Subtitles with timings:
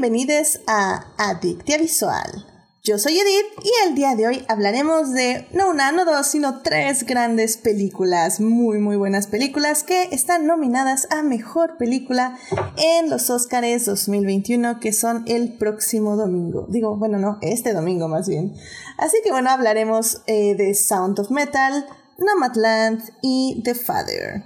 [0.00, 2.46] bienvenidos a Adictia Visual.
[2.82, 6.62] Yo soy Edith y el día de hoy hablaremos de no una, no dos, sino
[6.62, 12.38] tres grandes películas, muy muy buenas películas que están nominadas a Mejor Película
[12.78, 16.66] en los Oscars 2021 que son el próximo domingo.
[16.70, 18.54] Digo, bueno, no, este domingo más bien.
[18.96, 24.44] Así que bueno, hablaremos eh, de Sound of Metal, Nomadland y The Father.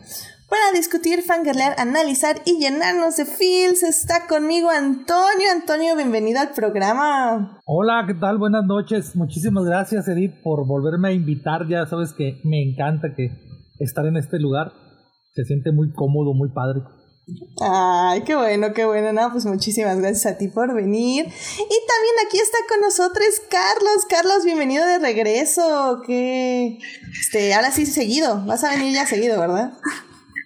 [0.55, 5.51] Para discutir, fangirlear, analizar y llenarnos de feels está conmigo Antonio.
[5.51, 7.61] Antonio, bienvenido al programa.
[7.65, 8.39] Hola, ¿qué tal?
[8.39, 9.17] Buenas noches.
[9.17, 11.67] Muchísimas gracias, Edith, por volverme a invitar.
[11.67, 13.33] Ya sabes que me encanta que
[13.81, 14.73] estar en este lugar.
[15.35, 16.83] Se siente muy cómodo, muy padre.
[17.61, 19.13] Ay, qué bueno, qué bueno.
[19.13, 21.25] No, pues muchísimas gracias a ti por venir.
[21.25, 24.05] Y también aquí está con nosotros Carlos.
[24.09, 26.01] Carlos, bienvenido de regreso.
[26.07, 26.79] Que
[27.11, 28.45] este, ahora sí seguido.
[28.47, 29.73] Vas a venir ya seguido, ¿verdad?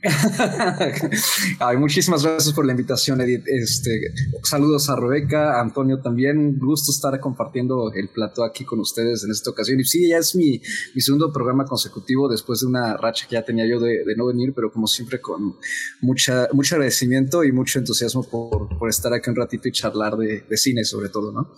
[1.59, 3.45] Ay, muchísimas gracias por la invitación, Edith.
[3.47, 6.39] Este, saludos a Rebeca, a Antonio también.
[6.39, 9.81] Un gusto estar compartiendo el plato aquí con ustedes en esta ocasión.
[9.81, 10.61] Y sí, ya es mi,
[10.95, 14.53] mi segundo programa consecutivo después de una racha que ya tenía yo de, no venir,
[14.55, 15.57] pero como siempre con
[16.01, 20.43] mucha, mucho agradecimiento y mucho entusiasmo por, por estar aquí un ratito y charlar de,
[20.49, 21.53] de cine sobre todo, ¿no?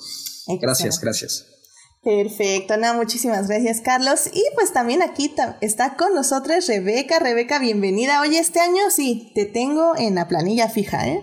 [0.61, 1.59] Gracias, gracias.
[2.03, 4.31] Perfecto, no, muchísimas gracias Carlos.
[4.33, 7.19] Y pues también aquí está con nosotros Rebeca.
[7.19, 8.23] Rebeca, bienvenida.
[8.23, 11.23] Oye, este año sí, te tengo en la planilla fija, ¿eh?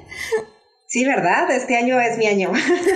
[0.86, 1.50] Sí, ¿verdad?
[1.50, 2.52] Este año es mi año.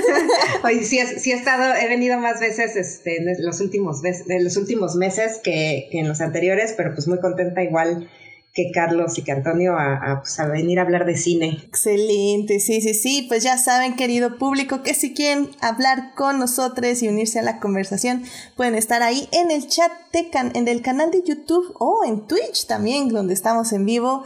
[0.64, 4.58] Hoy sí, sí he estado, he venido más veces este, en los últimos, en los
[4.58, 8.08] últimos meses que, que en los anteriores, pero pues muy contenta igual
[8.54, 9.76] que Carlos y que Antonio
[10.20, 11.58] pues, a, venir a hablar de cine.
[11.68, 13.26] Excelente, sí, sí, sí.
[13.28, 17.60] Pues ya saben, querido público, que si quieren hablar con nosotros y unirse a la
[17.60, 18.24] conversación,
[18.58, 22.68] pueden estar ahí en el chat de en el canal de YouTube o en Twitch
[22.68, 24.24] también, donde estamos en vivo.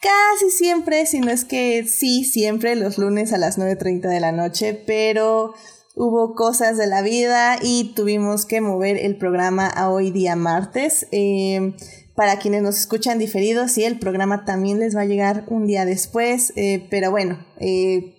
[0.00, 4.32] Casi siempre, si no es que sí, siempre los lunes a las 9.30 de la
[4.32, 5.52] noche, pero
[5.94, 11.06] hubo cosas de la vida y tuvimos que mover el programa a hoy día martes.
[11.12, 11.74] Eh,
[12.20, 15.86] para quienes nos escuchan diferidos, sí, el programa también les va a llegar un día
[15.86, 18.14] después, eh, pero bueno, eh,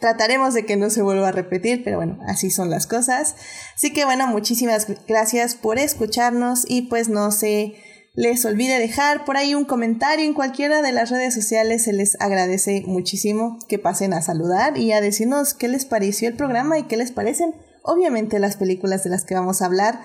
[0.00, 3.36] trataremos de que no se vuelva a repetir, pero bueno, así son las cosas.
[3.74, 7.74] Así que bueno, muchísimas gracias por escucharnos y pues no se
[8.14, 12.18] les olvide dejar por ahí un comentario en cualquiera de las redes sociales, se les
[12.22, 16.84] agradece muchísimo que pasen a saludar y a decirnos qué les pareció el programa y
[16.84, 20.00] qué les parecen, obviamente, las películas de las que vamos a hablar.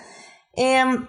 [0.58, 1.08] Em,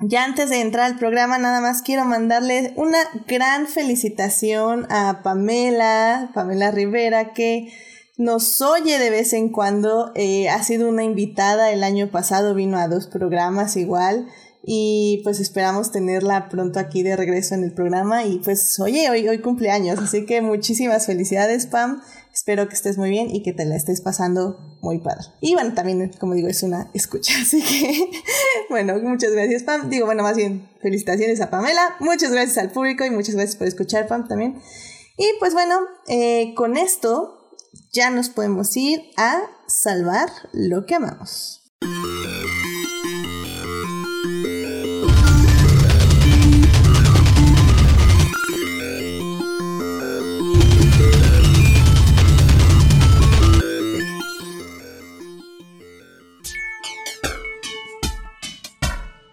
[0.00, 6.30] ya antes de entrar al programa, nada más quiero mandarle una gran felicitación a Pamela,
[6.34, 7.72] Pamela Rivera, que
[8.18, 10.12] nos oye de vez en cuando.
[10.14, 14.26] Eh, ha sido una invitada el año pasado, vino a dos programas igual.
[14.68, 18.24] Y pues esperamos tenerla pronto aquí de regreso en el programa.
[18.24, 20.00] Y pues, oye, hoy, hoy cumpleaños.
[20.00, 22.02] Así que muchísimas felicidades, Pam.
[22.36, 25.24] Espero que estés muy bien y que te la estés pasando muy padre.
[25.40, 27.32] Y bueno, también, como digo, es una escucha.
[27.40, 28.10] Así que,
[28.68, 29.88] bueno, muchas gracias, Pam.
[29.88, 31.96] Digo, bueno, más bien, felicitaciones a Pamela.
[31.98, 34.60] Muchas gracias al público y muchas gracias por escuchar, Pam, también.
[35.16, 37.56] Y pues bueno, eh, con esto
[37.94, 41.62] ya nos podemos ir a salvar lo que amamos.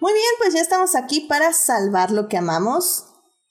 [0.03, 3.05] Muy bien, pues ya estamos aquí para salvar lo que amamos.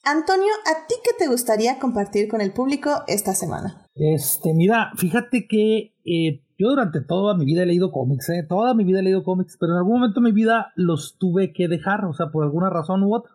[0.05, 3.87] Antonio, ¿a ti qué te gustaría compartir con el público esta semana?
[3.95, 8.45] Este, mira, fíjate que eh, yo durante toda mi vida he leído cómics, ¿eh?
[8.47, 11.55] toda mi vida he leído cómics, pero en algún momento de mi vida los tuve
[11.55, 13.33] que dejar, o sea, por alguna razón u otra.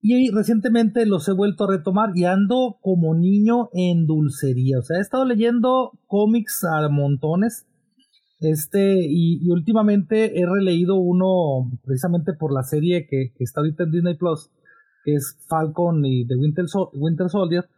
[0.00, 4.78] Y recientemente los he vuelto a retomar y ando como niño en dulcería.
[4.78, 7.66] O sea, he estado leyendo cómics a montones.
[8.40, 14.16] Este, y, últimamente he releído uno precisamente por la serie que, está ahorita en Disney
[14.16, 14.50] Plus,
[15.04, 16.64] que es Falcon y The Winter,
[16.94, 17.68] Winter Soldier.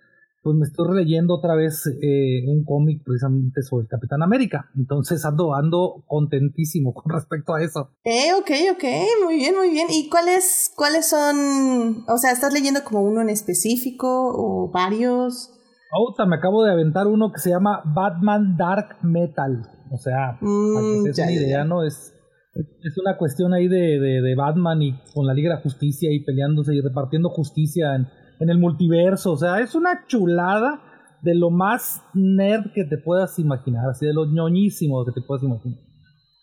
[0.44, 4.70] Pues me estoy releyendo otra vez eh, un cómic precisamente sobre el Capitán América.
[4.76, 7.90] Entonces ando, ando contentísimo con respecto a eso.
[8.04, 8.84] Eh, ok, ok,
[9.24, 9.86] muy bien, muy bien.
[9.90, 12.04] ¿Y cuáles, cuáles son?
[12.08, 15.50] O sea, ¿estás leyendo como uno en específico o varios?
[15.92, 19.81] Ahorita me acabo de aventar uno que se llama Batman Dark Metal.
[19.92, 21.84] O sea, mm, es una idea, ¿no?
[21.84, 22.14] Es,
[22.54, 26.24] es una cuestión ahí de, de, Batman y con la Liga de la Justicia y
[26.24, 28.08] peleándose y repartiendo justicia en,
[28.40, 29.32] en el multiverso.
[29.32, 30.82] O sea, es una chulada
[31.20, 35.44] de lo más nerd que te puedas imaginar, así de lo ñoñísimo que te puedas
[35.44, 35.78] imaginar.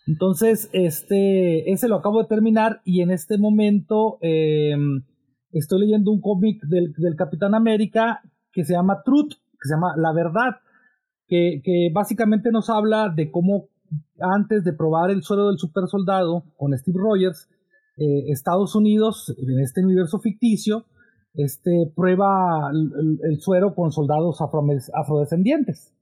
[0.06, 5.02] Entonces, este, ese lo acabo de terminar y en este momento em,
[5.50, 8.22] estoy leyendo un cómic del, del Capitán América
[8.52, 10.60] que se llama Truth, que se llama La Verdad
[11.30, 13.68] que, básicamente nos habla de cómo
[14.20, 17.48] antes de probar el suero del super soldado con Steve Rogers,
[17.96, 20.86] eh, Estados Unidos, en este universo ficticio,
[21.34, 25.94] este, prueba el, suero con soldados afrodescendientes.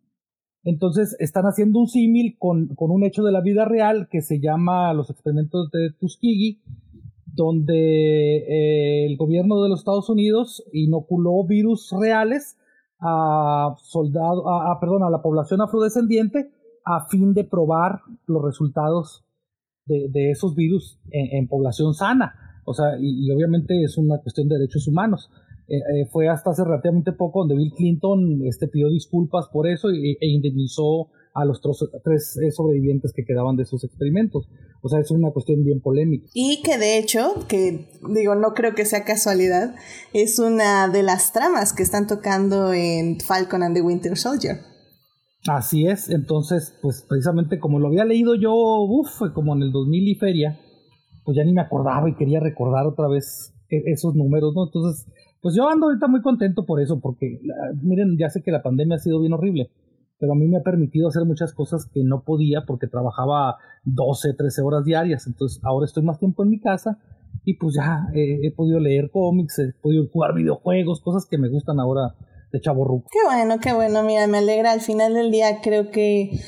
[0.65, 4.41] Entonces están haciendo un símil con, con, un hecho de la vida real que se
[4.41, 6.61] llama los experimentos de Tuskegee,
[7.27, 12.58] donde eh, el gobierno de los Estados Unidos inoculó virus reales
[13.01, 16.51] a, soldado, a, perdón, a la población afrodescendiente
[16.85, 19.25] a fin de probar los resultados
[19.87, 22.35] de, esos virus en, población sana.
[22.65, 25.31] O sea, y, obviamente es una cuestión de derechos humanos.
[25.69, 29.91] Eh, eh, fue hasta hace relativamente poco donde Bill Clinton este, pidió disculpas por eso
[29.91, 34.49] e, e indemnizó a los tres eh, sobrevivientes que quedaban de esos experimentos.
[34.81, 36.29] O sea, es una cuestión bien polémica.
[36.35, 39.75] Y que de hecho, que digo, no creo que sea casualidad,
[40.13, 44.59] es una de las tramas que están tocando en Falcon and the Winter Soldier.
[45.49, 50.09] Así es, entonces, pues precisamente como lo había leído yo, uff, como en el 2000
[50.09, 50.61] y feria,
[51.25, 54.67] pues ya ni me acordaba y quería recordar otra vez e-, esos números, ¿no?
[54.67, 55.07] Entonces,
[55.41, 57.41] pues yo ando ahorita muy contento por eso, porque
[57.83, 59.71] miren, ya sé que la pandemia ha sido bien horrible,
[60.19, 64.35] pero a mí me ha permitido hacer muchas cosas que no podía porque trabajaba 12,
[64.35, 65.27] 13 horas diarias.
[65.27, 66.99] Entonces ahora estoy más tiempo en mi casa
[67.45, 71.79] y pues ya he podido leer cómics, he podido jugar videojuegos, cosas que me gustan
[71.81, 72.15] ahora
[72.53, 74.03] de chavo Qué bueno, qué bueno.
[74.03, 74.73] Mira, me alegra.
[74.73, 76.41] Al final del día creo que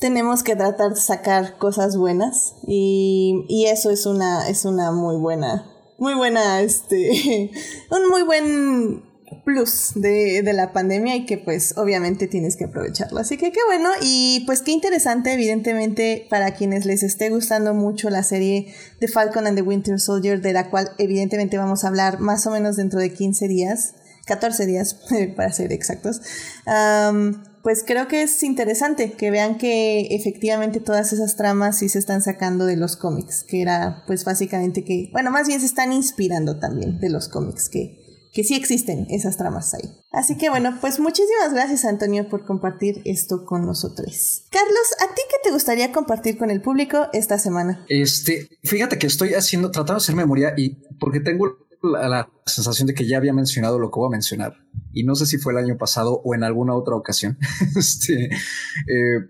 [0.00, 5.16] tenemos que tratar de sacar cosas buenas y, y eso es una, es una muy
[5.16, 5.66] buena,
[5.98, 7.50] muy buena, este,
[7.90, 9.03] un muy buen
[9.44, 13.18] plus de, de, la pandemia y que pues obviamente tienes que aprovecharlo.
[13.18, 18.10] Así que qué bueno y pues qué interesante evidentemente para quienes les esté gustando mucho
[18.10, 22.20] la serie de Falcon and the Winter Soldier de la cual evidentemente vamos a hablar
[22.20, 23.94] más o menos dentro de 15 días,
[24.26, 24.98] 14 días
[25.36, 26.20] para ser exactos.
[27.62, 32.22] pues creo que es interesante que vean que efectivamente todas esas tramas sí se están
[32.22, 36.58] sacando de los cómics, que era pues básicamente que, bueno, más bien se están inspirando
[36.58, 38.03] también de los cómics que
[38.34, 39.88] que sí existen esas tramas ahí.
[40.10, 44.42] Así que bueno, pues muchísimas gracias Antonio por compartir esto con nosotros.
[44.50, 47.86] Carlos, ¿a ti qué te gustaría compartir con el público esta semana?
[47.88, 52.94] Este, fíjate que estoy haciendo, tratando de hacer memoria y porque tengo la, sensación de
[52.94, 54.54] que ya había mencionado lo que voy a mencionar
[54.92, 57.38] y no sé si fue el año pasado o en alguna otra ocasión.
[57.76, 59.20] este, eh,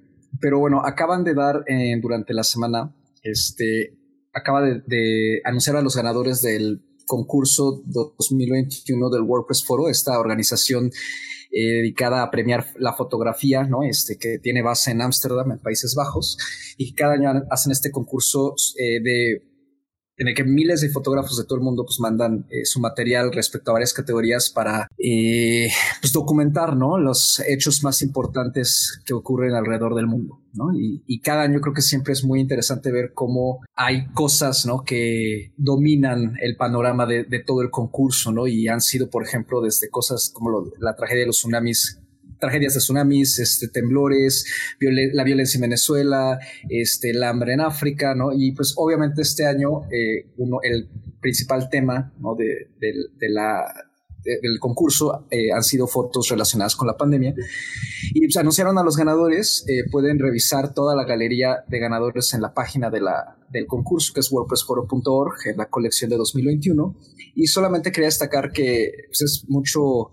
[0.40, 3.98] pero bueno, acaban de dar eh, durante la semana, este,
[4.32, 10.90] acaba de anunciar a los ganadores del concurso 2021 del WordPress Foro, esta organización
[11.50, 13.84] eh, dedicada a premiar la fotografía, ¿no?
[13.84, 16.36] Este, que tiene base en Ámsterdam, en Países Bajos,
[16.76, 19.53] y cada año hacen este concurso eh, de
[20.16, 23.32] en el que miles de fotógrafos de todo el mundo pues mandan eh, su material
[23.32, 25.68] respecto a varias categorías para eh,
[26.00, 26.98] pues documentar ¿no?
[26.98, 30.40] los hechos más importantes que ocurren alrededor del mundo.
[30.52, 30.66] ¿no?
[30.72, 34.84] Y, cada año creo que siempre es muy interesante ver cómo hay cosas ¿no?
[34.84, 38.46] que dominan el panorama de, todo el concurso ¿no?
[38.46, 42.03] y han sido, por ejemplo, desde cosas como la tragedia de los tsunamis
[42.44, 44.44] tragedias de tsunamis, este, temblores,
[44.78, 48.32] la violencia en Venezuela, este, el hambre en África, ¿no?
[48.32, 50.90] Y pues obviamente este año eh, uno, el
[51.22, 52.34] principal tema ¿no?
[52.34, 52.68] de,
[53.30, 53.64] la
[54.22, 57.34] del concurso eh, han sido fotos relacionadas con la pandemia
[58.14, 62.40] y pues, anunciaron a los ganadores eh, pueden revisar toda la galería de ganadores en
[62.40, 66.96] la página de la, del concurso que es wordpressforo.org en la colección de 2021
[67.34, 70.10] y solamente quería destacar que pues, es mucho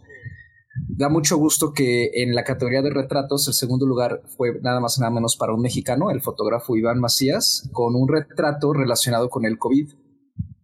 [0.88, 5.00] Da mucho gusto que en la categoría de retratos el segundo lugar fue nada más
[5.00, 9.58] nada menos para un mexicano, el fotógrafo Iván Macías, con un retrato relacionado con el
[9.58, 9.92] COVID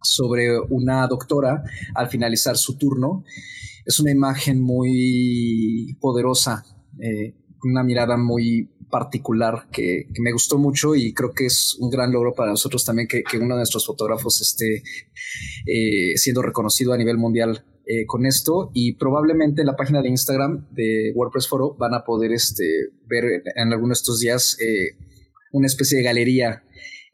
[0.02, 3.26] sobre una doctora al finalizar su turno.
[3.86, 6.64] Es una imagen muy poderosa,
[7.02, 12.14] eh, una mirada muy particular que, me gustó mucho y creo que es un gran
[12.14, 14.84] logro para nosotros también que, uno de nuestros fotógrafos esté
[15.66, 20.10] eh, siendo reconocido a nivel mundial eh, con esto y probablemente en la página de
[20.10, 22.65] Instagram de WordPress Foro van a poder este,
[23.06, 23.24] ver
[23.56, 24.98] en algunos de estos días eh,
[25.53, 26.63] una especie de galería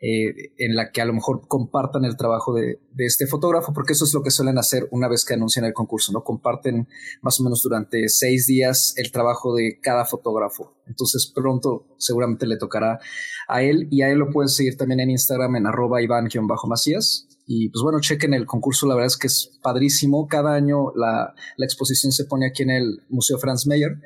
[0.02, 4.04] eh, en la que a lo mejor compartan el trabajo de, este fotógrafo, porque eso
[4.04, 6.24] es lo que suelen hacer una vez que anuncian el concurso, ¿no?
[6.24, 6.88] Comparten
[7.22, 10.76] más o menos durante seis días el trabajo de cada fotógrafo.
[10.88, 13.00] Entonces pronto seguramente le tocará
[13.48, 17.70] a él y a él lo pueden seguir también en Instagram en arroba Iván-Macías y
[17.70, 20.28] pues bueno, chequen el concurso, la verdad es que es padrísimo.
[20.28, 23.98] Cada año la, la exposición se pone aquí en el Museo Franz Mayer.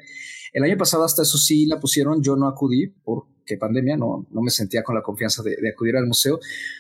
[0.54, 4.42] El año pasado hasta eso sí la pusieron, yo no acudí porque pandemia, no, no
[4.42, 6.40] me sentía con la confianza de, acudir al museo,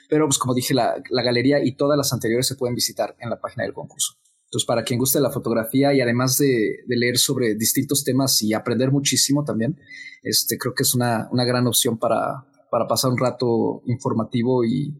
[0.09, 3.29] pero pues como dije, la, la, galería y todas las anteriores se pueden visitar en
[3.29, 4.15] la página del concurso.
[4.45, 8.91] Entonces, para quien guste la fotografía y además de, leer sobre distintos temas y aprender
[8.91, 9.77] muchísimo también,
[10.23, 14.97] este, creo que es una, una gran opción para, para pasar un rato informativo y,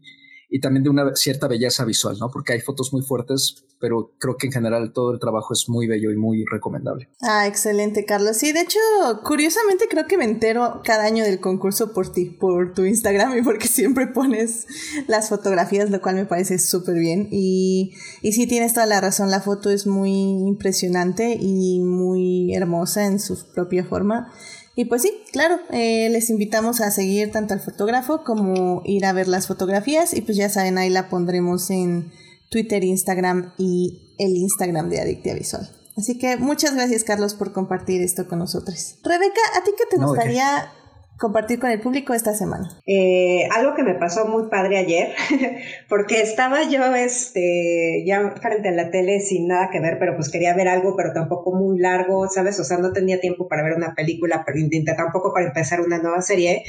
[0.50, 2.30] y también de una cierta belleza visual, ¿no?
[2.30, 5.86] Porque hay fotos muy fuertes, pero creo que en general todo el trabajo es muy
[5.86, 7.10] bello y muy recomendable.
[7.20, 8.38] Ah, excelente, Carlos.
[8.38, 8.78] Sí, de hecho,
[9.24, 13.42] curiosamente creo que me entero cada año del concurso por ti, por tu Instagram y
[13.42, 14.66] porque siempre pones
[15.06, 17.28] las fotografías, lo cual me parece súper bien.
[17.30, 23.06] Y, y sí, tienes toda la razón, la foto es muy impresionante y muy hermosa
[23.06, 24.32] en su propia forma.
[24.78, 29.12] Y pues sí, claro, eh, les invitamos a seguir tanto al fotógrafo como ir a
[29.12, 32.12] ver las fotografías y pues ya saben, ahí la pondremos en
[32.48, 35.68] Twitter, Instagram y el Instagram de Adictia Visual.
[35.96, 38.98] Así que muchas gracias Carlos por compartir esto con nosotros.
[39.02, 40.72] Rebeca, ¿a ti qué te gustaría
[41.18, 42.80] compartir con el público esta semana?
[42.86, 45.14] Eh, algo que me pasó muy padre ayer,
[45.88, 50.30] porque estaba yo este, ya frente a la tele sin nada que ver, pero pues
[50.30, 52.58] quería ver algo, pero tampoco muy largo, ¿sabes?
[52.60, 54.58] O sea, no tenía tiempo para ver una película, pero
[54.96, 56.64] tampoco para empezar una nueva serie.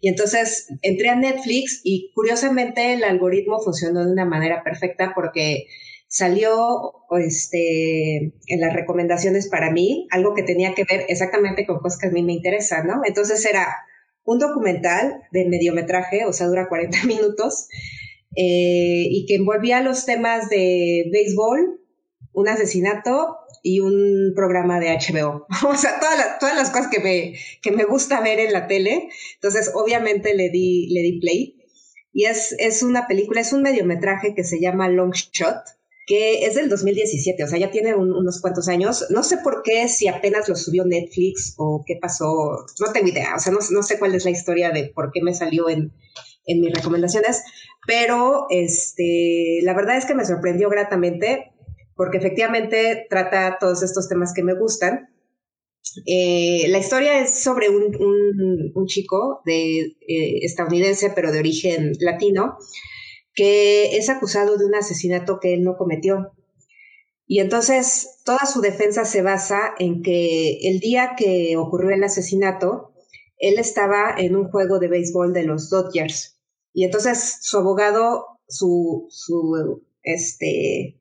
[0.00, 5.66] Y entonces entré a Netflix y curiosamente el algoritmo funcionó de una manera perfecta porque
[6.08, 11.98] salió este, en las recomendaciones para mí algo que tenía que ver exactamente con cosas
[12.00, 13.02] que a mí me interesan, ¿no?
[13.04, 13.66] Entonces era
[14.24, 17.68] un documental de mediometraje, o sea, dura 40 minutos,
[18.36, 21.80] eh, y que envolvía los temas de béisbol,
[22.32, 25.46] un asesinato y un programa de HBO.
[25.68, 29.08] o sea, todas, todas las cosas que me, que me gusta ver en la tele.
[29.34, 31.58] Entonces, obviamente le di, le di play.
[32.12, 35.62] Y es, es una película, es un mediometraje que se llama Long Shot
[36.06, 39.06] que es del 2017, o sea, ya tiene unos cuantos años.
[39.10, 43.34] No sé por qué, si apenas lo subió Netflix o qué pasó, no tengo idea,
[43.36, 45.92] o sea, no, sé cuál es la historia de por qué me salió en,
[46.46, 47.42] en mis recomendaciones,
[47.86, 51.52] pero este, la verdad es que me sorprendió gratamente
[51.94, 55.08] porque efectivamente trata todos estos temas que me gustan.
[56.06, 62.56] Eh, la historia es sobre un, un, chico de, eh, estadounidense, pero de origen latino,
[63.34, 66.32] que es acusado de un asesinato que él no cometió.
[67.26, 72.92] Y entonces toda su defensa se basa en que el día que ocurrió el asesinato,
[73.38, 76.38] él estaba en un juego de béisbol de los Dodgers.
[76.74, 81.00] Y entonces su abogado, su, su, este,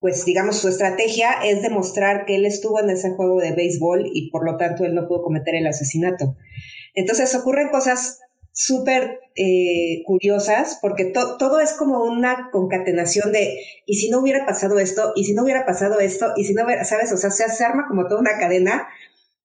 [0.00, 4.30] pues digamos, su estrategia es demostrar que él estuvo en ese juego de béisbol y
[4.30, 6.36] por lo tanto él no pudo cometer el asesinato.
[6.94, 8.20] Entonces ocurren cosas
[8.54, 14.78] súper eh, curiosas, porque todo es como una concatenación de, y si no hubiera pasado
[14.78, 17.12] esto, y si no hubiera pasado esto, y si no hubiera, ¿sabes?
[17.12, 18.88] O sea, se arma como toda una cadena,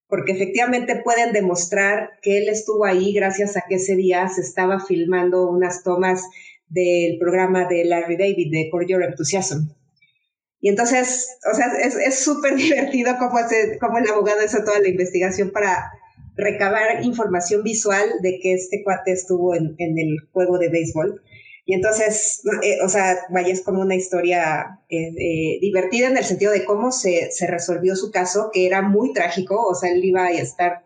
[0.07, 4.79] porque efectivamente pueden demostrar que él estuvo ahí gracias a que ese día se estaba
[4.79, 6.21] filmando unas tomas
[6.67, 9.69] del programa de Larry David, de Core Your Enthusiasm.
[10.61, 13.39] Y entonces, o sea, es súper divertido cómo,
[13.79, 15.91] cómo el abogado hizo toda la investigación para
[16.39, 21.21] recabar información visual de que este cuate estuvo en, el juego de béisbol.
[21.65, 26.23] Y entonces, eh, o sea, vaya, es como una historia eh, eh, divertida en el
[26.23, 30.03] sentido de cómo se, se, resolvió su caso, que era muy trágico, o sea, él
[30.03, 30.83] iba a estar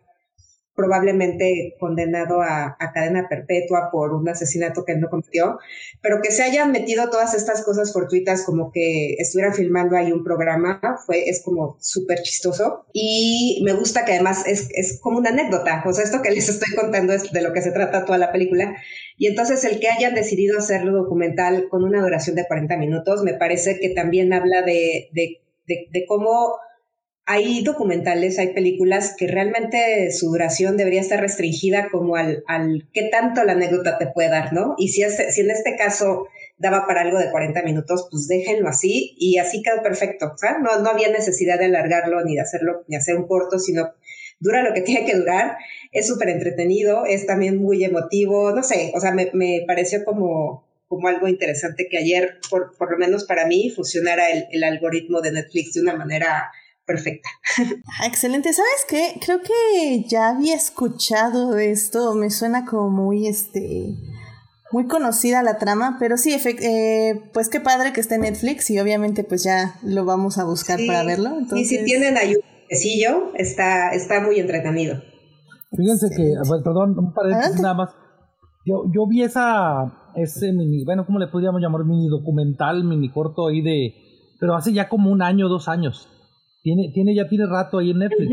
[0.75, 5.57] probablemente condenado a, cadena perpetua por un asesinato que él no cometió,
[6.01, 10.23] pero que se hayan metido todas estas cosas fortuitas como que estuvieran filmando ahí un
[10.23, 12.85] programa, fue, es como súper chistoso.
[12.93, 16.49] Y me gusta que además es, es como una anécdota, o sea, esto que les
[16.49, 18.75] estoy contando es de lo que se trata toda la película.
[19.17, 23.33] Y entonces el que hayan decidido hacerlo documental con una duración de 40 minutos me
[23.33, 26.57] parece que también habla de, de, de cómo
[27.25, 33.03] hay documentales, hay películas que realmente su duración debería estar restringida como al, al qué
[33.03, 34.75] tanto la anécdota te puede dar, ¿no?
[34.77, 36.27] Y si, si en este caso
[36.57, 40.33] daba para algo de 40 minutos, pues déjenlo así y así quedó perfecto.
[40.37, 40.61] ¿sabes?
[40.61, 43.93] No, no había necesidad de alargarlo ni de hacerlo, ni hacer un corto, sino
[44.39, 45.57] dura lo que tiene que durar,
[45.91, 50.67] es súper entretenido, es también muy emotivo, no sé, o sea, me, me pareció como,
[50.87, 55.21] como algo interesante que ayer, por, por lo menos para mí, funcionara el, el algoritmo
[55.21, 56.51] de Netflix de una manera
[56.85, 57.29] perfecta.
[57.99, 58.53] Ah, excelente.
[58.53, 59.19] ¿Sabes qué?
[59.23, 62.13] Creo que ya había escuchado esto.
[62.15, 63.95] Me suena como muy este.
[64.71, 68.79] Muy conocida la trama, pero sí, eh, pues qué padre que esté en Netflix y
[68.79, 71.37] obviamente pues ya lo vamos a buscar para verlo.
[71.53, 72.43] Y si tienen ayuda,
[73.35, 74.99] está, está muy entretenido.
[75.77, 77.89] Fíjense que, perdón, un paréntesis nada más.
[78.65, 81.83] Yo, yo vi esa, ese mini, bueno, ¿cómo le podríamos llamar?
[81.85, 83.93] Mini documental, mini corto ahí de,
[84.39, 86.09] pero hace ya como un año, dos años.
[86.63, 88.31] Tiene, tiene, ya tiene rato ahí en Netflix.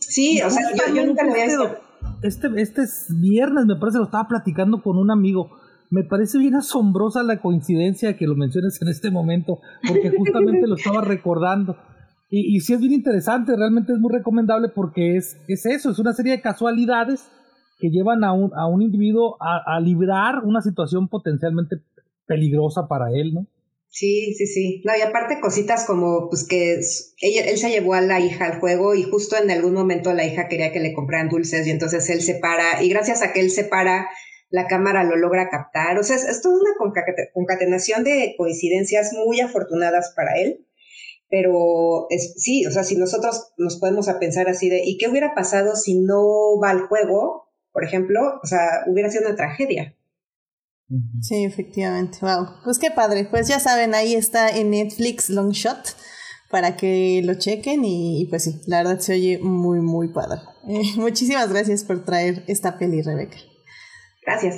[0.00, 0.62] Sí, o sea,
[0.94, 1.76] yo, nunca lo había visto.
[2.22, 2.82] Este, este
[3.18, 5.50] viernes, me parece, lo estaba platicando con un amigo.
[5.88, 10.76] me parece bien asombrosa la coincidencia que lo menciones en este momento, porque justamente lo
[10.76, 11.76] estaba recordando.
[12.28, 15.98] Y, y sí es bien interesante, realmente es muy recomendable porque es, es eso, es
[15.98, 17.28] una serie de casualidades
[17.80, 21.76] que llevan a un, a un individuo a, a librar una situación potencialmente
[22.26, 23.46] peligrosa para él, ¿no?
[23.92, 24.82] Sí, sí, sí.
[24.84, 28.94] No, y aparte cositas como pues que él se llevó a la hija al juego
[28.94, 32.22] y justo en algún momento la hija quería que le compraran dulces y entonces él
[32.22, 34.08] se para y gracias a que él se para
[34.50, 35.98] la cámara lo logra captar.
[35.98, 36.72] O sea, es, toda una
[37.32, 40.66] concatenación de coincidencias muy afortunadas para él.
[41.28, 45.08] Pero es, sí, o sea, si nosotros nos podemos a pensar así de, ¿y qué
[45.08, 47.48] hubiera pasado si no va al juego?
[47.70, 49.96] Por ejemplo, o sea, hubiera sido una tragedia.
[51.20, 52.18] Sí, efectivamente.
[52.20, 52.48] Wow.
[52.64, 53.26] Pues qué padre.
[53.30, 55.96] Pues ya saben, ahí está en Netflix Long Shot
[56.50, 60.40] para que lo chequen y, pues sí, la verdad se oye muy, muy padre.
[60.68, 63.38] Eh, muchísimas gracias por traer esta peli, Rebeca.
[64.26, 64.56] Gracias.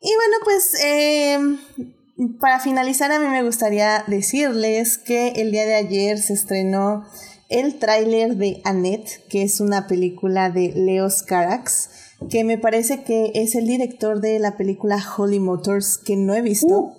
[0.00, 5.74] Y bueno, pues em, para finalizar a mí me gustaría decirles que el día de
[5.74, 7.04] ayer se estrenó
[7.48, 11.90] el tráiler de Annette, que es una película de Leos Carax,
[12.30, 16.42] que me parece que es el director de la película Holy Motors, que no he
[16.42, 16.96] visto, uh.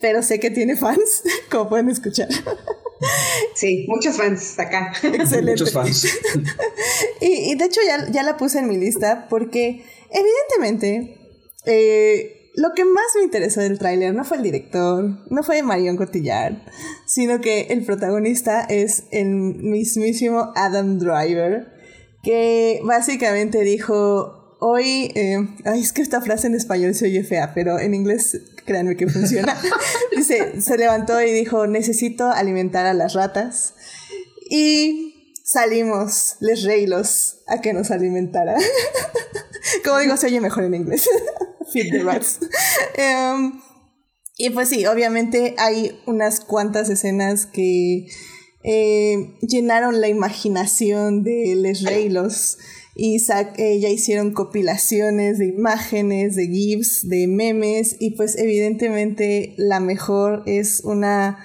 [0.00, 2.28] pero sé que tiene fans, como pueden escuchar.
[3.54, 4.92] Sí, muchos fans acá.
[5.02, 5.50] Excelente.
[5.50, 6.06] Muchos fans.
[7.20, 11.18] y, y, de hecho ya, ya la puse en mi lista porque evidentemente
[11.66, 15.96] eh, lo que más me interesó del tráiler no fue el director, no fue Marion
[15.96, 16.54] Cotillard,
[17.06, 21.66] sino que el protagonista es el mismísimo Adam Driver,
[22.22, 27.52] que básicamente dijo, hoy, eh, ay, es que esta frase en español se oye fea,
[27.52, 29.60] pero en inglés créanme que funciona.
[30.16, 33.74] Dice, se levantó y dijo, necesito alimentar a las ratas.
[34.48, 38.56] Y salimos, les reilos, a que nos alimentara.
[39.84, 41.10] Como digo, se oye mejor en inglés.
[41.72, 42.40] Feed the rats.
[42.96, 43.60] Em,
[44.38, 48.06] y pues sí, obviamente hay unas cuantas escenas que
[48.62, 52.56] eh, llenaron la imaginación de Les Reilos
[52.94, 53.16] y
[53.56, 60.42] eh, ya hicieron compilaciones de imágenes, de GIFs, de memes y pues evidentemente la mejor
[60.46, 61.38] es una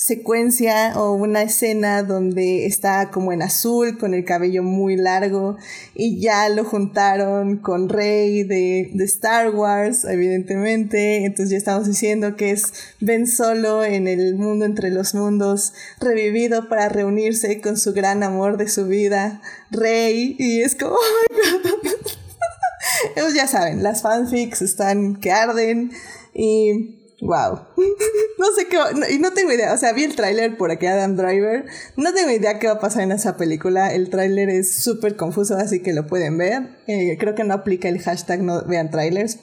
[0.00, 5.58] secuencia o una escena donde está como en azul con el cabello muy largo
[5.94, 11.26] y ya lo juntaron con Rey de, de, Star Wars evidentemente.
[11.26, 16.70] Entonces ya estamos diciendo que es Ben Solo en el mundo entre los mundos revivido
[16.70, 20.96] para reunirse con su gran amor de su vida Rey y es como
[23.16, 25.92] ellos ya saben las fanfics están que arden
[26.32, 27.66] y Wow.
[28.38, 28.78] no sé qué
[29.12, 32.30] y no tengo idea, o sea, vi el tráiler por aquí Adam Driver, no tengo
[32.30, 35.92] idea qué va a pasar en esa película, el tráiler es súper confuso, así que
[35.92, 39.38] lo pueden ver, eh, creo que no aplica el hashtag no vean trailers.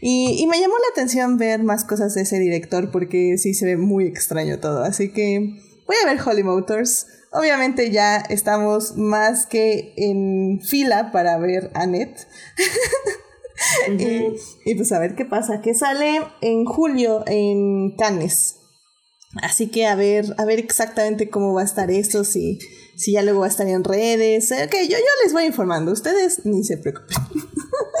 [0.00, 3.66] Y, y, me llamó la atención ver más cosas de ese director porque sí se
[3.66, 7.06] ve muy extraño todo, así que voy a ver Holly Motors.
[7.30, 12.26] Obviamente ya estamos más que en fila para ver Annette.
[14.64, 18.58] y, pues a ver qué pasa, que sale en julio en Cannes.
[19.42, 22.58] Así que a ver, a ver exactamente cómo va a estar esto, si,
[22.96, 24.52] si ya luego va a estar en redes.
[24.52, 27.16] Ok, yo, yo les voy informando, ustedes ni se preocupen.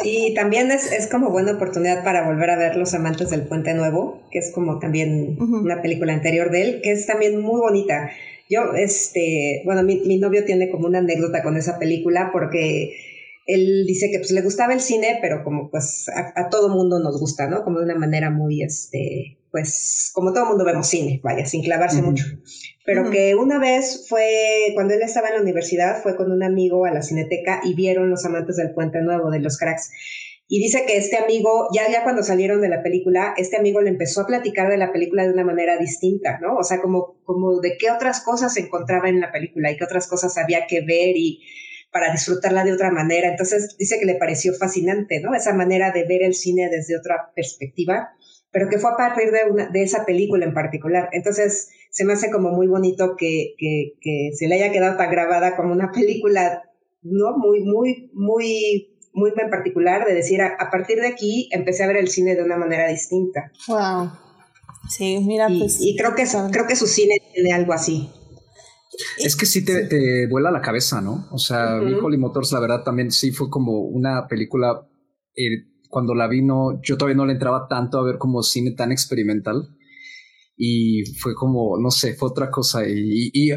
[0.04, 3.72] Y también es, es como buena oportunidad para volver a ver Los Amantes del Puente
[3.72, 8.10] Nuevo, que es como también una película anterior de él, que es también muy bonita.
[8.50, 12.96] Yo, este, bueno, mi, mi novio tiene como una anécdota con esa película porque
[13.54, 17.18] él dice que pues le gustaba el cine, pero como pues a, todo mundo nos
[17.18, 17.64] gusta, ¿no?
[17.64, 22.02] Como de una manera muy, este, pues como todo mundo vemos cine, vaya, sin clavarse
[22.02, 22.24] mucho.
[22.84, 26.84] Pero que una vez fue, cuando él estaba en la universidad, fue con un amigo
[26.84, 29.90] a la cineteca y vieron Los Amantes del Puente Nuevo de los cracks.
[30.48, 33.88] Y dice que este amigo, ya, ya cuando salieron de la película, este amigo le
[33.88, 36.56] empezó a platicar de la película de una manera distinta, ¿no?
[36.56, 39.84] O sea, como, como de qué otras cosas se encontraba en la película y qué
[39.84, 41.40] otras cosas había que ver y
[41.92, 43.28] para disfrutarla de otra manera.
[43.28, 45.34] Entonces dice que le pareció fascinante, ¿no?
[45.34, 48.10] Esa manera de ver el cine desde otra perspectiva,
[48.50, 51.10] pero que fue a partir de, una, de esa película en particular.
[51.12, 55.10] Entonces se me hace como muy bonito que, que, que se le haya quedado tan
[55.10, 56.62] grabada como una película,
[57.02, 57.36] ¿no?
[57.36, 61.98] Muy, muy, muy muy en particular de decir a, partir de aquí empecé a ver
[61.98, 63.52] el cine de una manera distinta.
[63.68, 64.10] Wow.
[64.88, 65.78] Sí, mira, y, pues.
[65.80, 68.08] Y creo que, creo que su cine tiene algo así.
[69.18, 71.28] Es que sí te, vuela la cabeza, ¿no?
[71.30, 74.86] O sea, Holly Motors, la verdad, también sí fue como una película.
[75.34, 78.72] Eh, cuando la vi, no, yo todavía no le entraba tanto a ver como cine
[78.72, 79.68] tan experimental.
[80.64, 83.50] Y fue como, no sé, fue otra cosa y, y,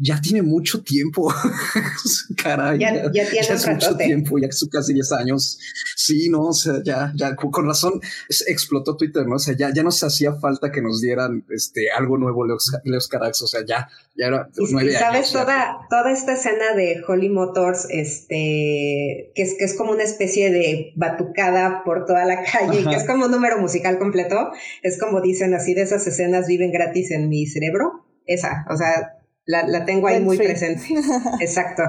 [0.00, 1.30] ya tiene mucho tiempo.
[2.42, 5.58] Caray, ya, ya, tiene mucho tiempo, ya son casi 10 años.
[5.94, 8.00] Sí, no, o sea, ya, ya, con razón
[8.46, 9.36] explotó Twitter, ¿no?
[9.36, 13.42] O sea, ya, ya nos hacía falta que nos dieran este, algo nuevo Leos, Carax,
[13.42, 19.32] o sea, ya, ya era nueve sabes toda, toda esta escena de Holly Motors, este,
[19.34, 23.04] que es, que es como una especie de batucada por toda la calle, que es
[23.04, 24.50] como un número musical completo,
[24.82, 28.06] es como dicen así de esas escenas escenas viven gratis en mi cerebro.
[28.26, 30.82] Esa, o sea, la, tengo ahí muy presente.
[31.40, 31.82] Exacto.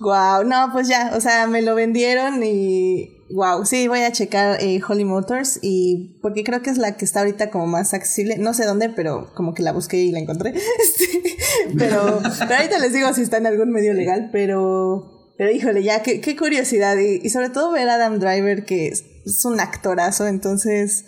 [0.00, 4.60] Wow, no, pues ya, o sea, me lo vendieron y wow, sí, voy a checar
[4.60, 8.36] eh, Holly Motors y porque creo que es la que está ahorita como más accesible,
[8.38, 10.52] no sé dónde, pero como que la busqué y la encontré.
[10.84, 11.36] Este,
[11.78, 16.02] pero, pero ahorita les digo si está en algún medio legal, pero, pero híjole, ya,
[16.02, 19.60] qué, qué curiosidad y, y sobre todo ver a Adam Driver que es, es un
[19.60, 21.04] actorazo, entonces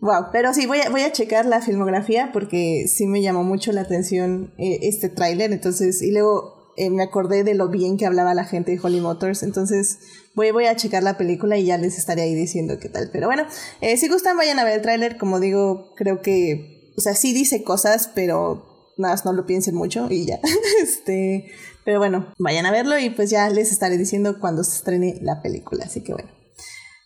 [0.00, 3.72] Wow, pero sí, voy a, voy a checar la filmografía porque sí me llamó mucho
[3.72, 8.06] la atención eh, este tráiler, entonces, y luego eh, me acordé de lo bien que
[8.06, 9.98] hablaba la gente de Holly Motors, entonces
[10.36, 13.10] voy, voy a checar la película y ya les estaré ahí diciendo qué tal.
[13.12, 13.44] Pero bueno,
[13.80, 17.32] eh, si gustan vayan a ver el tráiler, como digo, creo que, o sea, sí
[17.32, 20.38] dice cosas, pero nada, no lo piensen mucho y ya.
[20.82, 21.50] este,
[21.84, 25.42] pero bueno, vayan a verlo y pues ya les estaré diciendo cuando se estrene la
[25.42, 26.30] película, así que bueno.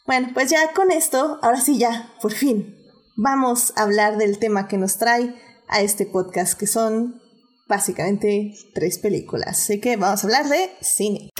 [0.05, 2.82] Bueno, pues ya con esto, ahora sí ya, por fin,
[3.17, 5.35] vamos a hablar del tema que nos trae
[5.69, 7.21] a este podcast, que son
[7.69, 9.61] básicamente tres películas.
[9.61, 11.31] Así que vamos a hablar de cine.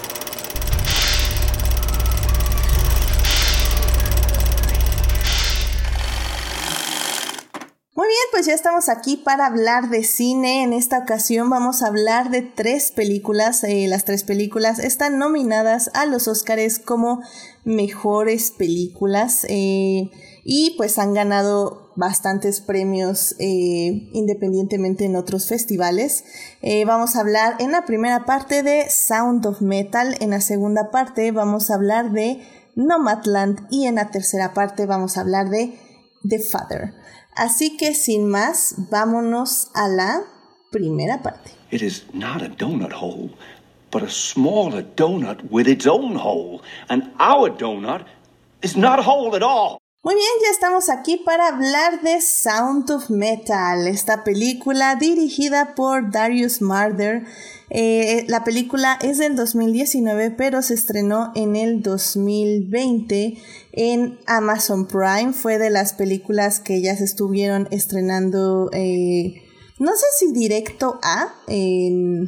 [7.95, 10.63] Muy bien, pues ya estamos aquí para hablar de cine.
[10.63, 13.63] En esta ocasión vamos a hablar de tres películas.
[13.63, 17.21] Eh, las tres películas están nominadas a los Oscars como
[17.63, 19.45] mejores películas.
[19.47, 20.09] Eh,
[20.43, 26.25] y pues han ganado bastantes premios eh, independientemente en otros festivales.
[26.61, 30.91] Eh, vamos a hablar en la primera parte de Sound of Metal, en la segunda
[30.91, 32.41] parte vamos a hablar de
[32.75, 35.77] Nomadland y en la tercera parte vamos a hablar de
[36.27, 36.93] The Father.
[37.35, 40.23] Así que sin más, vámonos a la
[40.71, 41.51] primera parte.
[41.71, 43.31] It is not a donut hole,
[43.91, 48.05] but a smaller donut with its own hole, and our donut
[48.61, 49.82] is not a at all.
[50.05, 56.11] Muy bien, ya estamos aquí para hablar de Sound of Metal, esta película dirigida por
[56.11, 57.23] Darius Marder.
[57.69, 63.37] Eh, la película es del 2019, pero se estrenó en el 2020
[63.71, 65.31] en Amazon Prime.
[65.31, 69.41] Fue de las películas que ya se estuvieron estrenando, eh,
[69.79, 72.27] no sé si directo a, eh,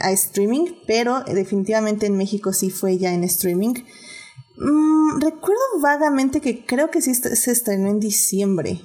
[0.00, 3.74] a streaming, pero definitivamente en México sí fue ya en streaming.
[4.60, 8.80] Mm, recuerdo vagamente que creo que sí se estrenó en diciembre.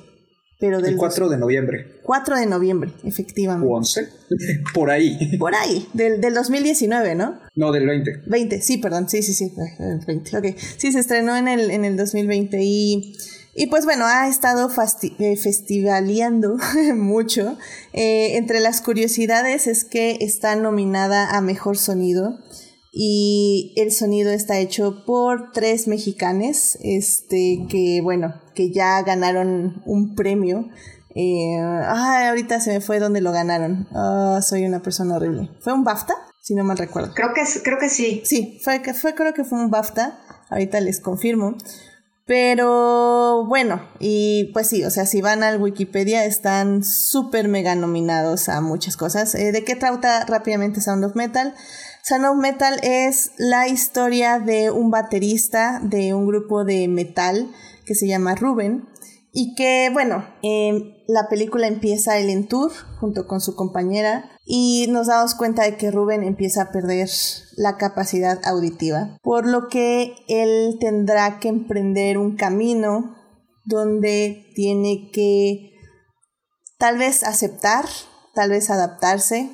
[0.63, 1.99] Pero del el 4 de noviembre.
[2.03, 3.67] 4 de noviembre, efectivamente.
[3.67, 4.07] ¿O 11?
[4.73, 5.37] Por ahí.
[5.37, 7.37] Por ahí, del, del 2019, ¿no?
[7.55, 8.21] No, del 20.
[8.27, 10.45] 20, sí, perdón, sí, sí, sí, el 20, ok.
[10.77, 13.13] Sí, se estrenó en el, en el 2020 y...
[13.55, 14.67] Y pues bueno, ha estado
[15.19, 16.57] eh, festivaleando
[16.95, 17.57] mucho.
[17.91, 22.39] Eh, entre las curiosidades es que está nominada a Mejor Sonido,
[22.95, 30.13] y el sonido está hecho por tres mexicanes, este, que bueno, que ya ganaron un
[30.13, 30.69] premio.
[31.15, 33.87] Eh, ay, ahorita se me fue donde lo ganaron.
[33.95, 35.49] Ah, soy una persona horrible.
[35.59, 36.13] ¿Fue un BAFTA?
[36.39, 37.15] Si no mal recuerdo.
[37.15, 38.21] Creo que, creo que sí.
[38.25, 40.19] Sí, fue, fue, creo que fue un BAFTA.
[40.51, 41.57] Ahorita les confirmo.
[42.25, 48.49] Pero bueno, y pues sí, o sea, si van al Wikipedia están súper mega nominados
[48.49, 49.33] a muchas cosas.
[49.35, 51.53] Eh, ¿De qué trata rápidamente Sound of Metal?
[52.05, 57.49] Sound of Metal es la historia de un baterista de un grupo de metal
[57.85, 58.89] que se llama Ruben
[59.31, 60.25] y que, bueno,
[61.07, 65.77] la película empieza el en tour junto con su compañera y nos damos cuenta de
[65.77, 67.07] que Ruben empieza a perder
[67.55, 73.15] la capacidad auditiva, por lo que él tendrá que emprender un camino
[73.63, 75.71] donde tiene que
[76.77, 77.85] tal vez aceptar,
[78.35, 79.49] tal vez adaptarse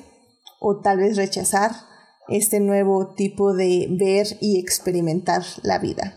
[0.58, 1.89] o tal vez rechazar
[2.30, 6.16] este nuevo tipo de ver y experimentar la vida.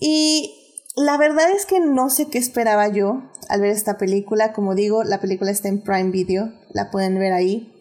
[0.00, 0.54] Y
[0.96, 4.52] la verdad es que no sé qué esperaba yo al ver esta película.
[4.52, 7.72] Como digo, la película está en Prime Video, la pueden ver ahí.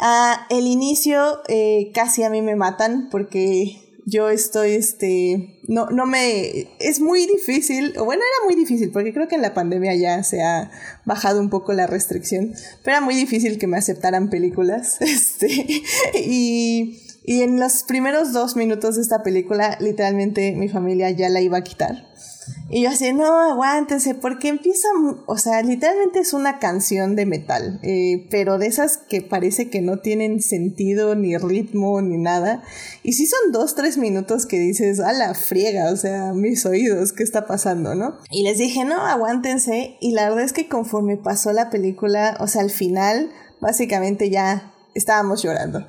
[0.00, 6.06] Ah, el inicio eh, casi a mí me matan porque yo estoy, este, no, no
[6.06, 9.94] me, es muy difícil, o bueno, era muy difícil, porque creo que en la pandemia
[9.94, 10.70] ya se ha
[11.04, 15.48] bajado un poco la restricción, pero era muy difícil que me aceptaran películas, este,
[16.14, 21.40] y, y en los primeros dos minutos de esta película, literalmente mi familia ya la
[21.40, 22.08] iba a quitar.
[22.70, 24.88] Y yo así, no, aguántense, porque empieza,
[25.26, 29.80] o sea, literalmente es una canción de metal, eh, pero de esas que parece que
[29.80, 32.62] no tienen sentido, ni ritmo, ni nada.
[33.02, 37.14] Y sí son dos, tres minutos que dices, a la friega, o sea, mis oídos,
[37.14, 38.18] ¿qué está pasando, no?
[38.30, 39.96] Y les dije, no, aguántense.
[40.00, 44.74] Y la verdad es que conforme pasó la película, o sea, al final, básicamente ya
[44.94, 45.86] estábamos llorando.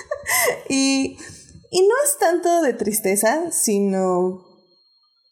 [0.68, 1.16] y,
[1.70, 4.49] y no es tanto de tristeza, sino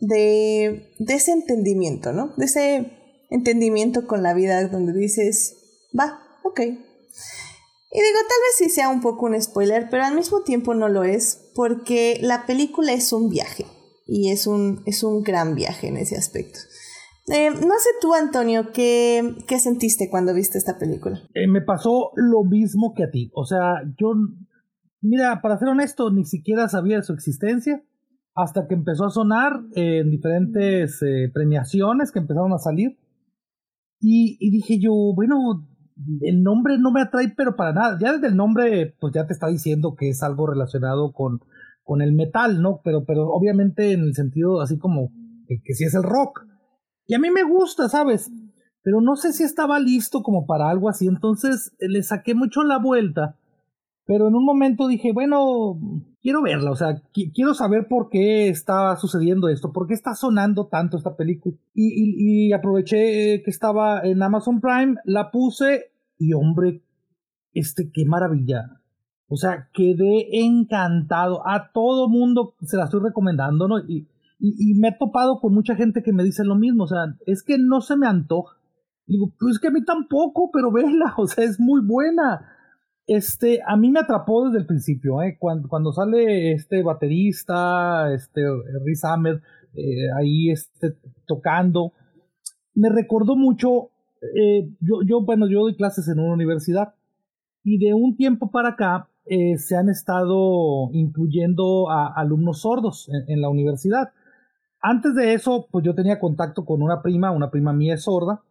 [0.00, 2.32] de, de ese entendimiento, ¿no?
[2.36, 2.92] De ese
[3.30, 5.56] entendimiento con la vida donde dices,
[5.98, 6.60] va, ok.
[6.60, 10.88] Y digo, tal vez sí sea un poco un spoiler, pero al mismo tiempo no
[10.88, 13.64] lo es, porque la película es un viaje,
[14.06, 16.58] y es un, es un gran viaje en ese aspecto.
[17.28, 21.20] Eh, no sé tú, Antonio, ¿qué, ¿qué, sentiste cuando viste esta película?
[21.34, 23.30] Eh, me pasó lo mismo que a ti.
[23.34, 24.12] O sea, yo,
[25.02, 27.82] mira, para ser honesto, ni siquiera sabía de su existencia
[28.38, 32.96] hasta que empezó a sonar en diferentes eh, premiaciones que empezaron a salir.
[34.00, 35.66] Y, dije yo, bueno,
[36.20, 37.98] el nombre no me atrae, pero para nada.
[38.00, 41.40] Ya desde el nombre, pues ya te está diciendo que es algo relacionado con,
[41.82, 42.80] con el metal, ¿no?
[42.84, 45.10] Pero, pero obviamente en el sentido así como
[45.48, 46.46] que, que sí es el rock.
[47.08, 48.30] Y a mí me gusta, ¿sabes?
[48.84, 51.08] Pero no sé si estaba listo como para algo así.
[51.08, 53.36] Entonces le saqué mucho la vuelta
[54.08, 55.78] pero en un momento dije, bueno,
[56.22, 60.66] quiero verla, o sea, quiero saber por qué está sucediendo esto, por qué está sonando
[60.68, 61.54] tanto esta película.
[61.74, 66.82] Y, y, aproveché que estaba en Amazon Prime, la puse y hombre,
[67.52, 68.80] este, qué maravilla.
[69.28, 71.46] O sea, quedé encantado.
[71.46, 73.78] A todo mundo se la estoy recomendando, ¿no?
[73.78, 74.08] Y,
[74.40, 77.42] y, me he topado con mucha gente que me dice lo mismo, o sea, es
[77.42, 78.56] que no se me antoja.
[79.06, 82.54] digo, pues es que a mí tampoco, pero vela, o sea, es muy buena
[83.08, 85.38] este, a mí me atrapó desde el principio, ¿eh?
[85.40, 88.42] cuando, cuando sale este baterista, este
[88.84, 89.38] Riz Ahmed,
[89.74, 90.94] eh, ahí este,
[91.26, 91.94] tocando,
[92.74, 93.88] me recordó mucho,
[94.36, 96.96] eh, yo, yo, bueno, yo doy clases en una universidad
[97.64, 103.24] y de un tiempo para acá eh, se han estado incluyendo a alumnos sordos en,
[103.32, 104.10] en la universidad.
[104.82, 108.42] Antes de eso, pues yo tenía contacto con una prima, una prima mía es sorda,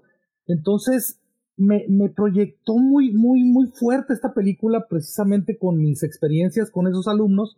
[0.47, 1.21] entonces
[1.57, 7.07] me, me, proyectó muy, muy, muy fuerte esta película precisamente con mis experiencias con esos
[7.07, 7.57] alumnos.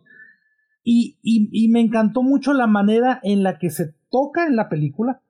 [0.82, 5.20] Y, y, me encantó mucho la manera en la que se toca en la película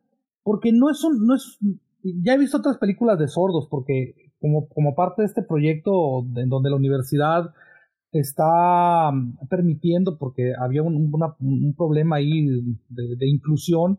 [0.45, 1.59] porque no es un, no es,
[2.03, 6.49] ya he visto otras películas de sordos porque como, como parte de este proyecto en
[6.49, 7.53] donde la universidad
[8.13, 12.47] está mm, permitiendo porque había un, un problema ahí
[12.89, 13.99] de inclusión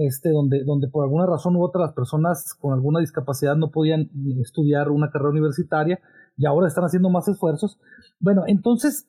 [0.00, 4.10] este, donde, por alguna razón u otra las personas con alguna discapacidad no podían
[4.40, 6.00] estudiar una carrera universitaria
[6.38, 7.78] y ahora están haciendo más esfuerzos.
[8.18, 9.06] Bueno, entonces,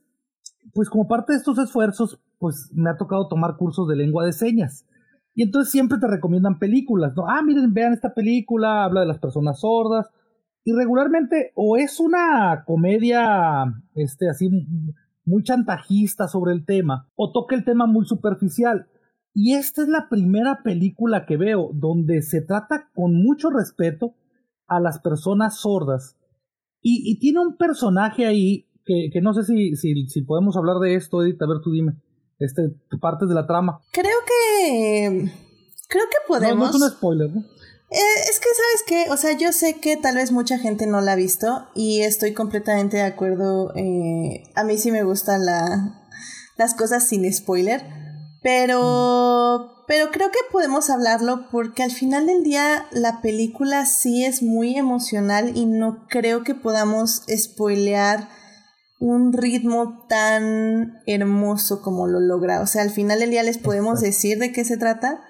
[0.74, 4.34] pues como parte de estos esfuerzos, pues me ha tocado tomar cursos de lengua de
[4.34, 4.86] señas.
[5.34, 7.24] Y entonces siempre te recomiendan películas, ¿no?
[7.26, 10.10] Ah, miren, vean esta película, habla de las personas sordas.
[10.66, 13.64] Y regularmente o es una comedia,
[13.96, 14.50] este, así,
[15.24, 18.88] muy chantajista sobre el tema, o toca el tema muy superficial.
[19.34, 24.16] Y esta es la primera película que veo donde se trata con mucho respeto
[24.68, 26.18] a las personas sordas.
[26.84, 30.96] Y, tiene un personaje ahí que, que no sé si, si, si, podemos hablar de
[30.96, 31.42] esto, Edith.
[31.42, 31.94] A ver, tú dime.
[32.40, 33.82] Este, tu parte de la trama.
[33.94, 35.32] Creo que.
[35.88, 36.56] Creo que podemos.
[36.56, 37.42] No, no es un spoiler, ¿no?
[37.42, 39.12] Eh, es que, ¿sabes qué?
[39.12, 42.34] O sea, yo sé que tal vez mucha gente no la ha visto y estoy
[42.34, 43.76] completamente de acuerdo.
[43.76, 46.02] Eh, a mí sí me gustan la,
[46.58, 48.01] las cosas sin spoiler.
[48.42, 54.42] Pero, pero creo que podemos hablarlo porque al final del día la película sí es
[54.42, 58.28] muy emocional y no creo que podamos spoilear
[59.00, 62.62] un ritmo tan hermoso como lo logra.
[62.62, 65.22] O sea, al final del día les podemos decir de qué se trata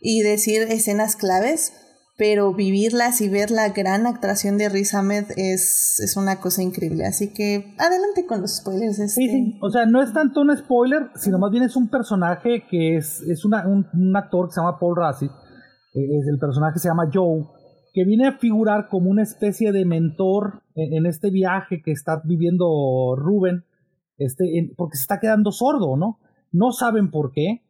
[0.00, 1.72] y decir escenas claves,
[2.20, 7.06] pero vivirlas y ver la gran actuación de Riz Ahmed es, es una cosa increíble.
[7.06, 8.98] Así que adelante con los spoilers.
[8.98, 9.22] Este.
[9.22, 9.58] Sí, sí.
[9.62, 13.22] O sea, no es tanto un spoiler, sino más bien es un personaje que es,
[13.22, 15.24] es una, un, actor que se llama Paul Rassi.
[15.24, 17.46] Eh, es el personaje se llama Joe,
[17.94, 22.20] que viene a figurar como una especie de mentor en, en este viaje que está
[22.22, 23.64] viviendo Rubén,
[24.18, 24.44] este,
[24.76, 26.18] porque se está quedando sordo, ¿no?
[26.52, 27.62] No saben por qué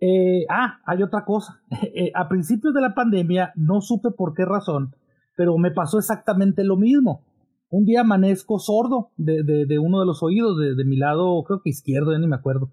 [0.00, 1.62] eh, ah, hay otra cosa.
[1.94, 4.94] Eh, a principios de la pandemia no supe por qué razón,
[5.36, 7.24] pero me pasó exactamente lo mismo.
[7.70, 11.70] Un día amanezco sordo de, de, uno de los oídos, de, mi lado, creo que
[11.70, 12.70] izquierdo, ya ni me acuerdo.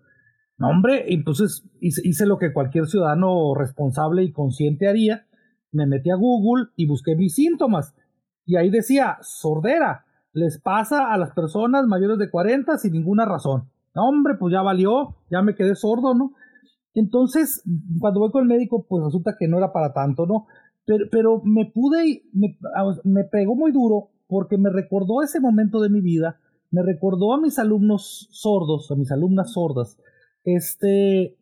[0.57, 5.25] No, hombre, entonces hice, hice lo que cualquier ciudadano responsable y consciente haría.
[5.71, 7.95] Me metí a Google y busqué mis síntomas.
[8.45, 13.69] Y ahí decía, sordera, les pasa a las personas mayores de 40 sin ninguna razón.
[13.95, 16.33] No, hombre, pues ya valió, ya me quedé sordo, ¿no?
[16.93, 17.63] Entonces,
[17.99, 20.45] cuando voy con el médico, pues resulta que no era para tanto, ¿no?
[20.85, 22.57] Pero, pero me pude, me,
[23.03, 26.39] me pegó muy duro porque me recordó ese momento de mi vida,
[26.71, 29.97] me recordó a mis alumnos sordos, a mis alumnas sordas,
[30.43, 31.37] este,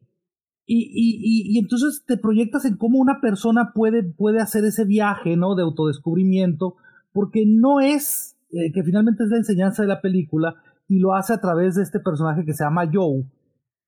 [0.65, 5.35] y, y, y, entonces te proyectas en cómo una persona puede, puede hacer ese viaje,
[5.37, 5.55] ¿no?
[5.55, 6.75] De autodescubrimiento,
[7.13, 10.55] porque no es, eh, que finalmente es la enseñanza de la película,
[10.87, 13.25] y lo hace a través de este personaje que se llama Joe,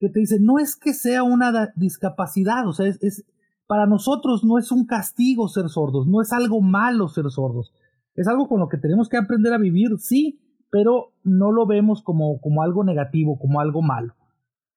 [0.03, 3.25] que te dice, no es que sea una discapacidad, o sea, es,
[3.67, 7.71] para nosotros no es un castigo ser sordos, no es algo malo ser sordos,
[8.15, 12.03] es algo con lo que tenemos que aprender a vivir, sí, pero no lo vemos
[12.03, 14.13] como, como algo negativo, como algo malo.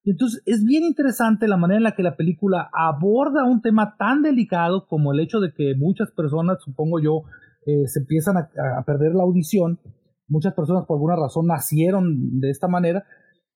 [0.05, 4.23] Entonces es bien interesante la manera en la que la película aborda un tema tan
[4.23, 7.25] delicado como el hecho de que muchas personas, supongo yo,
[7.67, 9.81] eh, se empiezan a, perder la audición.
[10.29, 13.05] Muchas personas por alguna razón nacieron de esta manera,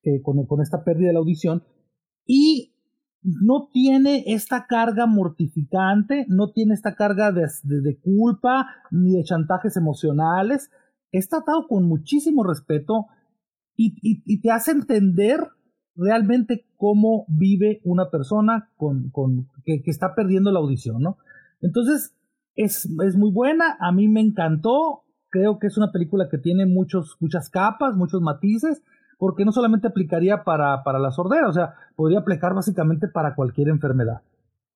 [0.03, 1.63] eh, con, con esta pérdida de la audición.
[2.27, 2.75] Y
[3.23, 10.71] no tiene esta carga mortificante, no tiene esta carga de, culpa ni de chantajes emocionales.
[11.13, 13.07] Es tratado con muchísimo respeto
[13.77, 15.41] y, te hace entender
[15.97, 19.11] realmente cómo vive una persona con,
[19.65, 21.19] que, está perdiendo la audición, ¿no?
[21.61, 22.15] Entonces,
[22.55, 26.67] es, es muy buena, a mí me encantó, creo que es una película que tiene
[26.67, 28.83] muchos, muchas capas, muchos matices,
[29.21, 33.69] porque no solamente aplicaría para, para la sordera, o sea, podría aplicar básicamente para cualquier
[33.69, 34.23] enfermedad.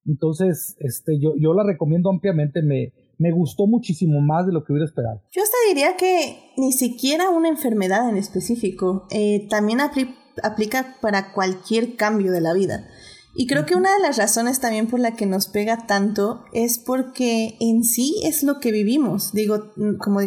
[0.07, 4.73] Entonces, este, yo, yo la recomiendo ampliamente, me, me gustó muchísimo más de lo que
[4.73, 5.23] hubiera esperado.
[5.33, 11.97] Yo hasta diría que ni siquiera una enfermedad en específico, eh, también aplica para cualquier
[11.97, 12.87] cambio de la vida.
[13.35, 16.79] Y creo que una de las razones también por la que nos pega tanto es
[16.79, 19.33] porque en sí es lo que vivimos.
[19.33, 20.21] Digo, como,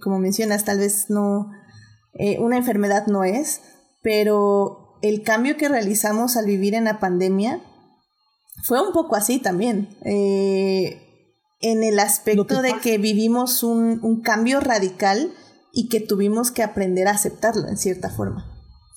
[0.00, 1.50] como mencionas, tal vez no,
[2.14, 3.62] eh, una enfermedad no es,
[4.02, 7.60] pero el cambio que realizamos al vivir en la pandemia
[8.64, 9.88] fue un poco así también.
[10.04, 11.00] Eh,
[11.60, 15.30] en el aspecto de que vivimos un, un, cambio radical
[15.72, 18.44] y que tuvimos que aprender a aceptarlo en cierta forma.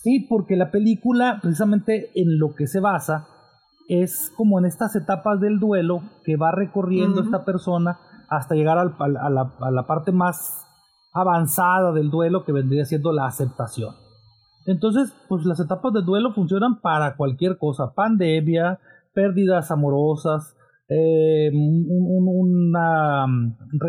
[0.03, 3.27] Sí, porque la película, precisamente en lo que se basa,
[3.87, 7.99] es como en estas etapas del duelo que va recorriendo esta persona
[8.29, 10.64] hasta llegar al, a, la, a la parte más
[11.15, 13.95] avanzada del duelo que vendría siendo la aceptación.
[14.65, 18.79] Entonces, pues las etapas de duelo funcionan para cualquier cosa, pandemia,
[19.13, 20.57] pérdidas amorosas,
[20.89, 23.25] eh, una,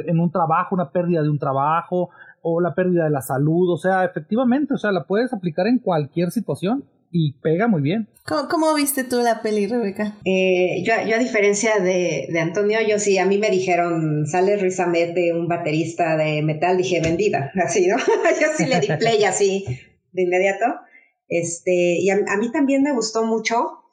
[0.06, 2.10] en un trabajo, una pérdida de un trabajo
[2.42, 5.80] o la pérdida de la salud, o sea, efectivamente, o sea, la puedes aplicar en
[5.80, 6.84] cualquier situación
[7.16, 8.09] y pega muy bien.
[8.24, 10.18] ¿Cómo, viste tú la peli, Rebeca?
[10.24, 14.57] Eh, yo, yo, a diferencia de, de, Antonio, yo sí, a mí me dijeron, sale
[14.57, 17.96] Ruiz de un baterista de metal, dije, vendida, así, ¿no?
[18.40, 19.64] yo sí le di play así
[20.12, 20.66] de inmediato.
[21.29, 23.85] Este, y a, mí también me gustó mucho,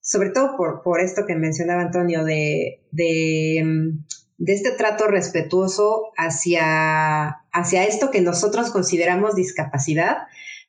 [0.00, 3.62] sobre todo por, por esto que mencionaba Antonio, de, de,
[4.38, 10.16] de este trato respetuoso hacia, hacia esto que nosotros consideramos discapacidad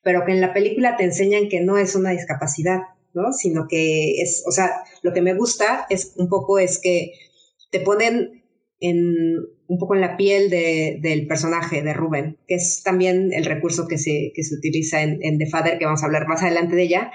[0.04, 2.80] pero que en la película te enseñan que no es una discapacidad,
[3.14, 3.32] ¿no?
[3.34, 7.14] Sino que es, o sea, lo que me gusta es un poco es que
[7.72, 8.44] te ponen
[8.80, 9.38] en
[9.68, 13.88] un poco en la piel de, del personaje de Rubén, que es también el recurso
[13.88, 16.76] que se, que se utiliza en, en The Father, que vamos a hablar más adelante
[16.76, 17.12] de ella.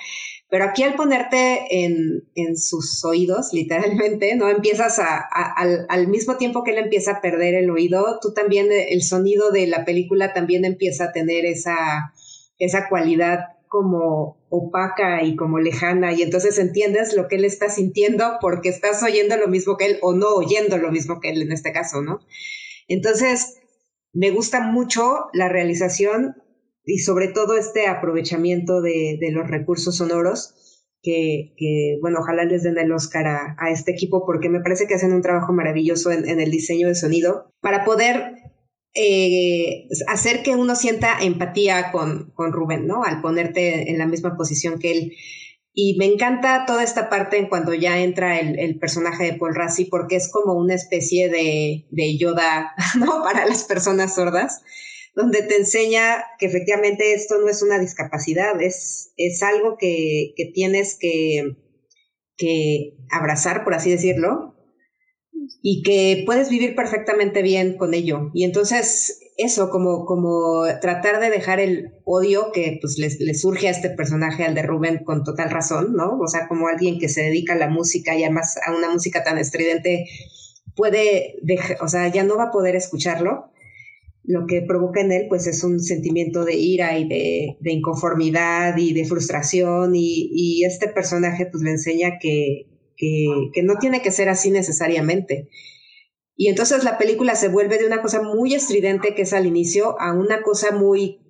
[0.49, 4.49] Pero aquí al ponerte en, en sus oídos, literalmente, ¿no?
[4.49, 8.69] Empiezas a, al, al, mismo tiempo que él empieza a perder el oído, tú también,
[8.71, 12.15] el sonido de la película también empieza a tener esa,
[12.59, 18.39] esa cualidad como opaca y como lejana y entonces entiendes lo que él está sintiendo
[18.41, 21.53] porque estás oyendo lo mismo que él o no oyendo lo mismo que él en
[21.53, 22.21] este caso, ¿no?
[22.89, 23.57] Entonces,
[24.13, 26.37] me gusta mucho la realización
[26.85, 30.55] y sobre todo este aprovechamiento de, de los recursos sonoros
[31.03, 34.87] que, que, bueno, ojalá les den el Oscar a, a, este equipo porque me parece
[34.87, 38.36] que hacen un trabajo maravilloso en, en el diseño de sonido para poder
[38.99, 43.05] eh, hacer que uno sienta empatía con, con Rubén, ¿no?
[43.05, 45.13] Al ponerte en la misma posición que él.
[45.75, 49.55] Y me encanta toda esta parte en cuando ya entra el, el personaje de Paul
[49.55, 53.23] Rassi, porque es como una especie de, de, Yoda, ¿no?
[53.23, 54.63] Para las personas sordas,
[55.15, 60.47] donde te enseña que efectivamente esto no es una discapacidad, es, es algo que, que
[60.47, 61.57] tienes que,
[62.39, 64.56] que abrazar, por así decirlo,
[65.63, 68.31] y que puedes vivir perfectamente bien con ello.
[68.35, 73.71] Y entonces eso, como, como tratar de dejar el odio que pues le, surge a
[73.71, 76.19] este personaje, al de Rubén, con total razón, ¿no?
[76.19, 79.25] O sea, como alguien que se dedica a la música y además a una música
[79.25, 80.07] tan estridente,
[80.75, 83.51] puede, dejar, o sea, ya no va a poder escucharlo.
[84.25, 88.93] lo que provoca en él pues es un sentimiento de ira y de, inconformidad y
[88.93, 92.67] de frustración y, este personaje pues le enseña que,
[92.97, 95.49] que, no tiene que ser así necesariamente.
[96.37, 100.01] Y entonces la película se vuelve de una cosa muy estridente que es al inicio
[100.01, 101.23] a una cosa muy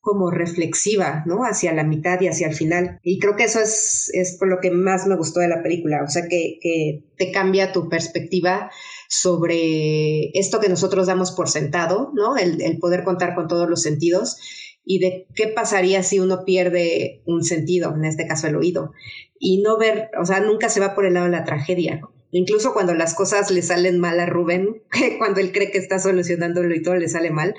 [0.00, 1.44] como reflexiva, ¿no?
[1.44, 2.98] Hacia la mitad y hacia el final.
[3.02, 6.02] Y creo que eso es, es por lo que más me gustó de la película,
[6.02, 8.70] o sea, que, que te cambia tu perspectiva
[9.10, 12.38] sobre esto que nosotros damos por sentado, ¿no?
[12.38, 14.38] El, el poder contar con todos los sentidos
[14.84, 18.92] y de qué pasaría si uno pierde un sentido, en este caso el oído,
[19.40, 22.02] y no ver, o sea, nunca se va por el lado de la tragedia.
[22.30, 24.82] Incluso cuando las cosas le salen mal a Rubén,
[25.18, 27.54] cuando él cree que está solucionándolo y todo le sale mal,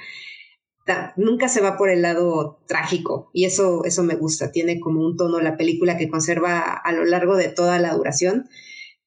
[1.18, 4.52] nunca se va por el lado trágico y eso, eso me gusta.
[4.52, 8.48] Tiene como un tono la película que conserva a lo largo de toda la duración,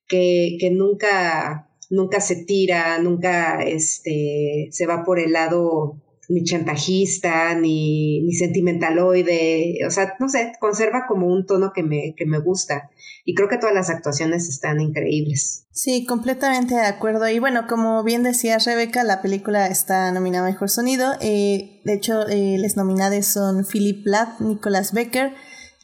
[0.09, 7.55] que, que nunca, nunca se tira, nunca este, se va por el lado ni chantajista,
[7.55, 12.39] ni, ni sentimentaloide, o sea, no sé, conserva como un tono que me, que me
[12.39, 12.91] gusta.
[13.25, 15.67] Y creo que todas las actuaciones están increíbles.
[15.73, 17.27] Sí, completamente de acuerdo.
[17.29, 21.15] Y bueno, como bien decía Rebeca, la película está nominada Mejor Sonido.
[21.21, 25.33] Eh, de hecho, eh, las nominadas son Philip Plath, Nicholas Becker,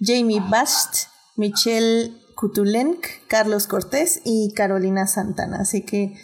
[0.00, 5.60] Jamie Bast, Michelle Kutulenk, Carlos Cortés y Carolina Santana.
[5.60, 6.14] Así que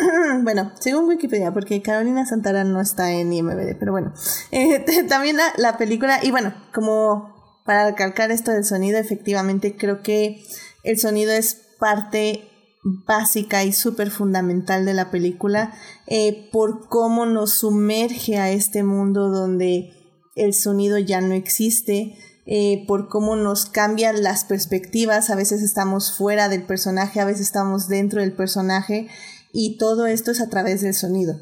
[0.42, 4.12] bueno, según Wikipedia, porque Carolina Santana no está en IMBD, pero bueno,
[4.50, 10.02] eh, también la, la, película, y bueno, como para recalcar esto del sonido, efectivamente creo
[10.02, 10.42] que
[10.82, 12.50] el sonido es parte
[12.82, 15.74] básica y súper fundamental de la película
[16.06, 19.92] eh, por cómo nos sumerge a este mundo donde
[20.34, 26.12] el sonido ya no existe, eh, por cómo nos cambian las perspectivas, a veces estamos
[26.12, 29.08] fuera del personaje, a veces estamos dentro del personaje
[29.52, 31.38] y todo esto es a través del sonido.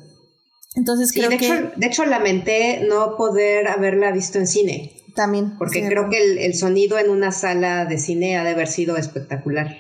[0.75, 1.47] Entonces creo de que...
[1.47, 4.95] Hecho, de hecho, lamenté no poder haberla visto en cine.
[5.15, 5.59] También.
[5.59, 9.77] Porque creo que el, sonido en una sala de cine ha de haber sido espectacular.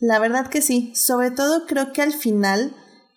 [0.00, 0.92] La verdad que sí.
[0.96, 2.74] Sobre todo creo que al final,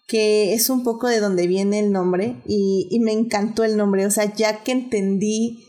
[0.08, 4.06] que es un poco de donde viene el nombre, y, y me encantó el nombre.
[4.06, 5.66] O sea, ya que entendí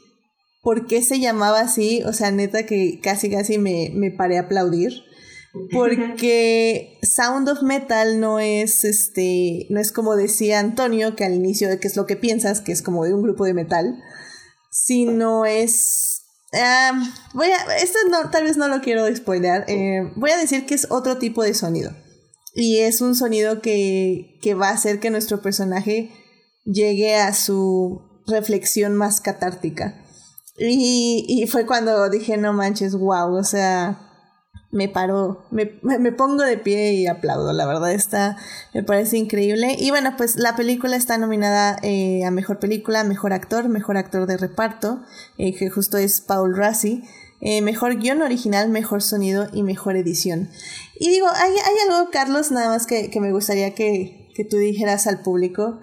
[0.61, 4.43] por qué se llamaba así, o sea, neta que casi casi me, me paré a
[4.43, 5.06] aplaudir
[5.73, 11.69] porque Sound of Metal no es este no es como decía Antonio que al inicio
[11.69, 14.03] de qué es lo que piensas que es como de un grupo de metal
[14.71, 16.23] sino es
[17.35, 20.75] voy a esto no tal vez no lo quiero spoilear eh, voy a decir que
[20.75, 21.93] es otro tipo de sonido.
[22.59, 26.11] Y es un sonido que, que va a hacer que nuestro personaje
[26.65, 30.03] llegue a su reflexión más catártica.
[30.59, 34.06] Y, y fue cuando dije no manches wow o sea
[34.77, 38.37] me paro, me, me, pongo de pie y aplaudo, la verdad está,
[38.75, 39.75] me parece increíble.
[39.79, 44.27] Y bueno, pues la película está nominada eh, a Mejor Película, Mejor Actor, Mejor Actor
[44.27, 45.03] de Reparto,
[45.39, 47.03] eh, que justo es Paul Rassi,
[47.41, 50.51] eh, Mejor Guión Original, Mejor Sonido y Mejor Edición.
[51.01, 54.59] Y digo, hay, hay algo, Carlos, nada más que, que me gustaría que, que, tú
[54.59, 55.81] dijeras al público.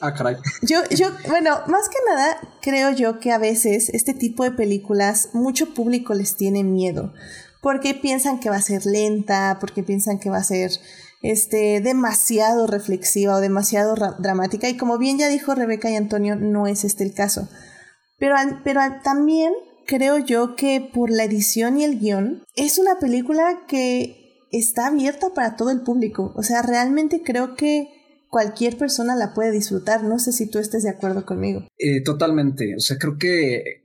[0.00, 0.36] ah, caray.
[0.62, 5.30] Yo, yo, bueno, más que nada, creo yo que a veces este tipo de películas,
[5.34, 7.12] mucho público les tiene miedo
[7.66, 10.70] porque piensan que va a ser lenta, porque piensan que va a ser
[11.20, 14.68] este, demasiado reflexiva o demasiado dramática.
[14.68, 17.48] Y como bien ya dijo Rebeca y Antonio, no es este el caso.
[18.20, 19.52] Pero, pero también
[19.84, 25.34] creo yo que por la edición y el guion, es una película que está abierta
[25.34, 26.32] para todo el público.
[26.36, 27.88] O sea, realmente creo que
[28.36, 30.04] cualquier persona la puede disfrutar.
[30.04, 31.66] No sé si tú estés de acuerdo conmigo.
[31.78, 32.74] Eh, totalmente.
[32.76, 33.82] O sea, creo que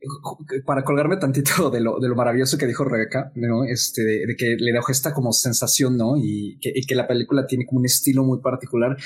[0.65, 3.63] para colgarme tantito de lo, de lo maravilloso que dijo Rebeca, ¿no?
[3.63, 6.17] Este, de, que le dejó esta como sensación, ¿no?
[6.17, 8.97] Y que, la película tiene como un estilo muy particular.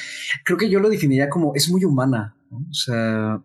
[0.44, 2.36] Creo que yo lo definiría como es muy humana.
[2.50, 3.40] O sea,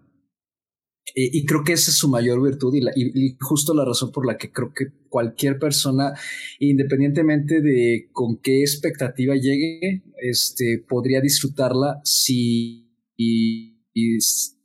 [1.14, 4.36] y, creo que esa es su mayor virtud y, y, justo la razón por la
[4.36, 6.14] que creo que cualquier persona,
[6.58, 13.76] independientemente de con qué expectativa llegue, este, podría disfrutarla si y,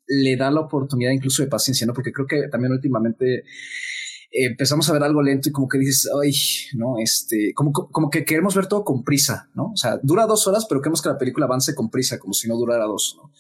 [0.08, 1.93] le da la oportunidad incluso de paciencia, ¿no?
[1.93, 3.43] Porque creo que también últimamente
[4.44, 6.34] empezamos a ver algo lento y como que dices, ay,
[6.74, 9.72] no, este, como, como que queremos ver todo con prisa, ¿no?
[9.72, 12.48] O sea, dura dos horas, pero queremos que la película avance con prisa, como si
[12.48, 13.32] no durara dos, ¿no?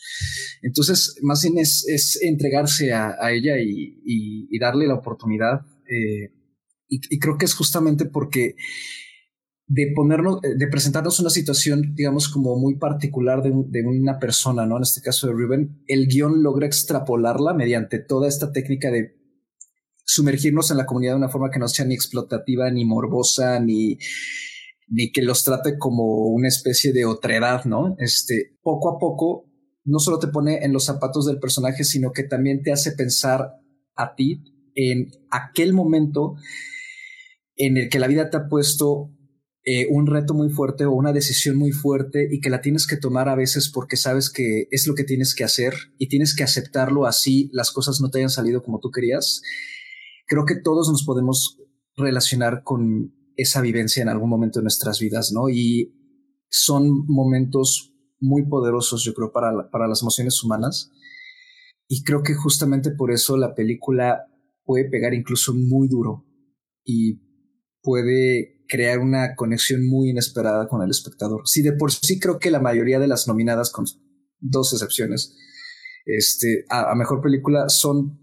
[0.61, 5.61] Entonces, más bien es, es entregarse a, a ella y, y, darle la oportunidad.
[5.89, 6.33] Eh,
[6.87, 8.55] y, y, creo que es justamente porque
[9.67, 14.77] de ponernos, de presentarnos una situación, digamos, como muy particular de, de, una persona, ¿no?
[14.77, 19.24] En este caso de Ruben, el guion logra extrapolarla mediante toda esta técnica de
[20.05, 23.97] sumergirnos en la comunidad de una forma que no sea ni explotativa, ni morbosa, ni,
[24.87, 27.95] ni que los trate como una especie de otredad, ¿no?
[27.99, 29.49] Este, poco a poco
[29.83, 33.51] no solo te pone en los zapatos del personaje, sino que también te hace pensar
[33.95, 34.41] a ti
[34.75, 36.35] en aquel momento
[37.55, 39.11] en el que la vida te ha puesto
[39.63, 42.97] eh, un reto muy fuerte o una decisión muy fuerte y que la tienes que
[42.97, 46.43] tomar a veces porque sabes que es lo que tienes que hacer y tienes que
[46.43, 49.41] aceptarlo así las cosas no te hayan salido como tú querías.
[50.25, 51.59] Creo que todos nos podemos
[51.95, 55.49] relacionar con esa vivencia en algún momento de nuestras vidas, ¿no?
[55.49, 55.93] Y
[56.49, 60.91] son momentos muy poderosos, yo creo, para, para las emociones humanas.
[61.87, 64.25] Y creo que justamente por eso la película
[64.63, 66.25] puede pegar incluso muy duro
[66.83, 67.21] y
[67.81, 71.41] puede crear una conexión muy inesperada con el espectador.
[71.45, 73.85] Sí, de por sí creo que la mayoría de las nominadas, con
[74.39, 75.35] dos excepciones,
[76.05, 78.19] este, a, mejor película son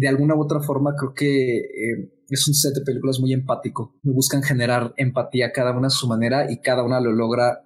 [0.00, 3.98] de alguna u otra forma creo que eh, es un set de películas muy empático.
[4.02, 7.60] Me buscan generar empatía cada una a su manera y cada una lo logra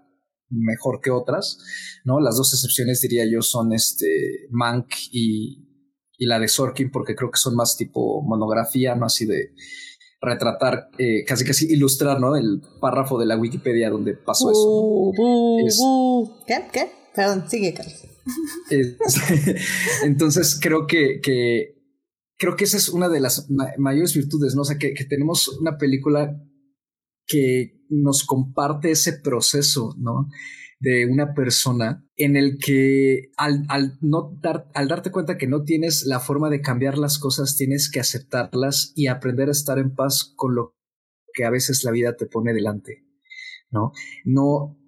[0.49, 1.59] mejor que otras,
[2.05, 2.20] ¿no?
[2.20, 5.64] Las dos excepciones diría yo son este Mank y,
[6.18, 9.53] la de Sorkin porque creo que son más tipo monografía, no así de
[10.20, 12.37] retratar, eh, casi casi ilustrar, ¿no?
[12.37, 16.45] El párrafo de la Wikipedia donde pasó eso.
[16.47, 16.64] ¿Qué?
[16.72, 16.91] ¿Qué?
[17.14, 18.03] Perdón, sigue, Carlos.
[20.05, 21.76] entonces creo que, que,
[22.39, 24.62] creo que esa es una de las mayores virtudes, ¿no?
[24.62, 26.41] O sea, que, que tenemos una película
[27.26, 30.28] que nos comparte ese proceso, ¿no?
[30.78, 35.62] de una persona en el que al, al, no dar, al darte cuenta que no
[35.62, 39.95] tienes la forma de cambiar las cosas, tienes que aceptarlas y aprender a estar en
[39.95, 40.74] paz con lo
[41.32, 43.07] que a veces la vida te pone delante,
[43.70, 43.93] ¿no?
[44.24, 44.78] No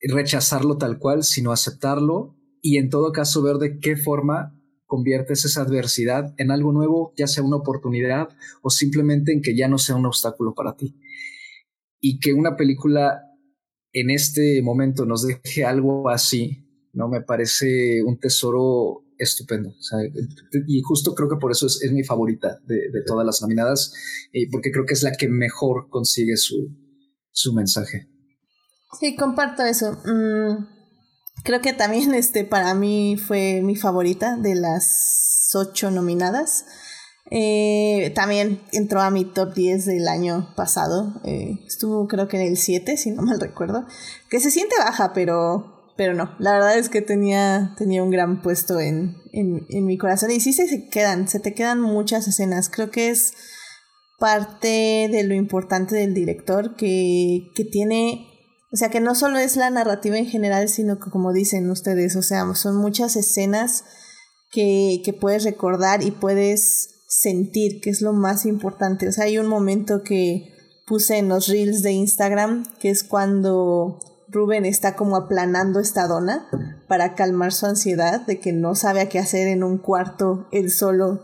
[0.00, 4.57] rechazarlo tal cual, sino aceptarlo y en todo caso ver de qué forma
[4.88, 8.30] conviertes esa adversidad en algo nuevo, ya sea una oportunidad
[8.62, 10.96] o simplemente en que ya no sea un obstáculo para ti
[12.00, 13.20] y que una película
[13.92, 17.08] en este momento nos deje algo así, ¿no?
[17.08, 19.74] Me parece un tesoro estupendo.
[20.66, 23.92] y justo creo que por eso es, mi favorita de, todas las nominadas,
[24.32, 26.68] y porque creo que es la que mejor consigue su,
[27.30, 28.08] su mensaje.
[28.98, 29.92] Sí, comparto eso.
[30.04, 30.77] Mm,
[31.44, 36.64] creo que también este para mí fue mi favorita de las ocho nominadas.
[37.30, 41.20] Eh, también entró a mi top 10 del año pasado.
[41.24, 43.86] Eh, estuvo creo que en el 7, si no mal recuerdo.
[44.30, 46.34] Que se siente baja, pero, pero no.
[46.38, 50.30] La verdad es que tenía, tenía un gran puesto en, en, en mi corazón.
[50.30, 52.70] Y sí se quedan, se te quedan muchas escenas.
[52.70, 53.34] Creo que es
[54.18, 58.26] parte de lo importante del director que, que tiene...
[58.70, 62.16] O sea, que no solo es la narrativa en general, sino que como dicen ustedes,
[62.16, 63.84] o sea, son muchas escenas
[64.50, 69.08] que, que puedes recordar y puedes sentir, que es lo más importante.
[69.08, 70.54] O sea, hay un momento que
[70.86, 73.98] puse en los reels de Instagram, que es cuando
[74.30, 76.48] Rubén está como aplanando esta dona
[76.86, 80.70] para calmar su ansiedad de que no sabe a qué hacer en un cuarto él
[80.70, 81.22] solo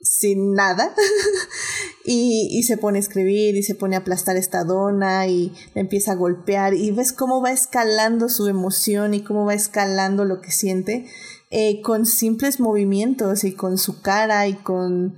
[0.00, 0.92] sin nada
[2.04, 6.12] y, y, se pone a escribir y se pone a aplastar esta dona y empieza
[6.12, 10.50] a golpear y ves cómo va escalando su emoción y cómo va escalando lo que
[10.50, 11.06] siente
[11.54, 15.16] eh, con simples movimientos y con su cara y con,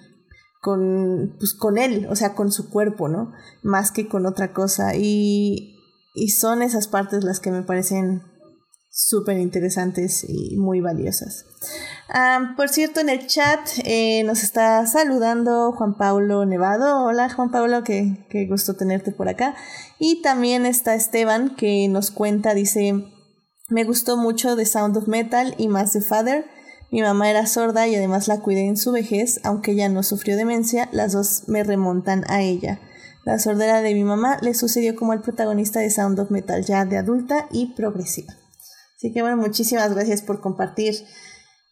[0.61, 3.33] con, pues, con él, o sea, con su cuerpo, ¿no?
[3.63, 4.97] Más que con otra cosa.
[4.97, 5.77] Y,
[6.13, 8.23] y son esas partes las que me parecen
[8.95, 11.47] súper interesantes y muy valiosas.
[12.09, 17.05] Ah, por cierto, en el chat eh, nos está saludando Juan Pablo Nevado.
[17.05, 19.57] Hola Juan Pablo, qué, gusto tenerte por acá.
[19.99, 22.95] Y también está Esteban que nos cuenta, dice,
[23.69, 26.45] me gustó mucho The Sound of Metal y más The Father.
[26.93, 30.37] Mi mamá era sorda y además la cuidé en su vejez, aunque ella no sufrió
[30.37, 32.81] demencia, las dos me remontan a ella.
[33.25, 36.85] La sordera de mi mamá le sucedió como el protagonista de Sound of Metal, ya
[36.85, 38.35] de adulta y progresiva.
[39.05, 40.95] Así que bueno, muchísimas gracias por compartir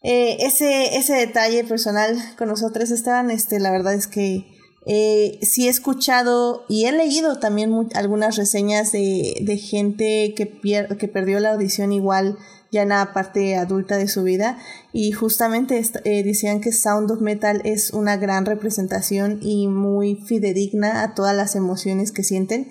[0.03, 3.31] eh, ese, ese detalle personal con nosotros, Esteban.
[3.31, 4.45] Este, la verdad es que
[4.85, 10.59] eh, sí he escuchado y he leído también algunas reseñas de, de gente que,
[10.95, 12.37] que perdió la audición igual
[12.71, 14.59] ya en la parte adulta de su vida
[14.91, 21.01] y justamente eh, decían que Sound of Metal es una gran representación y muy fidedigna
[21.01, 22.69] a todas las emociones que sienten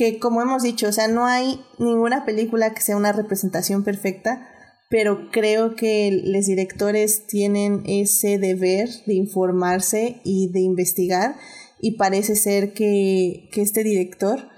[0.00, 4.48] que como hemos dicho, o sea, no hay ninguna película que sea una representación perfecta,
[4.88, 11.36] pero creo que los directores tienen ese deber de informarse y de investigar
[11.80, 14.48] y parece ser que, este director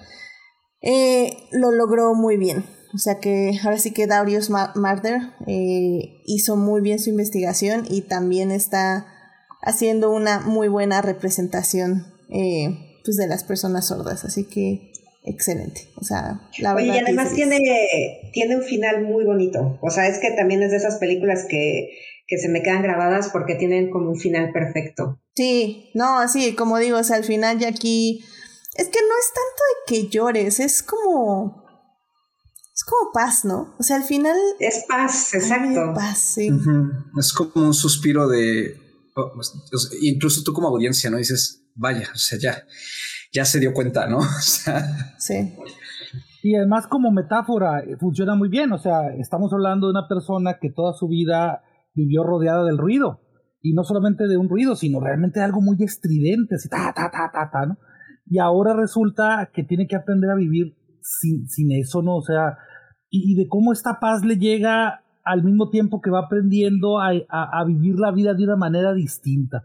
[0.81, 2.63] eh, lo logró muy bien.
[2.95, 8.03] O sea que ahora sí que Darius Marder eh, hizo muy bien su investigación y
[8.03, 9.07] también está
[9.61, 14.23] haciendo una muy buena representación eh, pues de las personas sordas.
[14.23, 14.92] Así que
[15.25, 15.89] excelente.
[15.95, 16.95] O sea, la verdad.
[16.95, 17.59] y además tiene,
[18.33, 19.79] tiene un final muy bonito.
[19.81, 21.89] O sea, es que también es de esas películas que,
[22.27, 25.21] que se me quedan grabadas porque tienen como un final perfecto.
[25.35, 28.23] Sí, no, así, como digo, o sea, al final ya aquí.
[28.75, 31.63] Es que no es tanto de que llores, es como.
[32.73, 33.75] Es como paz, ¿no?
[33.77, 34.35] O sea, al final.
[34.59, 35.93] Es paz, exacto.
[35.93, 36.49] Paz, sí.
[37.19, 38.75] Es como un suspiro de.
[40.01, 41.17] Incluso tú como audiencia, ¿no?
[41.17, 42.63] Dices, vaya, o sea, ya
[43.33, 44.19] ya se dio cuenta, ¿no?
[45.17, 45.53] sí.
[46.43, 50.57] Y además como metáfora eh, funciona muy bien, o sea, estamos hablando de una persona
[50.61, 51.63] que toda su vida
[51.95, 53.21] vivió rodeada del ruido,
[53.61, 57.09] y no solamente de un ruido, sino realmente de algo muy estridente, así, ta, ta,
[57.09, 57.77] ta, ta, ta, ¿no?
[58.25, 62.17] Y ahora resulta que tiene que aprender a vivir sin, sin eso, ¿no?
[62.17, 62.57] O sea,
[63.09, 67.63] y, de cómo esta paz le llega al mismo tiempo que va aprendiendo a, a
[67.65, 69.63] vivir la vida de una manera distinta.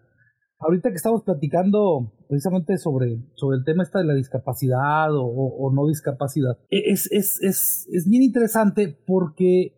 [0.61, 5.86] Ahorita que estamos platicando precisamente sobre, sobre el tema esta de la discapacidad o, no
[5.86, 9.74] discapacidad, e, es, es, es, es, bien interesante porque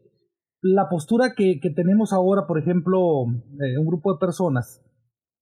[0.62, 3.24] la postura que, que tenemos ahora, por ejemplo,
[3.60, 4.82] eh, un grupo de personas,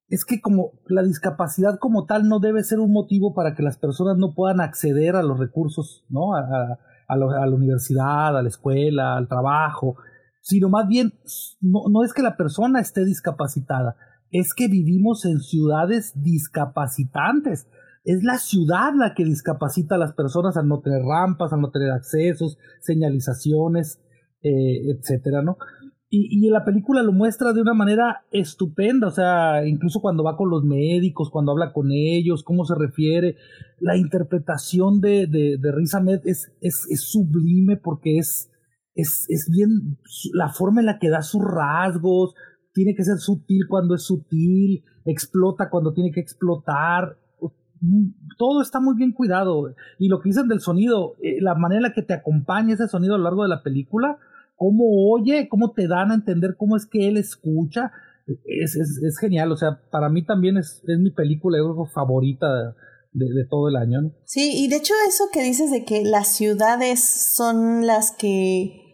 [0.09, 3.79] es que como la discapacidad como tal no debe ser un motivo para que las
[3.79, 6.35] personas no puedan acceder a los recursos, ¿no?
[6.35, 6.79] A, a,
[7.09, 9.97] a, la universidad, a la escuela, al trabajo,
[10.41, 11.13] sino más bien
[11.61, 13.97] no, no es que la persona esté discapacitada,
[14.31, 17.69] es que vivimos en ciudades discapacitantes.
[18.05, 21.71] Es la ciudad la que discapacita a las personas al no tener rampas, al no
[21.71, 24.01] tener accesos, señalizaciones,
[24.43, 25.59] eh, etcétera, ¿no?
[26.11, 30.39] Y, y la película lo muestra de una manera estupenda, o sea, incluso cuando va
[30.39, 33.37] con los médicos, cuando habla con ellos, cómo se refiere,
[33.79, 38.51] la interpretación de, de, de Riz Ahmed es, es, es sublime porque es,
[38.95, 39.99] es, es bien
[40.33, 42.35] la forma en la que da sus rasgos,
[42.79, 47.19] tiene que ser sutil cuando es sutil, explota cuando tiene que explotar.
[48.39, 49.75] Todo está muy bien cuidado.
[49.99, 52.87] Y lo que dicen del sonido, eh, la manera en la que te acompaña ese
[52.87, 54.19] sonido a lo largo de la película,
[54.55, 57.91] cómo oye, cómo te dan a entender cómo es que él escucha,
[58.45, 59.51] es, genial.
[59.51, 61.59] O sea, para mí también es, mi película
[61.93, 62.47] favorita
[63.13, 64.13] de, de, todo el año.
[64.25, 67.03] Sí, y de hecho eso que dices de que las ciudades
[67.35, 68.85] son las que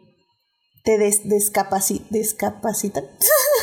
[0.84, 3.04] te des descapacitan.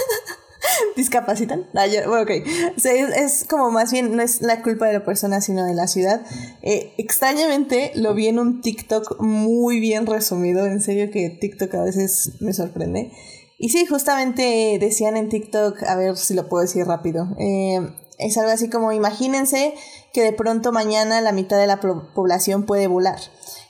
[0.95, 1.67] discapacitan.
[1.73, 2.31] Ah, bueno, ok.
[2.77, 6.21] es, como más bien, no es la culpa de la persona, sino de la ciudad.
[6.61, 10.65] Eh, extrañamente lo vi en un TikTok muy bien resumido.
[10.65, 13.11] En serio que TikTok a veces me sorprende.
[13.57, 17.27] Y sí, justamente decían en TikTok, a ver si lo puedo decir rápido.
[17.37, 17.79] Eh,
[18.17, 19.73] es algo así como, imagínense
[20.13, 23.19] que de pronto mañana la mitad de la población puede volar.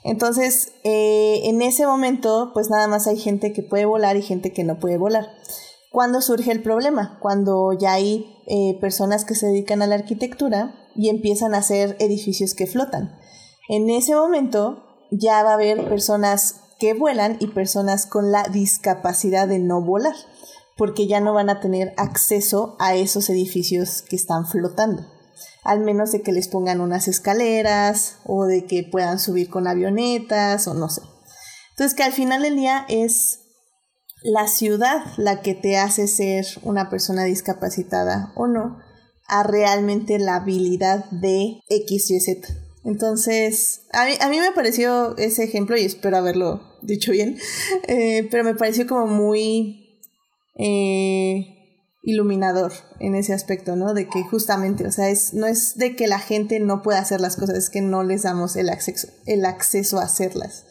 [0.03, 4.51] Entonces, eh, en ese momento, pues nada más hay gente que puede volar y gente
[4.51, 5.27] que no puede volar.
[5.91, 7.17] ¿Cuándo surge el problema?
[7.19, 11.97] Cuando ya hay eh, personas que se dedican a la arquitectura y empiezan a hacer
[11.99, 13.19] edificios que flotan.
[13.67, 19.49] En ese momento ya va a haber personas que vuelan y personas con la discapacidad
[19.49, 20.15] de no volar,
[20.77, 25.05] porque ya no van a tener acceso a esos edificios que están flotando,
[25.63, 30.69] al menos de que les pongan unas escaleras o de que puedan subir con avionetas
[30.69, 31.01] o no sé.
[31.71, 33.40] Entonces que al final del día es
[34.23, 38.79] la ciudad la que te hace ser una persona discapacitada o no,
[39.27, 42.47] a realmente la habilidad de X, Y, Z.
[42.83, 47.37] Entonces, a mí, a mí me pareció ese ejemplo, y espero haberlo dicho bien,
[47.87, 49.99] eh, pero me pareció como muy
[50.55, 51.57] eh,
[52.03, 53.93] iluminador en ese aspecto, ¿no?
[53.93, 57.21] De que justamente, o sea, es, no es de que la gente no pueda hacer
[57.21, 60.65] las cosas, es que no les damos el acceso, el acceso a hacerlas.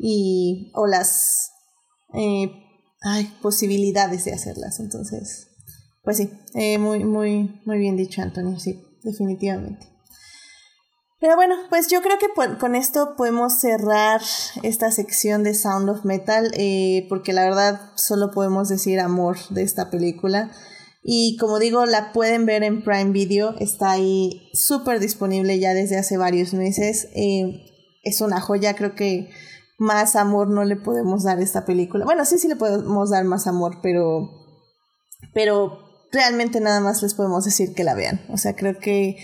[0.00, 1.52] Y, o las
[2.14, 2.61] eh,
[3.04, 4.80] hay posibilidades de hacerlas.
[4.80, 5.48] Entonces,
[6.02, 9.92] pues sí, eh, muy, muy, muy bien dicho, Antonio, sí, definitivamente.
[11.22, 12.26] Pero bueno, pues yo creo que
[12.58, 14.20] con esto podemos cerrar
[14.64, 19.62] esta sección de Sound of Metal, eh, porque la verdad solo podemos decir amor de
[19.62, 20.50] esta película.
[21.04, 25.96] Y como digo, la pueden ver en Prime Video, está ahí súper disponible ya desde
[25.96, 27.06] hace varios meses.
[27.14, 27.68] Eh,
[28.02, 29.30] es una joya, creo que
[29.82, 32.04] más amor no le podemos dar a esta película.
[32.04, 34.30] Bueno, sí, sí le podemos dar más amor, pero,
[35.34, 35.80] pero
[36.12, 38.24] realmente nada más les podemos decir que la vean.
[38.30, 39.16] O sea, creo que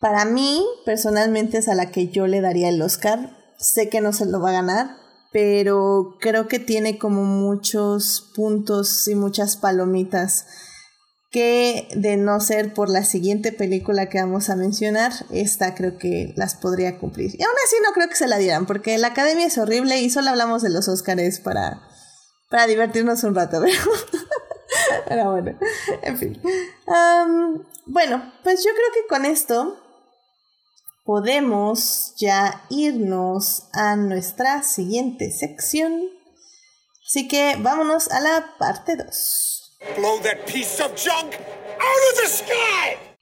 [0.00, 3.36] para mí, personalmente, es a la que yo le daría el Oscar.
[3.58, 4.96] Sé que no se lo va a ganar,
[5.32, 10.46] pero creo que tiene como muchos puntos y muchas palomitas
[11.32, 16.34] que de no ser por la siguiente película que vamos a mencionar, esta creo que
[16.36, 17.34] las podría cumplir.
[17.34, 20.10] Y aún así no creo que se la dieran, porque la academia es horrible y
[20.10, 21.88] solo hablamos de los Oscars para,
[22.50, 23.62] para divertirnos un rato,
[25.08, 25.58] pero, bueno,
[26.02, 26.40] en fin.
[27.86, 29.78] bueno, pues yo creo que con esto
[31.04, 36.10] podemos ya irnos a nuestra siguiente sección.
[37.06, 39.51] Así que vámonos a la parte 2.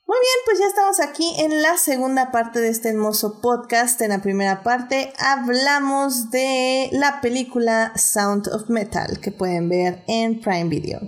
[0.07, 4.01] Muy bien, pues ya estamos aquí en la segunda parte de este hermoso podcast.
[4.03, 10.41] En la primera parte hablamos de la película Sound of Metal que pueden ver en
[10.41, 11.01] Prime Video.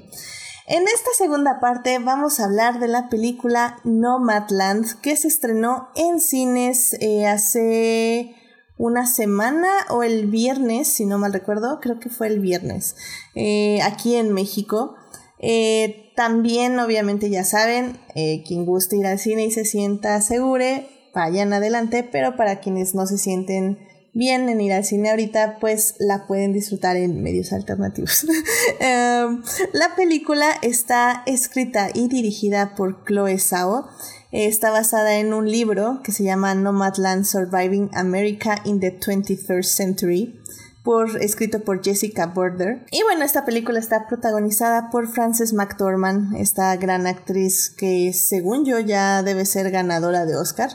[0.66, 6.20] En esta segunda parte vamos a hablar de la película Nomadland que se estrenó en
[6.20, 8.36] cines eh, hace
[8.78, 12.96] una semana o el viernes, si no mal recuerdo, creo que fue el viernes,
[13.34, 14.96] eh, aquí en México.
[15.43, 21.53] Eh, también, obviamente, ya saben, quien guste ir al cine y se sienta segure, vayan
[21.53, 23.78] adelante, pero para quienes no se sienten
[24.14, 28.26] bien en ir al cine ahorita, pues la pueden disfrutar en medios alternativos.
[28.80, 33.86] Em, la película está escrita y dirigida por Chloe Zhao.
[34.30, 40.40] Está basada en un libro que se llama Nomadland Surviving America in the 21st Century,
[40.83, 42.85] por, escrito por Jessica Border.
[42.91, 48.78] Y bueno, esta película está protagonizada por Frances McDormand, esta gran actriz que según yo
[48.80, 50.70] ya debe ser ganadora de Oscar.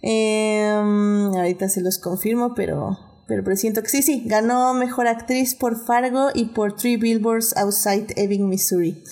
[0.00, 4.24] Em, ahorita se los confirmo, pero, pero presiento que sí, sí.
[4.26, 9.02] Ganó Mejor Actriz por Fargo y por Three Billboards Outside Ebbing, Missouri.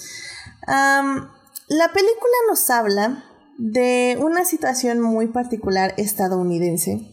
[0.67, 3.25] la película nos habla
[3.59, 7.12] de una situación muy particular estadounidense,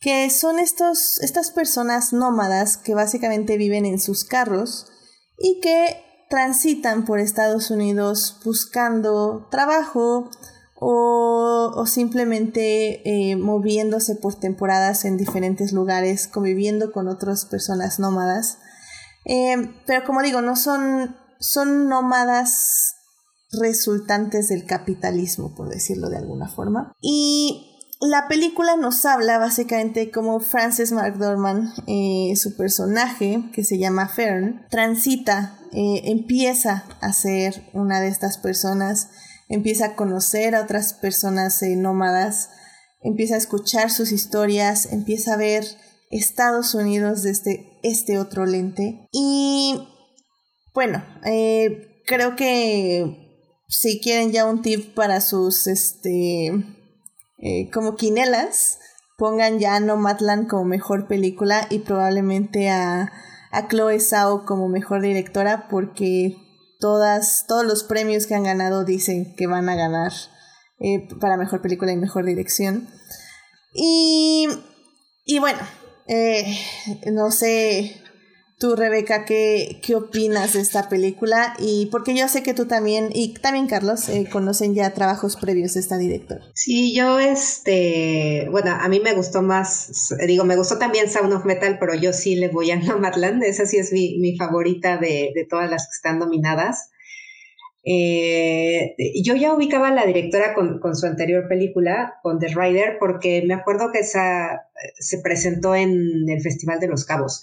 [0.00, 4.86] que son estos, estas personas nómadas que básicamente viven en sus carros
[5.38, 10.30] y que transitan por Estados Unidos buscando trabajo,
[10.82, 18.58] o, simplemente eh, moviéndose por temporadas en diferentes lugares, conviviendo con otras personas nómadas.
[19.26, 22.94] Eh, pero como digo, no son, son nómadas
[23.52, 26.94] resultantes del capitalismo, por decirlo de alguna forma.
[27.02, 27.69] Y
[28.00, 34.66] la película nos habla básicamente como Frances McDormand, eh, su personaje, que se llama Fern,
[34.70, 39.08] transita, empieza a ser una de estas personas
[39.50, 42.50] empieza a conocer a otras personas eh, nómadas,
[43.02, 45.64] empieza a escuchar sus historias, empieza a ver
[46.10, 49.08] Estados Unidos desde este otro lente.
[49.12, 49.88] Y
[50.72, 56.52] bueno, eh, creo que si quieren ya un tip para sus, este,
[57.42, 58.78] eh, como quinelas,
[59.16, 63.12] pongan ya Nomadland como mejor película y probablemente a,
[63.50, 66.36] a Chloe Zhao como mejor directora porque
[66.78, 70.12] todas, todos los premios que han ganado dicen que van a ganar
[70.80, 72.88] eh, para mejor película y mejor dirección.
[73.72, 74.48] Y,
[75.24, 75.60] y bueno,
[76.08, 76.44] eh,
[77.12, 78.02] no sé
[78.60, 81.54] Tú, Rebeca, ¿qué, ¿qué opinas de esta película?
[81.58, 85.72] Y porque yo sé que tú también, y también Carlos, eh, conocen ya trabajos previos
[85.72, 86.42] de esta directora.
[86.52, 91.46] Sí, yo, este, bueno, a mí me gustó más, digo, me gustó también Sound of
[91.46, 95.32] Metal, pero yo sí le voy a Nomadland, esa sí es mi, mi favorita de,
[95.34, 96.90] de todas las que están nominadas.
[97.82, 98.94] Eh,
[99.24, 103.42] yo ya ubicaba a la directora con, con, su anterior película, con The Rider, porque
[103.46, 104.66] me acuerdo que esa
[104.98, 107.42] se presentó en el Festival de los Cabos.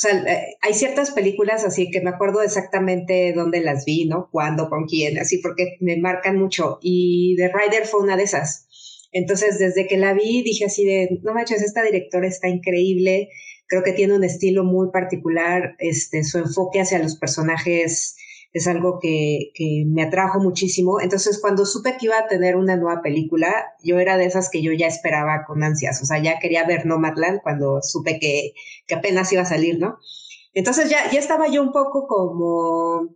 [0.00, 4.30] O sea, eh, hay ciertas películas así que me acuerdo exactamente dónde las vi, ¿no?
[4.32, 6.78] Cuándo, con quién, así, porque me marcan mucho.
[6.80, 8.66] Y The Rider fue una de esas.
[9.12, 13.28] Entonces, desde que la vi, dije así de, no manches, esta directora está increíble.
[13.66, 15.76] Creo que tiene un estilo muy particular.
[15.78, 18.16] Este, su enfoque hacia los personajes
[18.52, 21.00] es algo que, que, me atrajo muchísimo.
[21.00, 24.62] Entonces, cuando supe que iba a tener una nueva película, yo era de esas que
[24.62, 26.02] yo ya esperaba con ansias.
[26.02, 28.52] O sea, ya quería ver Nomadland cuando supe que,
[28.86, 29.98] que apenas iba a salir, ¿no?
[30.52, 33.14] Entonces ya, ya estaba yo un poco como,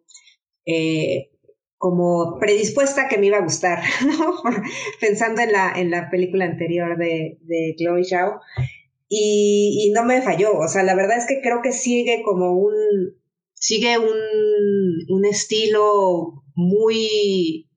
[0.66, 1.30] eh,
[1.78, 4.36] como predispuesta que me iba a gustar, ¿no?
[5.00, 8.40] Pensando en la, en la película anterior de, de Chloe Zhao.
[9.08, 10.56] Y, y no me falló.
[10.58, 13.14] O sea, la verdad es que creo que sigue como un,
[13.64, 17.70] sigue un, estilo muy,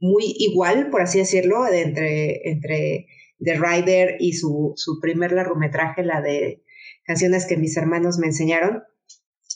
[0.00, 3.06] muy igual, por así decirlo, entre, entre
[3.38, 6.64] The Rider y su, su primer largometraje, la de
[7.04, 8.82] canciones que mis hermanos me enseñaron,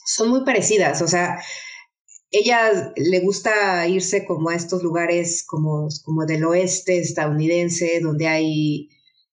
[0.07, 1.43] son muy parecidas, o sea,
[2.31, 8.89] ella le gusta irse como a estos lugares como, como del oeste estadounidense, donde hay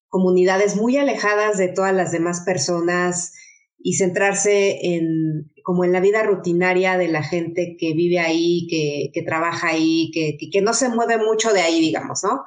[0.08, 3.34] comunidades muy alejadas de todas las demás personas,
[3.82, 9.12] y centrarse en como en la vida rutinaria de la gente que vive ahí, que,
[9.14, 12.44] que trabaja ahí, que, que, no se mueve mucho de ahí, digamos, ¿no?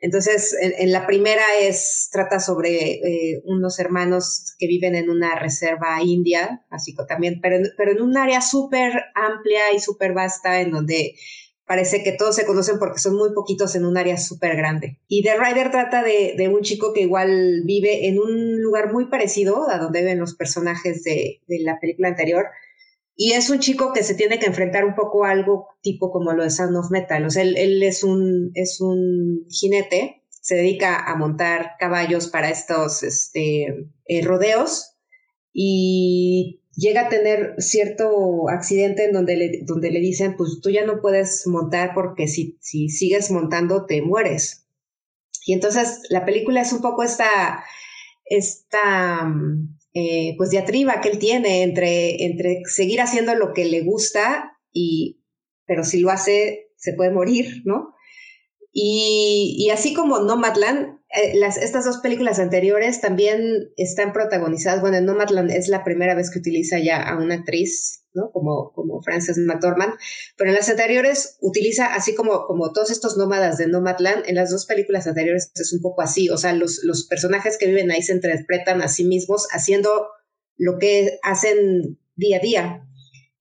[0.00, 6.02] Entonces, en, la primera es, trata sobre eh, unos hermanos que viven en una reserva
[6.02, 10.72] india, así que también, pero, pero en un área súper amplia y súper vasta, en
[10.72, 11.14] donde
[11.72, 14.98] parece que todos se conocen porque son muy poquitos en un área súper grande.
[15.08, 19.70] Y The Rider trata de, un chico que igual vive en un lugar muy parecido
[19.70, 22.44] a donde viven los personajes de, la película anterior,
[23.16, 26.34] y es un chico que se tiene que enfrentar un poco a algo tipo como
[26.34, 27.24] lo de Sound of Metal.
[27.24, 32.50] O sea, él, él es, un, es un jinete, se dedica a montar caballos para
[32.50, 34.98] estos este, eh, rodeos
[35.54, 40.84] y llega a tener cierto accidente en donde le, donde le dicen, pues tú ya
[40.84, 44.66] no puedes montar porque si, si sigues montando te mueres.
[45.44, 47.64] Y entonces la película es un poco esta,
[48.24, 49.32] esta
[49.94, 55.20] eh, pues diatriba que él tiene entre, entre seguir haciendo lo que le gusta y,
[55.66, 57.94] pero si lo hace, se puede morir, ¿no?
[58.72, 65.04] Y, así como Nomadland, eh, las, estas dos películas anteriores también están protagonizadas, bueno, en
[65.04, 68.30] Nomadland es la primera vez que utiliza ya a una actriz ¿no?
[68.30, 69.94] Como, como Frances McDormand,
[70.36, 74.50] pero en las anteriores utiliza, así como, como todos estos nómadas de Nomadland, en las
[74.50, 78.02] dos películas anteriores es un poco así, o sea, los, los personajes que viven ahí
[78.02, 80.08] se interpretan a sí mismos haciendo
[80.56, 82.88] lo que hacen día a día.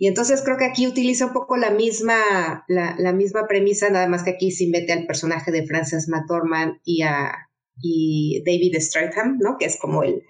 [0.02, 4.24] Y entonces creo que aquí utiliza un poco la misma, la, misma premisa, nada más
[4.24, 7.32] que aquí se mete al personaje de Frances McDormand y a
[7.80, 9.58] y David Stratham, ¿no?
[9.60, 10.24] Que es como el,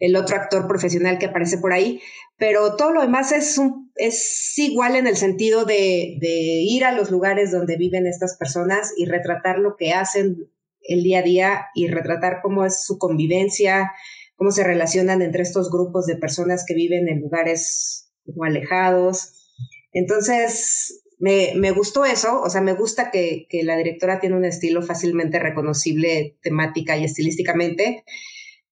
[0.00, 2.00] el otro actor profesional que aparece por ahí,
[2.38, 6.90] pero todo lo demás es, un, es igual en el sentido de, de, ir a
[6.90, 10.50] los lugares donde viven estas personas y retratar lo que hacen
[10.80, 13.92] el día a día y retratar cómo es su convivencia,
[14.34, 19.50] cómo se relacionan entre estos grupos de personas que viven en lugares como alejados.
[19.92, 24.44] Entonces, me, me gustó eso, o sea, me gusta que, que la directora tiene un
[24.44, 28.04] estilo fácilmente reconocible temática y estilísticamente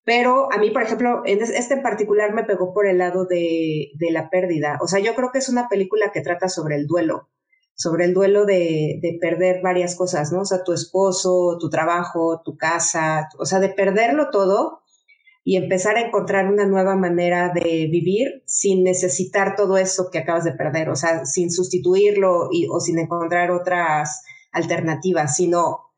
[0.05, 3.92] pero a mí, por ejemplo, en este en particular me pegó por el lado de,
[3.94, 4.78] de, la pérdida.
[4.82, 7.28] O sea, yo creo que es una película que trata sobre el duelo,
[7.74, 10.40] sobre el duelo de, de, perder varias cosas, ¿no?
[10.40, 14.82] O sea, tu esposo, tu trabajo, tu casa, o sea, de perderlo todo
[15.45, 20.45] y empezar a encontrar una nueva manera de vivir sin necesitar todo eso que acabas
[20.45, 24.22] de perder, o sea, sin sustituirlo y, o sin encontrar otras
[24.53, 25.93] alternativas, sino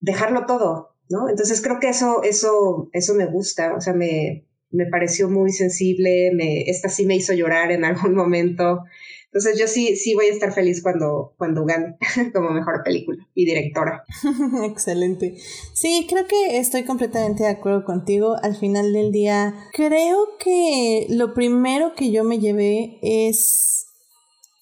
[0.00, 1.28] dejarlo todo, ¿no?
[1.28, 6.30] Entonces creo que eso, eso, eso me gusta, o sea, me, me pareció muy sensible,
[6.34, 8.84] me, esta sí me hizo llorar en algún momento.
[9.32, 11.98] Entonces yo sí, sí voy a estar feliz cuando, cuando gane
[12.34, 14.02] como mejor película y directora.
[14.64, 15.36] Excelente.
[15.74, 18.36] Sí, creo que estoy completamente de acuerdo contigo.
[18.42, 23.86] Al final del día, creo que lo primero que yo me llevé es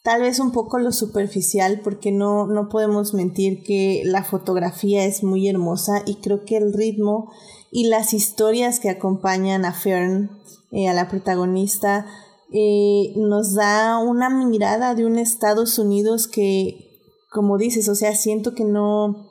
[0.02, 5.22] tal vez un poco lo superficial porque no, no podemos mentir que la fotografía es
[5.22, 7.32] muy hermosa y creo que el ritmo
[7.70, 10.30] y las historias que acompañan a Fern,
[10.70, 12.06] eh, a la protagonista,
[12.52, 18.54] eh, nos da una mirada de un Estados Unidos que, como dices, o sea, siento
[18.54, 19.28] que no,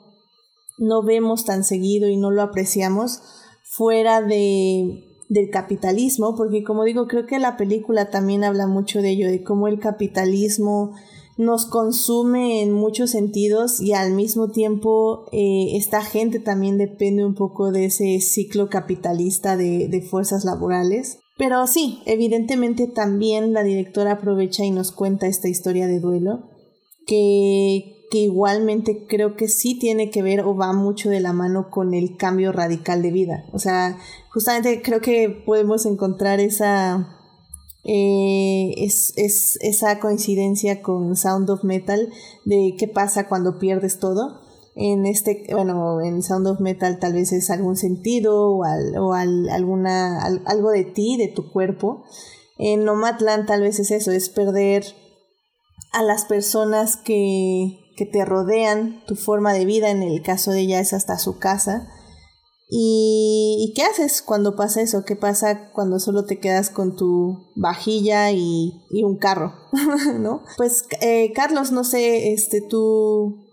[0.78, 3.20] no vemos tan seguido y no lo apreciamos
[3.64, 9.10] fuera de del capitalismo, porque como digo, creo que la película también habla mucho de
[9.10, 10.92] ello, de cómo el capitalismo
[11.36, 17.34] nos consume en muchos sentidos y al mismo tiempo eh, esta gente también depende un
[17.34, 21.18] poco de ese ciclo capitalista de, de fuerzas laborales.
[21.36, 26.48] Pero sí, evidentemente también la directora aprovecha y nos cuenta esta historia de duelo,
[27.06, 31.68] que, que igualmente creo que sí tiene que ver o va mucho de la mano
[31.70, 33.44] con el cambio radical de vida.
[33.52, 33.98] O sea,
[34.30, 37.16] justamente creo que podemos encontrar esa,
[37.84, 42.08] eh, es, es, esa coincidencia con Sound of Metal
[42.44, 44.40] de qué pasa cuando pierdes todo.
[44.78, 49.14] En este, bueno, en Sound of Metal tal vez es algún sentido o, al, o
[49.14, 52.04] al, alguna, algo de ti, de tu cuerpo.
[52.58, 54.84] En Nomadland tal vez es eso, es perder
[55.92, 60.60] a las personas que, que te rodean, tu forma de vida, en el caso de
[60.60, 61.88] ella es hasta su casa.
[62.68, 65.04] ¿Y, qué haces cuando pasa eso?
[65.04, 69.54] ¿Qué pasa cuando solo te quedas con tu vajilla y, y un carro?
[70.18, 70.42] ¿No?
[70.56, 73.45] Pues, eh, Carlos, no sé, este, tú,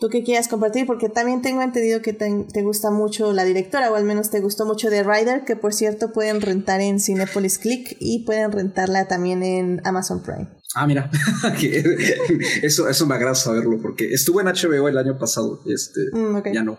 [0.00, 3.92] tú qué quieras compartir, porque también tengo entendido que te, te, gusta mucho la directora,
[3.92, 7.58] o al menos te gustó mucho de Rider, que por cierto pueden rentar en Cinepolis
[7.58, 10.48] Click y pueden rentarla también en Amazon Prime.
[10.74, 11.10] Ah, mira,
[12.62, 16.62] eso, eso me agrada saberlo porque estuvo en HBO el año pasado, este, mm, ya
[16.62, 16.78] no.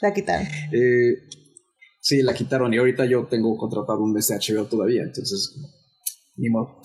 [0.00, 0.46] La quitaron.
[0.72, 1.28] Eh,
[2.00, 5.56] sí, la quitaron y ahorita yo tengo contratado un mes de HBO todavía, entonces
[6.36, 6.80] ni modo.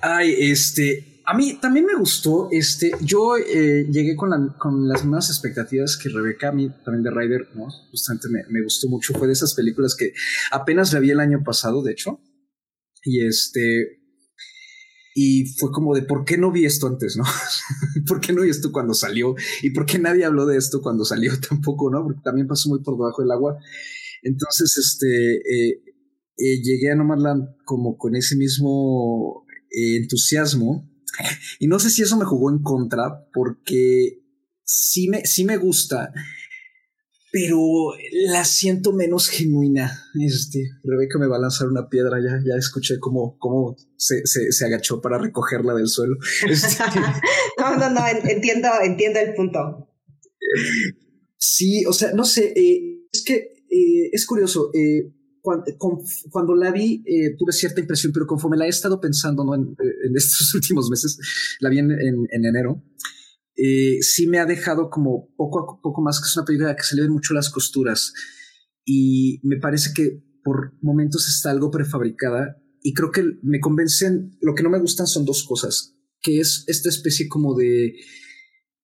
[0.00, 5.30] Ay, este, a mí también me gustó, este, yo eh, llegué con, con las mismas
[5.30, 7.68] expectativas que Rebeca, a mí también de Ryder, ¿no?
[7.90, 10.12] Justamente me, me gustó mucho, fue de esas películas que
[10.50, 12.20] apenas la vi el año pasado, de hecho,
[13.04, 14.00] y este,
[15.14, 17.24] Y fue como de, ¿por qué no vi esto antes, no?
[18.08, 19.34] ¿Por qué no vi esto cuando salió?
[19.62, 22.02] ¿Y por qué nadie habló de esto cuando salió tampoco, no?
[22.02, 23.58] Porque también pasó muy por debajo del agua.
[24.22, 25.82] Entonces, este, eh,
[26.36, 30.90] eh, llegué a Nomadland como con ese mismo entusiasmo.
[31.58, 34.20] Y no sé si eso me jugó en contra, porque
[34.64, 36.12] sí me, sí me gusta,
[37.34, 37.58] pero
[38.28, 40.04] la siento menos genuina.
[40.24, 44.64] Este, Rebeca me va a lanzar una piedra, ya, ya escuché cómo, cómo se, se,
[44.64, 46.16] agachó para recogerla del suelo.
[46.48, 46.84] Este,
[47.58, 49.88] no, no, no, entiendo, entiendo el punto.
[51.36, 53.34] Sí, o sea, no sé, eh, es que
[53.68, 54.70] eh, es curioso.
[54.72, 55.12] Eh,
[55.44, 57.04] cuando, la vi
[57.38, 59.54] tuve cierta impresión, pero conforme la he estado pensando ¿no?
[59.54, 59.76] en,
[60.14, 61.18] estos últimos meses,
[61.60, 62.82] la vi en, en enero,
[63.56, 66.82] eh, sí me ha dejado como poco a poco más que es una película que
[66.82, 68.12] se le ven mucho las costuras
[68.84, 74.54] y me parece que por momentos está algo prefabricada y creo que me convencen, lo
[74.54, 77.94] que no me gustan son dos cosas, que es esta especie como de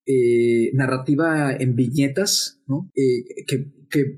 [0.05, 2.89] eh, narrativa en viñetas, ¿no?
[2.95, 4.15] Eh, que, que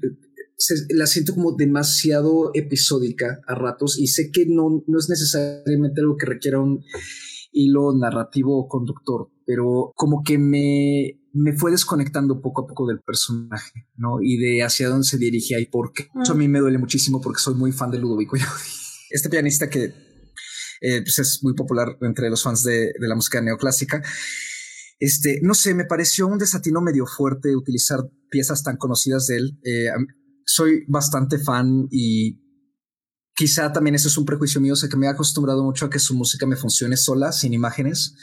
[0.90, 6.18] la siento como demasiado episódica a ratos y sé que no, no es necesariamente algo
[6.18, 6.84] que requiera un
[7.52, 13.00] hilo narrativo o conductor, pero como que me, me fue desconectando poco a poco del
[13.02, 14.22] personaje, ¿no?
[14.22, 16.08] Y de hacia dónde se dirigía y por qué.
[16.22, 18.36] Eso a mí me duele muchísimo porque soy muy fan de Ludovico
[19.12, 19.94] Este pianista que
[20.82, 24.02] eh, pues es muy popular entre los fans de, de, la música neoclásica.
[25.00, 28.00] Este, no sé, me pareció un desatino medio fuerte utilizar
[28.30, 29.60] piezas tan conocidas de él.
[29.64, 29.88] Eh,
[30.46, 32.40] soy bastante fan y
[33.36, 35.90] quizá también eso es un prejuicio mío, o sea que me he acostumbrado mucho a
[35.90, 38.16] que su música me funcione sola, sin imágenes.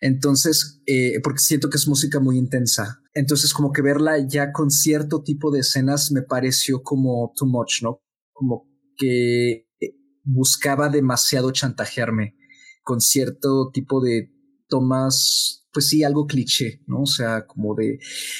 [0.00, 3.00] Entonces, eh, porque siento que es música muy intensa.
[3.14, 7.82] Entonces, como que verla ya con cierto tipo de escenas me pareció como too much,
[7.82, 8.02] ¿no?
[8.32, 12.36] Como que eh, buscaba demasiado chantajearme
[12.82, 14.30] con cierto tipo de
[14.68, 17.02] tomas, pues sí, algo cliché, ¿no?
[17.02, 17.98] O sea, como de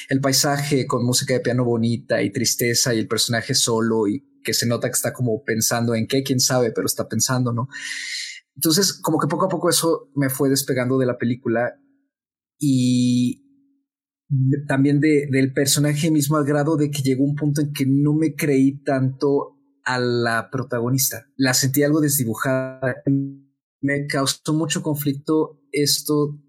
[0.09, 4.53] el paisaje con música de piano bonita y tristeza y el personaje solo y que
[4.53, 7.67] se nota que está como pensando en qué, quién sabe, pero está pensando, ¿no?
[8.55, 11.75] Entonces, como que poco a poco eso me fue despegando de la película
[12.57, 13.43] y
[14.67, 18.13] también de, del personaje mismo al grado de que llegó un punto en que no
[18.13, 21.27] me creí tanto a la protagonista.
[21.35, 22.95] La sentí algo desdibujada.
[23.81, 26.39] Me causó mucho conflicto esto,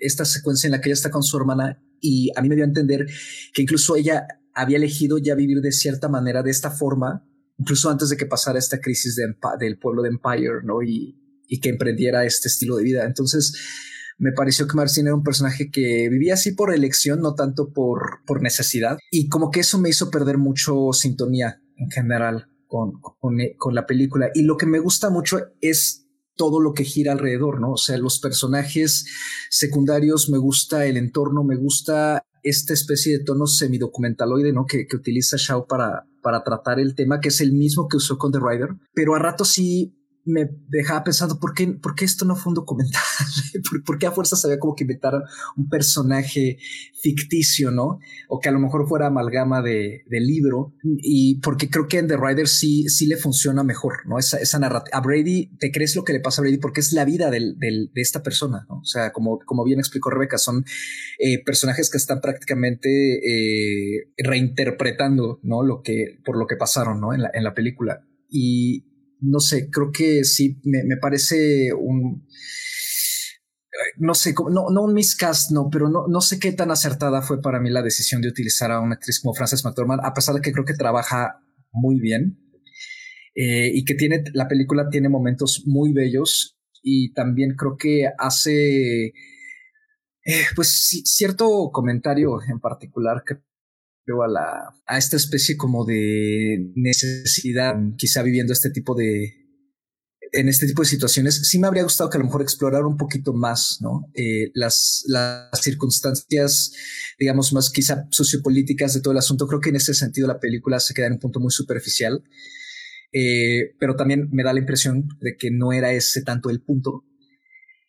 [0.00, 2.64] esta secuencia en la que ella está con su hermana y a mí me dio
[2.64, 3.06] a entender
[3.52, 7.26] que incluso ella había elegido ya vivir de cierta manera, de esta forma,
[7.58, 10.82] incluso antes de que pasara esta crisis del pueblo de Empire, ¿no?
[10.82, 11.16] Y,
[11.46, 13.04] y que emprendiera este estilo de vida.
[13.04, 13.54] Entonces,
[14.18, 18.20] me pareció que Marcin era un personaje que vivía así por elección, no tanto por,
[18.26, 18.98] por necesidad.
[19.10, 23.86] Y como que eso me hizo perder mucho sintonía en general con, con, con, la
[23.86, 24.30] película.
[24.34, 26.06] Y lo que me gusta mucho es
[26.36, 27.72] todo lo que gira alrededor, ¿no?
[27.72, 29.06] O sea, los personajes
[29.50, 34.64] secundarios, me gusta el entorno, me gusta esta especie de tono semidocumentaloide, ¿no?
[34.66, 38.18] Que, que utiliza Shao para, para tratar el tema, que es el mismo que usó
[38.18, 42.24] con The Rider, pero a rato sí me dejaba pensando, ¿por qué, por qué esto
[42.24, 43.02] no fue un documental?
[43.86, 45.14] ¿Por, qué a fuerzas había como que inventar
[45.56, 46.58] un personaje
[47.02, 47.98] ficticio, no?
[48.28, 50.74] O que a lo mejor fuera amalgama de, libro.
[50.82, 54.18] Y porque creo que en The Rider sí, sí le funciona mejor, ¿no?
[54.18, 54.98] Esa, esa narrativa.
[54.98, 57.58] A Brady, te crees lo que le pasa a Brady porque es la vida del,
[57.58, 58.80] del, de esta persona, ¿no?
[58.80, 60.64] O sea, como, como bien explicó Rebeca, son
[61.18, 65.62] eh, personajes que están prácticamente eh, reinterpretando, ¿no?
[65.62, 67.14] Lo que, por lo que pasaron, ¿no?
[67.14, 68.04] En la, en la película.
[68.28, 68.89] Y,
[69.20, 72.26] no sé, creo que sí, me, parece un,
[73.98, 77.40] no sé, no, no un miscast, no, pero no, no sé qué tan acertada fue
[77.40, 80.40] para mí la decisión de utilizar a una actriz como Frances McDormand, a pesar de
[80.40, 81.40] que creo que trabaja
[81.72, 82.38] muy bien
[83.34, 89.06] eh, y que tiene, la película tiene momentos muy bellos y también creo que hace,
[89.06, 93.36] eh, pues cierto comentario en particular que
[94.22, 99.34] a, esta especie como de necesidad, quizá viviendo este tipo de,
[100.32, 102.96] en este tipo de situaciones, sí me habría gustado que a lo mejor explorar un
[102.96, 104.10] poquito más, ¿no?
[104.14, 106.72] Eh, las, las circunstancias,
[107.18, 109.46] digamos, más quizá sociopolíticas de todo el asunto.
[109.46, 112.22] Creo que en ese sentido la película se queda en un punto muy superficial,
[113.12, 117.04] eh, pero también me da la impresión de que no era ese tanto el punto.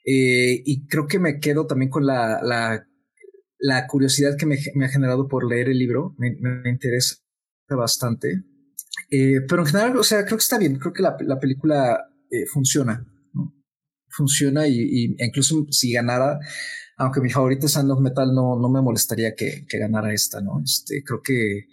[0.05, 2.88] Eh, y creo que me quedo también con la
[3.62, 6.36] la curiosidad que me, ha generado por leer el libro me,
[6.70, 7.16] interesa
[7.70, 8.43] bastante.
[9.09, 10.78] Eh, pero en general, o sea, creo que está bien.
[10.78, 13.05] Creo que la, película eh, funciona.
[14.09, 16.39] Funciona y, incluso si ganara,
[16.97, 20.62] aunque mi favorita es Sound of Metal, no, no me molestaría que, ganara esta, ¿no?
[20.64, 21.68] Este, creo que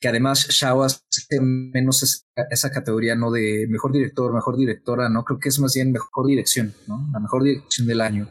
[0.00, 3.32] que además Shao hace menos esa, categoría, ¿no?
[3.32, 5.24] De mejor director, mejor directora, ¿no?
[5.24, 7.08] Creo que es más bien mejor dirección, ¿no?
[7.12, 8.30] La mejor dirección del año.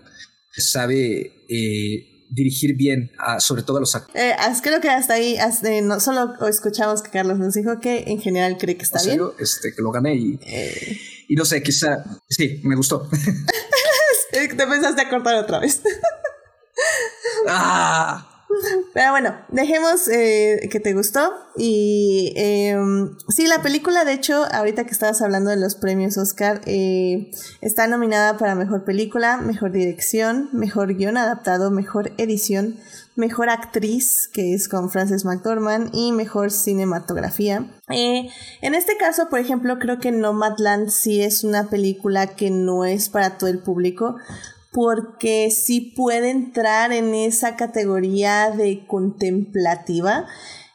[0.52, 4.22] Sabe eh, dirigir bien, sobre todo a los actores.
[4.22, 5.38] Eh, creo que hasta ahí,
[5.84, 9.20] no solo escuchamos que Carlos nos dijo que en general cree que está bien.
[9.40, 10.98] Este, que lo gané y, eh.
[11.28, 13.10] y no sé, quizá, sí, me gustó.
[14.32, 15.82] Te pensaste a cortar otra vez.
[17.48, 18.37] ah.
[18.94, 21.34] Pero bueno, dejemos eh, que te gustó.
[21.56, 26.62] Y em, sí, la película, de hecho, ahorita que estabas hablando de los premios Oscar,
[26.66, 27.32] eh,
[27.62, 32.78] está nominada para mejor película, mejor dirección, mejor guion adaptado, mejor edición,
[33.16, 37.66] mejor actriz, que es con Frances McDormand, y mejor cinematografía.
[37.90, 38.30] Eh,
[38.62, 43.10] en este caso, por ejemplo, creo que Nomadland sí es una película que no es
[43.10, 44.18] para todo el público
[44.78, 50.28] porque sí puede entrar en esa categoría de contemplativa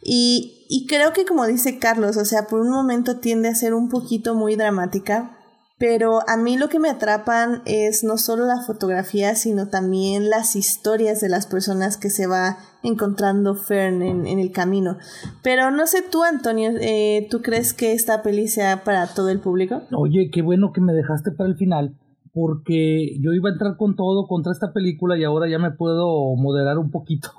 [0.03, 3.75] y, y, creo que como dice Carlos, o sea, por un momento tiende a ser
[3.75, 5.39] un poquito muy dramática,
[5.79, 10.57] pero a mí lo que me atrapan es no solo la fotografía, sino también las
[10.57, 14.99] historias de las personas que se va encontrando Fern en, en el camino.
[15.45, 19.39] Pero no sé tú, Antonio, eh, ¿tú crees que esta peli sea para todo el
[19.39, 19.83] público?
[19.97, 21.95] Oye, qué bueno que me dejaste para el final,
[22.33, 26.35] porque yo iba a entrar con todo contra esta película y ahora ya me puedo
[26.37, 27.31] moderar un poquito.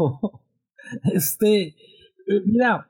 [1.13, 2.89] este, eh, mira,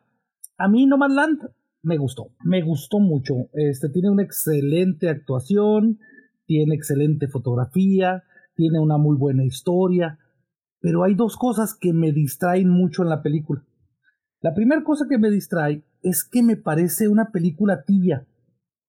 [0.57, 1.39] a mí No Land
[1.81, 3.49] me gustó, me gustó mucho.
[3.53, 5.99] Este tiene una excelente actuación,
[6.45, 8.23] tiene excelente fotografía,
[8.55, 10.19] tiene una muy buena historia,
[10.79, 13.63] pero hay dos cosas que me distraen mucho en la película.
[14.41, 18.27] La primera cosa que me distrae es que me parece una película tibia.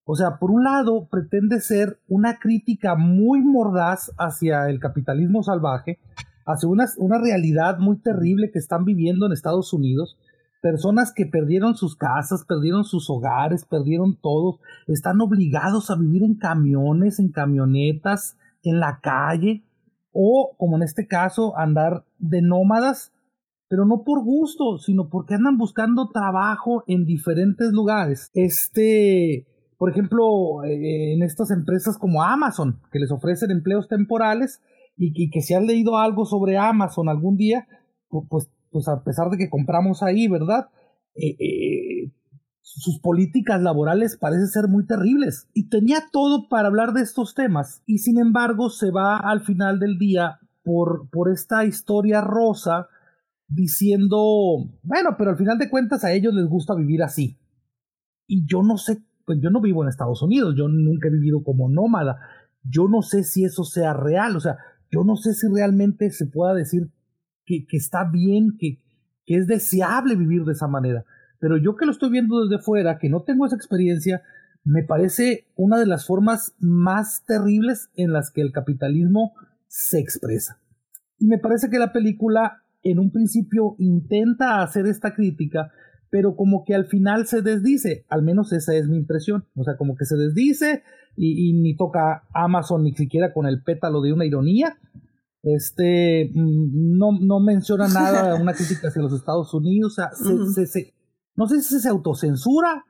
[0.05, 5.99] O sea, por un lado, pretende ser una crítica muy mordaz hacia el capitalismo salvaje,
[6.45, 10.19] hacia una, una realidad muy terrible que están viviendo en Estados Unidos.
[10.61, 16.35] Personas que perdieron sus casas, perdieron sus hogares, perdieron todo, están obligados a vivir en
[16.35, 19.65] camiones, en camionetas, en la calle,
[20.13, 23.13] o como en este caso, andar de nómadas,
[23.69, 28.31] pero no por gusto, sino porque andan buscando trabajo en diferentes lugares.
[28.35, 29.47] Este,
[29.85, 34.63] por ejemplo, eh, en estas empresas como Amazon, que les ofrecen empleos temporales
[34.97, 37.67] y, que si han leído algo sobre Amazon algún día,
[38.09, 40.69] pues, pues a pesar de que compramos ahí, ¿verdad?
[41.17, 42.13] Eh, eh,
[42.63, 45.51] sus políticas laborales parecen ser muy terribles.
[45.53, 47.83] Y tenía todo para hablar de estos temas.
[47.85, 52.89] Y sin embargo se va al final del día por, por esta historia rosa
[53.49, 57.39] diciendo, bueno, pero al final de cuentas a ellos les gusta vivir así.
[58.27, 61.43] Y yo no sé pues yo no vivo en Estados Unidos, yo nunca he vivido
[61.43, 62.19] como nómada,
[62.63, 64.59] yo no sé si eso sea real, o sea,
[64.91, 66.91] yo no sé si realmente se pueda decir
[67.45, 68.81] que, está bien, que,
[69.27, 71.05] que es deseable vivir de esa manera,
[71.41, 74.23] pero yo que lo estoy viendo desde fuera, que no tengo esa experiencia,
[74.65, 79.35] me parece una de las formas más terribles en las que el capitalismo
[79.69, 80.59] se expresa.
[81.19, 85.73] Y me parece que la película en un principio intenta hacer esta crítica,
[86.15, 89.77] pero como que al final se desdice, al menos esa es mi impresión, o sea,
[89.77, 90.85] como que se desdice
[91.17, 94.79] y, ni toca Amazon ni siquiera con el pétalo de una ironía,
[95.43, 100.11] este, mm, no, no menciona nada, una crítica hacia los Estados Unidos, o sea,
[101.35, 102.85] no sé si se autocensura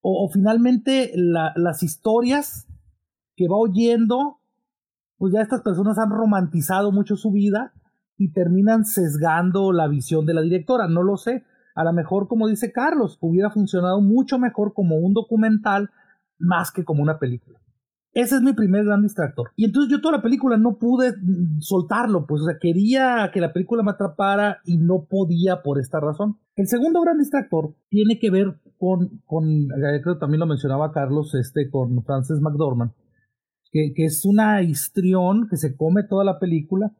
[0.00, 2.68] o, finalmente las historias
[3.34, 4.38] que va oyendo,
[5.16, 7.72] pues ya estas personas han romantizado mucho su vida
[8.16, 11.42] y terminan sesgando la visión de la directora, no lo sé,
[11.78, 15.90] a lo mejor, como dice Carlos, hubiera funcionado mucho mejor como un documental
[16.36, 17.60] más que como una película.
[18.12, 19.50] Ese es mi primer gran distractor.
[19.54, 21.14] Y entonces yo toda la película no pude
[21.60, 26.00] soltarlo, pues, o sea, quería que la película me atrapara y no podía por esta
[26.00, 26.40] razón.
[26.56, 31.32] El segundo gran distractor tiene que ver con, con creo que también lo mencionaba Carlos,
[31.36, 32.90] este, con Frances McDormand,
[33.70, 36.90] que, que es una histrión que se come toda la película,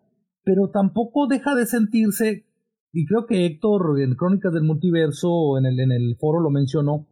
[0.45, 2.48] pero tampoco deja de sentirse
[2.93, 7.07] y creo que Héctor en Crónicas del Multiverso en el, en el foro lo mencionó,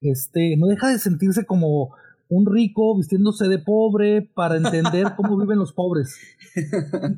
[0.00, 1.94] este, no deja de sentirse como
[2.28, 6.18] un rico vistiéndose de pobre para entender cómo viven los pobres.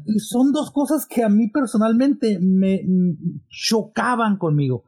[0.04, 2.82] Y, son dos cosas que a mí personalmente me
[3.48, 4.84] chocaban conmigo.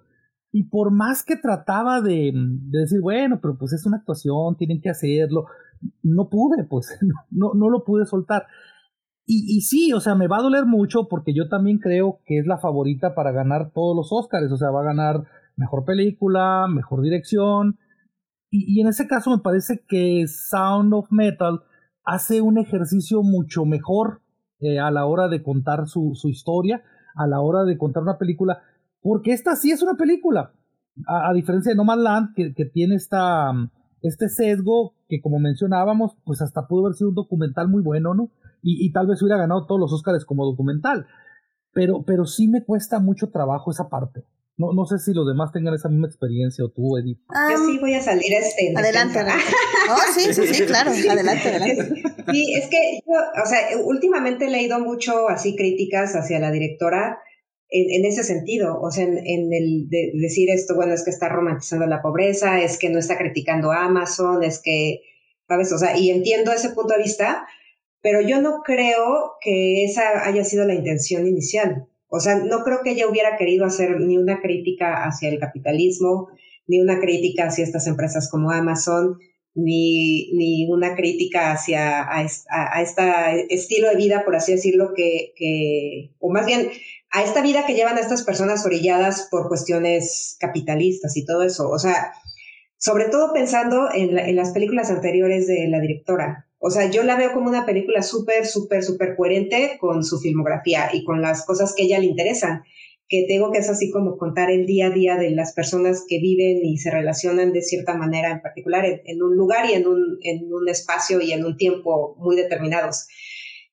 [0.51, 4.81] Y por más que trataba de, de, decir, bueno, pero pues es una actuación, tienen
[4.81, 5.47] que hacerlo,
[6.03, 6.99] no pude, pues,
[7.31, 8.47] no, no lo pude soltar.
[9.30, 12.38] Y, y, sí, o sea, me va a doler mucho porque yo también creo que
[12.38, 14.50] es la favorita para ganar todos los Oscars.
[14.50, 15.24] O sea, va a ganar
[15.55, 17.78] mejor película, mejor dirección.
[18.50, 21.60] Y, y, en ese caso me parece que Sound of Metal
[22.05, 24.22] hace un ejercicio mucho mejor
[24.60, 26.82] eh, a la hora de contar su, su historia,
[27.14, 28.62] a la hora de contar una película,
[29.02, 30.55] porque esta sí es una película.
[31.06, 33.52] A, diferencia de No Man's Land, que, que tiene esta,
[34.00, 38.30] este sesgo que como mencionábamos, pues hasta pudo haber sido un documental muy bueno, ¿no?
[38.62, 41.06] Y, y tal vez hubiera ganado todos los Oscars como documental.
[41.72, 44.24] Pero, pero sí me cuesta mucho trabajo esa parte.
[44.56, 47.20] No, no sé si los demás tengan esa misma experiencia o tú, Edith.
[47.51, 48.74] Yo sí voy a salir este.
[48.76, 49.44] Adelante, adelante.
[49.89, 50.90] Oh, sí, sí, sí, claro.
[51.10, 52.02] Adelante, adelante.
[52.32, 57.18] Sí, es que yo, o sea, últimamente he leído mucho así críticas hacia la directora
[57.70, 61.86] en, ese sentido, o sea, en, el de decir esto, bueno, es que está romantizando
[61.86, 65.02] la pobreza, es que no está criticando a Amazon, es que,
[65.47, 65.72] ¿sabes?
[65.72, 67.47] O sea, y entiendo ese punto de vista,
[68.02, 71.86] pero yo no creo que esa haya sido la intención inicial.
[72.08, 76.28] O sea, no creo que ella hubiera querido hacer ni una crítica hacia el capitalismo,
[76.66, 79.18] ni una crítica hacia estas empresas como Amazon,
[79.54, 82.22] ni, ni una crítica hacia a,
[82.82, 86.70] este estilo de vida, por así decirlo, que, que, o más bien
[87.10, 91.68] a esta vida que llevan a estas personas orilladas por cuestiones capitalistas y todo eso.
[91.68, 92.12] O sea,
[92.76, 96.47] sobre todo pensando en, en las películas anteriores de la directora.
[96.59, 100.90] O sea, yo la veo como una película súper, súper, súper coherente con su filmografía
[100.93, 102.62] y con las cosas que a ella le interesan.
[103.09, 106.18] Que tengo que es así como contar el día a día de las personas que
[106.20, 110.18] viven y se relacionan de cierta manera en particular en, un lugar y en un,
[110.22, 113.06] en un espacio y en un tiempo muy determinados.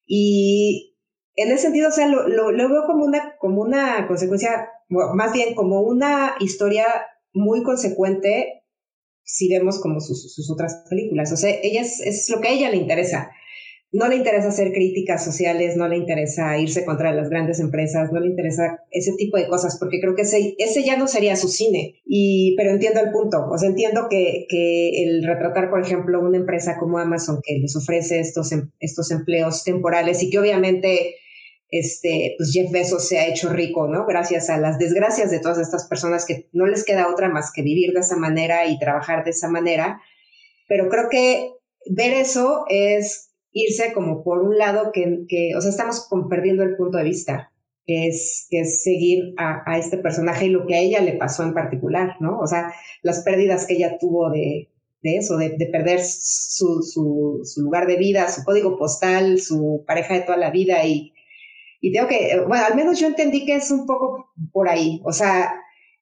[0.05, 0.95] Y
[1.35, 5.53] en ese sentido, o sea, lo, lo, veo como una, como una consecuencia, más bien
[5.53, 6.85] como una historia
[7.33, 8.64] muy consecuente
[9.25, 11.31] si vemos como sus, sus otras películas.
[11.33, 13.31] O sea, ella es, es, lo que a ella le interesa.
[13.91, 18.19] No le interesa hacer críticas sociales, no le interesa irse contra las grandes empresas, no
[18.19, 21.47] le interesa ese tipo de cosas, porque creo que ese, ese ya no sería su
[21.47, 22.01] cine.
[22.05, 23.47] Y, pero entiendo el punto.
[23.49, 27.75] O sea, entiendo que, que el retratar, por ejemplo, una empresa como Amazon que les
[27.75, 31.15] ofrece estos, em, estos empleos temporales y que obviamente
[31.69, 34.05] este, pues Jeff Bezos se ha hecho rico, ¿no?
[34.05, 37.63] Gracias a las desgracias de todas estas personas que no les queda otra más que
[37.63, 40.01] vivir de esa manera y trabajar de esa manera.
[40.67, 41.51] Pero creo que
[41.89, 46.75] ver eso es irse como por un lado que, que o sea, estamos perdiendo el
[46.75, 47.51] punto de vista,
[47.85, 51.13] que es, que es seguir a, a, este personaje y lo que a ella le
[51.13, 52.39] pasó en particular, ¿no?
[52.39, 54.71] O sea, las pérdidas que ella tuvo de,
[55.01, 59.83] de eso, de, de perder su, su, su lugar de vida, su código postal, su
[59.87, 61.13] pareja de toda la vida y
[61.81, 65.01] y tengo que, eh, bueno, al menos yo entendí que es un poco por ahí,
[65.05, 65.53] o sea,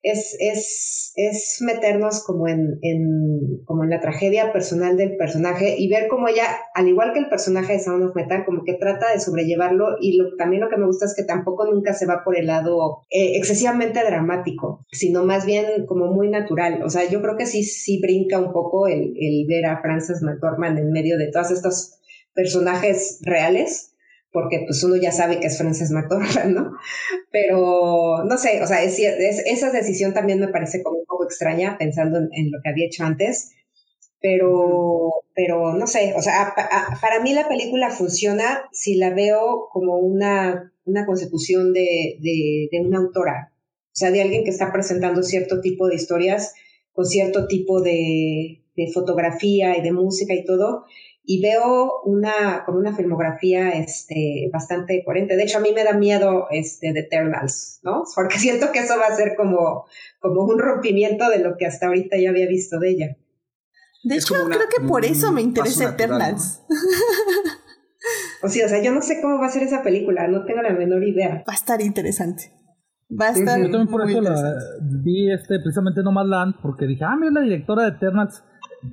[0.04, 5.88] es, es, es meternos como en, en, como en la tragedia personal del personaje y
[5.88, 6.44] ver cómo ella,
[6.76, 10.18] al igual que el personaje de Sound of Metal, como que trata de sobrellevarlo y
[10.18, 13.06] lo, también lo que me gusta es que tampoco nunca se va por el lado
[13.10, 16.84] eh, excesivamente dramático, sino más bien como muy natural.
[16.84, 20.22] O sea, yo creo que sí, sí brinca un poco el, el ver a Frances
[20.22, 22.00] McDormand en medio de todos estos
[22.34, 23.93] personajes reales
[24.34, 26.74] porque pues uno ya sabe que es Frances McDormand, ¿no?
[27.32, 31.78] Pero no sé, o sea, es, esa decisión también me parece como un poco extraña
[31.78, 33.52] pensando en, lo que había hecho antes,
[34.20, 36.54] pero, pero no sé, o sea,
[37.00, 42.82] para mí la película funciona si la veo como una, una consecución de, de, de
[42.82, 43.54] una autora,
[43.88, 46.56] o sea, de alguien que está presentando cierto tipo de historias
[46.92, 50.86] con cierto tipo de, de fotografía y de música y todo,
[51.26, 55.38] y veo una, como una filmografía este, bastante coherente.
[55.38, 58.04] De hecho, a mí me da miedo este, de Eternals, ¿no?
[58.14, 59.86] Porque siento que eso va a ser como,
[60.20, 63.18] como un rompimiento de lo que hasta ahorita ya había visto de ella.
[64.04, 66.62] De hecho, creo que por eso me interesa Eternals.
[68.44, 70.62] o sea, o sea, yo no sé cómo va a ser esa película, no tengo
[70.62, 71.46] la menor idea.
[71.48, 72.52] Va a estar interesante.
[73.10, 73.60] Va a estar.
[73.60, 77.84] yo también por eso la, vi este, precisamente Land porque dije, ah, mira la directora
[77.84, 78.44] de Eternals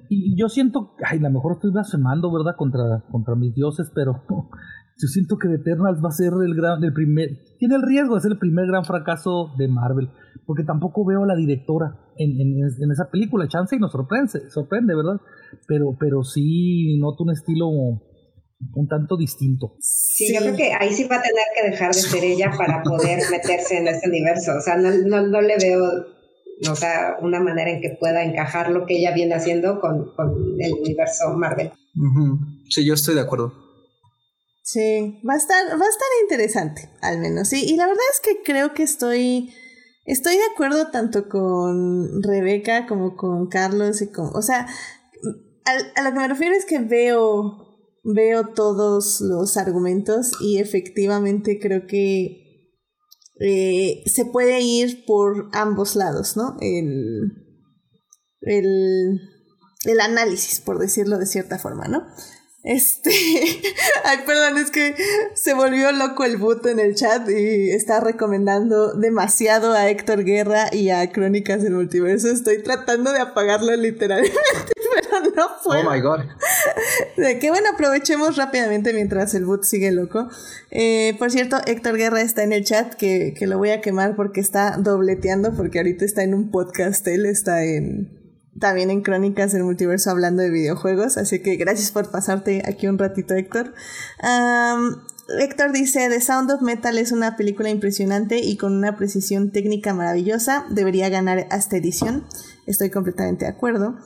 [0.09, 2.57] y yo siento, ay, a lo mejor estoy blasfemando, ¿verdad?
[2.57, 6.93] Contra, contra mis dioses, pero yo siento que Eternals va a ser el gran, el
[6.93, 10.11] primer, tiene el riesgo de ser el primer gran fracaso de Marvel,
[10.47, 14.95] porque tampoco veo a la directora en, en, esa película, chance y nos sorprende, sorprende,
[14.95, 15.21] ¿verdad?
[15.67, 19.75] Pero, pero sí noto un estilo un tanto distinto.
[19.81, 22.83] Sí, yo creo que ahí sí va a tener que dejar de ser ella para
[22.83, 26.20] poder meterse en este universo, o sea, no, no, no le veo
[26.69, 30.12] o sea, una manera en que pueda encajar lo que ella viene haciendo con,
[30.59, 31.73] el universo Marvel.
[32.69, 33.55] Sí, yo estoy de acuerdo.
[34.62, 37.65] Sí, va a estar, va a estar interesante, al menos, sí.
[37.66, 39.53] Y la verdad es que creo que estoy,
[40.05, 44.69] estoy de acuerdo tanto con Rebeca como con Carlos y con, o sea,
[45.65, 47.69] a, a lo que me refiero es que veo,
[48.05, 52.50] veo todos los argumentos y efectivamente creo que
[53.41, 56.59] eh, se puede ir por ambos lados, ¿no?
[56.61, 57.33] El,
[58.43, 62.07] el, análisis, por decirlo de cierta forma, ¿no?
[62.62, 63.11] Este,
[64.05, 64.95] ay, perdón, es que
[65.35, 70.69] se volvió loco el boot en el chat y está recomendando demasiado a Héctor Guerra
[70.71, 72.29] y a Crónicas del Multiverso.
[72.29, 74.37] Estoy tratando de apagarlo literalmente,
[75.36, 75.89] no puedo.
[75.89, 76.20] Oh my god.
[77.16, 80.28] De que bueno, aprovechemos rápidamente mientras el boot sigue loco.
[80.70, 84.16] Eh, por cierto, Héctor Guerra está en el chat, que, que lo voy a quemar
[84.16, 88.20] porque está dobleteando, porque ahorita está en un podcast, él está en,
[88.59, 92.98] también en Crónicas del Multiverso hablando de videojuegos, así que gracias por pasarte aquí un
[92.98, 93.74] ratito, Héctor.
[94.23, 94.97] Um,
[95.39, 99.94] Héctor dice, The Sound of Metal es una película impresionante y con una precisión técnica
[99.94, 102.27] maravillosa, debería ganar esta edición,
[102.66, 103.97] estoy completamente de acuerdo.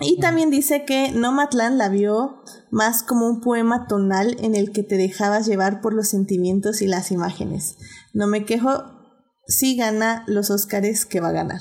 [0.00, 4.84] Y también dice que Nomadland la vio más como un poema tonal en el que
[4.84, 7.76] te dejabas llevar por los sentimientos y las imágenes.
[8.12, 8.84] No me quejo,
[9.48, 11.60] si gana los Óscares que va a ganar.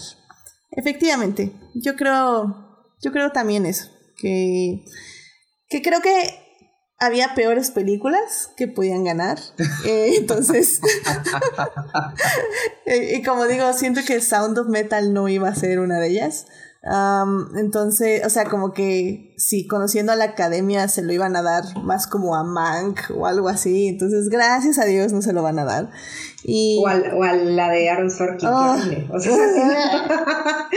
[0.70, 4.86] Efectivamente, yo creo, yo creo también eso, que,
[5.70, 6.48] que creo que
[7.00, 9.40] había peores películas que podían ganar.
[9.86, 10.82] Eh, entonces,
[12.86, 16.10] eh, y como digo, siento que Sound of Metal no iba a ser una de
[16.10, 16.46] ellas.
[16.84, 21.42] Um, entonces, o sea, como que si conociendo a la academia se lo iban a
[21.42, 23.88] dar más como a Mank o algo así.
[23.88, 25.90] Entonces, gracias a Dios no se lo van a dar.
[26.44, 26.80] Y...
[26.82, 28.48] O, al, o a la de Aaron Sorkin.
[28.48, 28.78] Oh.
[29.10, 29.36] O sea,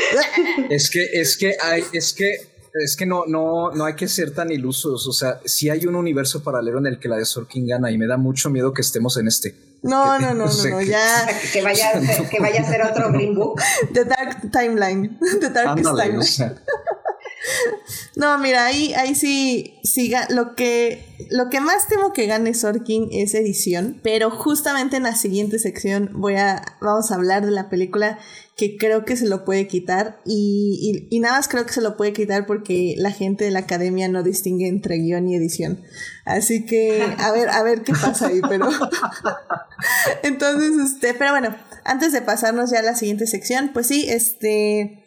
[0.70, 2.32] Es que, es que hay, es que,
[2.74, 5.06] es que no, no, no hay que ser tan ilusos.
[5.06, 7.98] O sea, si hay un universo paralelo en el que la de Sorkin gana y
[7.98, 9.54] me da mucho miedo que estemos en este.
[9.82, 11.26] No, no, no, no, no, que- ya.
[11.52, 13.60] que, vaya a ser, que vaya a ser otro Green Book.
[13.92, 15.18] The Dark Timeline.
[15.40, 16.18] The Darkest Ándale, Timeline.
[16.18, 16.54] o sea,
[18.16, 23.08] No, mira, ahí, ahí sí, sí lo que, lo que más temo que gane Sorkin
[23.12, 27.70] es edición, pero justamente en la siguiente sección voy a, vamos a hablar de la
[27.70, 28.18] película
[28.60, 31.80] que creo que se lo puede quitar y, y, y nada más creo que se
[31.80, 35.80] lo puede quitar porque la gente de la academia no distingue entre guion y edición.
[36.26, 38.68] Así que, a ver, a ver qué pasa ahí, pero...
[40.22, 44.99] Entonces, este, pero bueno, antes de pasarnos ya a la siguiente sección, pues sí, este...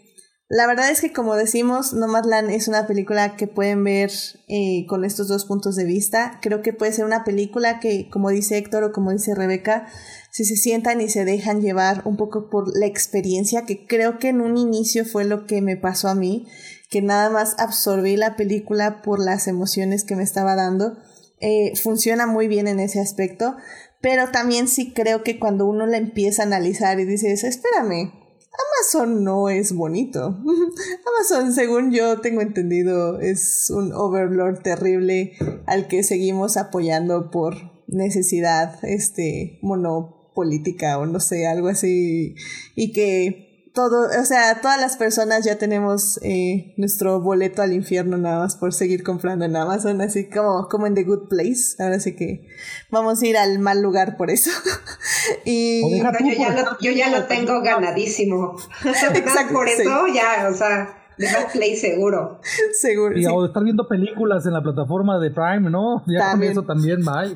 [0.56, 4.12] La verdad es que como decimos, Nomadland es una película que pueden ver
[4.48, 6.38] eh, con estos dos puntos de vista.
[6.44, 9.88] Creo que puede ser una película que, como dice Héctor o como dice Rebeca,
[10.30, 14.30] si se sientan y se dejan llevar un poco por la experiencia, que creo que
[14.30, 16.46] en un inicio fue lo que me pasó a mí,
[16.92, 21.00] que nada más absorbí la película por las emociones que me estaba dando.
[21.40, 23.56] Eh, funciona muy bien en ese aspecto,
[24.02, 28.23] pero también sí creo que cuando uno la empieza a analizar y dices, espérame,
[28.54, 30.38] Amazon no es bonito.
[31.18, 35.34] Amazon, según yo tengo entendido, es un overlord terrible
[35.66, 37.56] al que seguimos apoyando por
[37.88, 42.36] necesidad, este, monopolítica o no sé, algo así.
[42.76, 48.18] Y que todo, o sea, todas las personas ya tenemos eh, nuestro boleto al infierno
[48.18, 51.82] nada más por seguir comprando en Amazon, así como, como en The Good Place.
[51.82, 52.48] Ahora sí que
[52.92, 54.52] vamos a ir al mal lugar por eso.
[55.46, 58.56] y tú, yo, ya por lo, yo ya lo tengo ganadísimo.
[58.86, 59.82] Exacto, Por sí.
[59.82, 62.40] eso ya, o sea, de Play seguro.
[62.80, 63.18] seguro.
[63.18, 63.30] Y sí.
[63.32, 66.04] o estar viendo películas en la plataforma de Prime, ¿no?
[66.08, 66.54] Ya También.
[66.54, 67.36] con eso también, bye.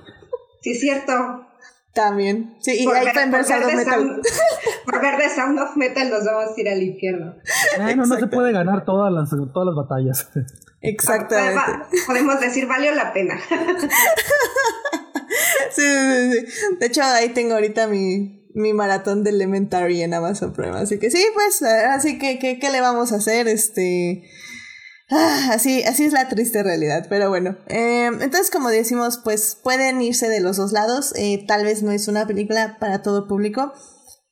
[0.62, 1.47] Sí, es cierto.
[1.98, 2.56] También.
[2.60, 3.94] Sí, y Por ahí por ver Sound of de Metal.
[4.00, 4.22] Sound,
[4.86, 7.36] por ver de Sound of Metal nos vamos a ir al infierno.
[7.78, 10.30] Bueno, no se puede ganar todas las, todas las batallas.
[10.82, 11.56] Exactamente.
[11.56, 13.40] Va- Podemos decir, valió la pena.
[15.72, 16.76] Sí, sí, sí.
[16.80, 20.76] De hecho, ahí tengo ahorita mi, mi maratón de Elementary en Amazon Prime.
[20.78, 23.48] Así que sí, pues, así que, que ¿qué le vamos a hacer?
[23.48, 24.24] Este.
[25.10, 27.58] Ah, así, así es la triste realidad, pero bueno.
[27.68, 31.14] Eh, entonces, como decimos, pues pueden irse de los dos lados.
[31.16, 33.74] Eh, tal vez no es una película para todo público,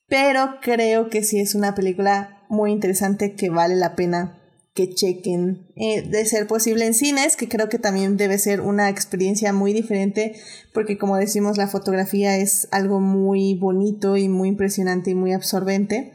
[0.08, 4.42] pero creo que sí es una película muy interesante que vale la pena
[4.76, 8.90] que chequen eh, de ser posible en cines, que creo que también debe ser una
[8.90, 10.36] experiencia muy diferente,
[10.74, 16.15] porque como decimos, la fotografía es algo muy bonito y muy impresionante y muy absorbente.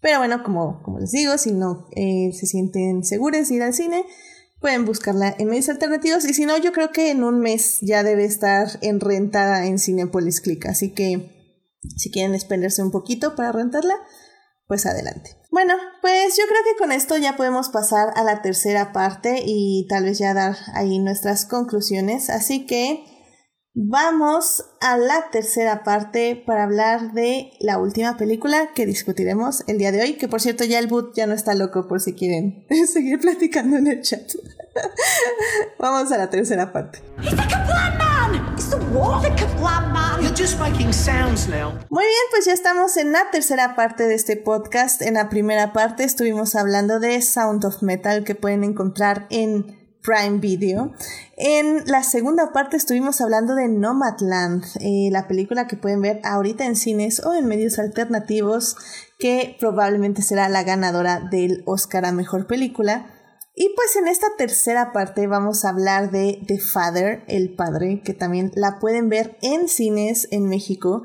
[0.00, 3.74] Pero bueno, como, como les digo, si no eh, se sienten seguros de ir al
[3.74, 4.04] cine,
[4.60, 6.24] pueden buscarla en medios alternativos.
[6.24, 9.78] Y si no, yo creo que en un mes ya debe estar en renta en
[9.78, 10.66] Cinepolis Click.
[10.66, 11.40] Así que
[11.96, 13.94] si quieren expenderse un poquito para rentarla,
[14.66, 15.36] pues adelante.
[15.50, 19.86] Bueno, pues yo creo que con esto ya podemos pasar a la tercera parte y
[19.88, 22.30] tal vez ya dar ahí nuestras conclusiones.
[22.30, 23.04] Así que
[23.82, 29.90] vamos a la tercera parte para hablar de la última película que discutiremos el día
[29.90, 32.66] de hoy, que por cierto ya el boot ya no está loco por si quieren
[32.92, 34.20] seguir platicando en el chat.
[35.78, 37.00] vamos a la tercera parte.
[37.22, 38.54] He's the Kaplan Man!
[38.54, 39.22] It's the war!
[39.22, 40.22] The Kaplan Man!
[40.22, 41.72] You're just making sounds now.
[41.88, 45.00] Muy bien, pues ya estamos en la tercera parte de este podcast.
[45.00, 50.38] En la primera parte estuvimos hablando de Sound of Metal que pueden encontrar en Prime
[50.38, 50.92] Video.
[51.36, 56.66] En la segunda parte estuvimos hablando de Nomadland, eh, la película que pueden ver ahorita
[56.66, 58.76] en cines o en medios alternativos,
[59.18, 63.06] que probablemente será la ganadora del Oscar a Mejor Película.
[63.54, 68.14] Y pues en esta tercera parte vamos a hablar de The Father, el padre, que
[68.14, 71.02] también la pueden ver en cines en México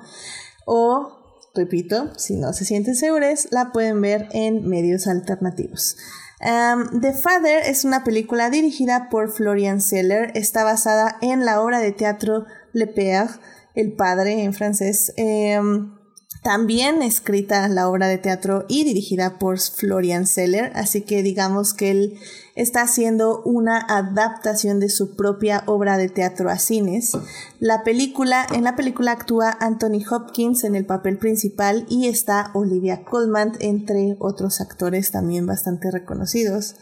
[0.66, 1.16] o
[1.56, 5.98] repito, si no se sienten seguros, la pueden ver en medios alternativos.
[6.42, 11.80] Um, The Father es una película dirigida por Florian Seller, está basada en la obra
[11.80, 13.30] de teatro Le Père,
[13.74, 15.14] El Padre en francés.
[15.18, 15.96] Um,
[16.44, 21.92] también escrita la obra de teatro y dirigida por Florian Seller, así que digamos que
[21.92, 22.20] él
[22.56, 27.12] está haciendo una adaptación de su propia obra de teatro a cines.
[27.60, 33.04] La película, en la película actúa Anthony Hopkins en el papel principal y está Olivia
[33.04, 36.76] Colman entre otros actores también bastante reconocidos.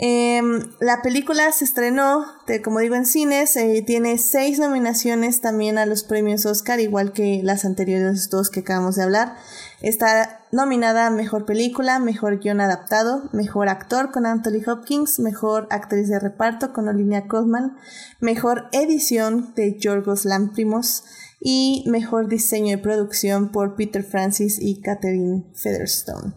[0.00, 2.24] Em, la película se estrenó,
[2.62, 7.40] como digo, en cines, eh, tiene seis nominaciones también a los premios Oscar, igual que
[7.42, 9.34] las anteriores dos que acabamos de hablar.
[9.80, 16.08] Está nominada a Mejor Película, Mejor Guión Adaptado, Mejor Actor con Anthony Hopkins, Mejor Actriz
[16.08, 17.76] de Reparto con Olivia Colman,
[18.20, 21.04] Mejor Edición de Yorgos Lamprimos
[21.40, 26.34] y Mejor Diseño de Producción por Peter Francis y Catherine Featherstone.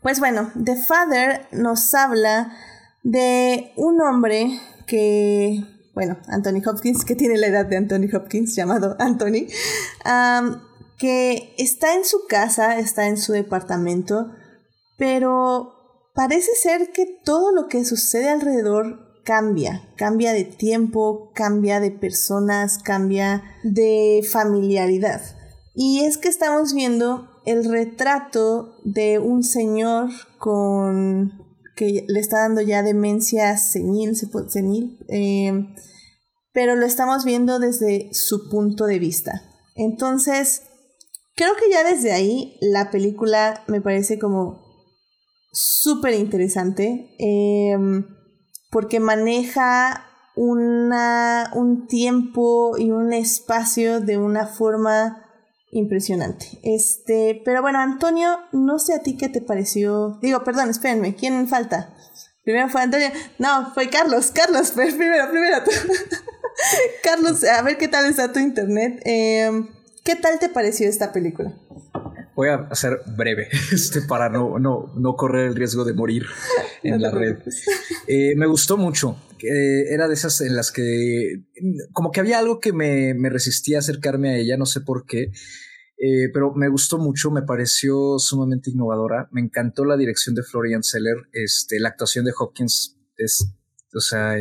[0.00, 2.52] Pues bueno, The Father nos habla
[3.02, 5.62] de un hombre que,
[5.94, 9.48] bueno, Anthony Hopkins, que tiene la edad de Anthony Hopkins, llamado Anthony,
[10.98, 14.30] que está en su casa, está en su departamento,
[14.96, 15.72] pero
[16.14, 22.78] parece ser que todo lo que sucede alrededor cambia, cambia de tiempo, cambia de personas,
[22.78, 25.22] cambia de familiaridad.
[25.74, 31.42] Y es que estamos viendo el retrato de un señor con
[31.74, 34.16] que le está dando ya demencia senil,
[34.48, 35.74] senil eh,
[36.52, 39.42] pero lo estamos viendo desde su punto de vista.
[39.74, 40.62] Entonces,
[41.34, 44.62] creo que ya desde ahí la película me parece como
[45.52, 47.76] súper interesante eh,
[48.70, 50.06] porque maneja
[50.36, 55.24] una, un tiempo y un espacio de una forma
[55.70, 56.46] impresionante.
[56.62, 60.18] Este, pero bueno, Antonio, no sé a ti qué te pareció.
[60.22, 61.94] Digo, perdón, espérenme, ¿quién falta?
[62.44, 63.08] Primero fue Antonio.
[63.38, 64.30] No, fue Carlos.
[64.30, 65.58] Carlos, primero, primero
[67.02, 69.00] Carlos, a ver qué tal está tu internet.
[69.04, 69.68] Em,
[70.04, 71.58] ¿Qué tal te pareció esta película?
[72.36, 76.24] Voy a ser breve este, para no, no, no correr el riesgo de morir
[76.82, 77.38] en la red.
[78.06, 79.16] Eh, me gustó mucho.
[79.40, 81.42] era de esas en las que
[81.92, 85.06] como que había algo que me, me resistía a acercarme a ella, no sé por
[85.06, 85.32] qué.
[85.96, 89.28] Eh, pero me gustó mucho, me pareció sumamente innovadora.
[89.32, 91.16] Me encantó la dirección de Florian Seller.
[91.32, 93.54] Este, la actuación de Hopkins es,
[93.94, 94.36] o sea,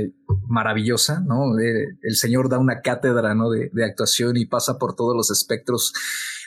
[0.48, 1.58] maravillosa, ¿no?
[1.58, 3.50] el señor da una cátedra, ¿no?
[3.50, 5.94] De, de, actuación y pasa por todos los espectros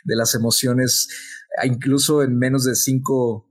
[0.04, 1.08] de las emociones,
[1.64, 3.48] incluso en menos de cinco,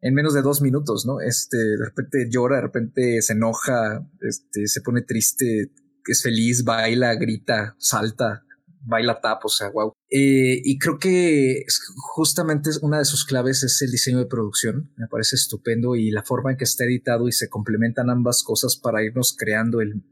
[0.00, 1.20] en menos de dos minutos, ¿no?
[1.20, 5.72] Este, de repente llora, de repente se enoja, este, se pone triste,
[6.06, 8.44] es feliz, baila, grita, salta
[8.84, 9.92] baila tap, o sea, wow.
[10.16, 11.64] Eh, y creo que
[11.96, 14.92] justamente una de sus claves es el diseño de producción.
[14.96, 18.76] Me parece estupendo y la forma en que está editado y se complementan ambas cosas
[18.76, 20.04] para irnos creando el,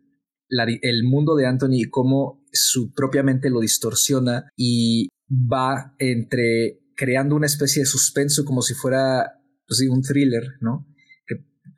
[0.83, 7.37] el mundo de Anthony y cómo su propia mente lo distorsiona y va entre creando
[7.37, 10.85] una especie de suspenso como si fuera pues, un thriller, ¿no?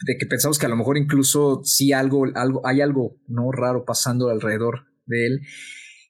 [0.06, 3.84] de que pensamos que a lo mejor incluso sí algo, algo, hay algo no raro
[3.84, 5.40] pasando alrededor de él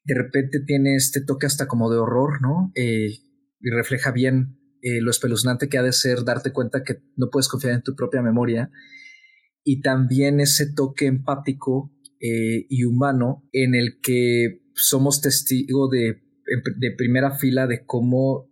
[0.04, 2.70] de repente tiene este toque hasta como de horror, ¿no?
[2.74, 3.08] Eh,
[3.60, 7.48] y refleja bien eh, lo espeluznante que ha de ser darte cuenta que no puedes
[7.48, 8.70] confiar en tu propia memoria.
[9.64, 11.90] Y también ese toque empático
[12.20, 16.22] eh, y humano en el que somos testigo de,
[16.76, 18.50] de primera fila de cómo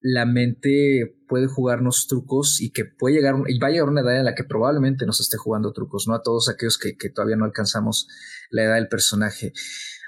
[0.00, 4.18] la mente puede jugarnos trucos y que puede llegar y va a llegar una edad
[4.18, 7.36] en la que probablemente nos esté jugando trucos, no a todos aquellos que, que todavía
[7.36, 8.08] no alcanzamos
[8.50, 9.52] la edad del personaje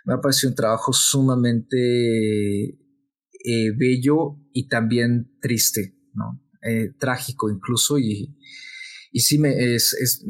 [0.04, 2.78] me ha parecido un trabajo sumamente
[3.44, 6.40] eh, bello y también triste, ¿no?
[6.64, 8.36] Eh, trágico incluso y,
[9.10, 10.24] y sí me, es,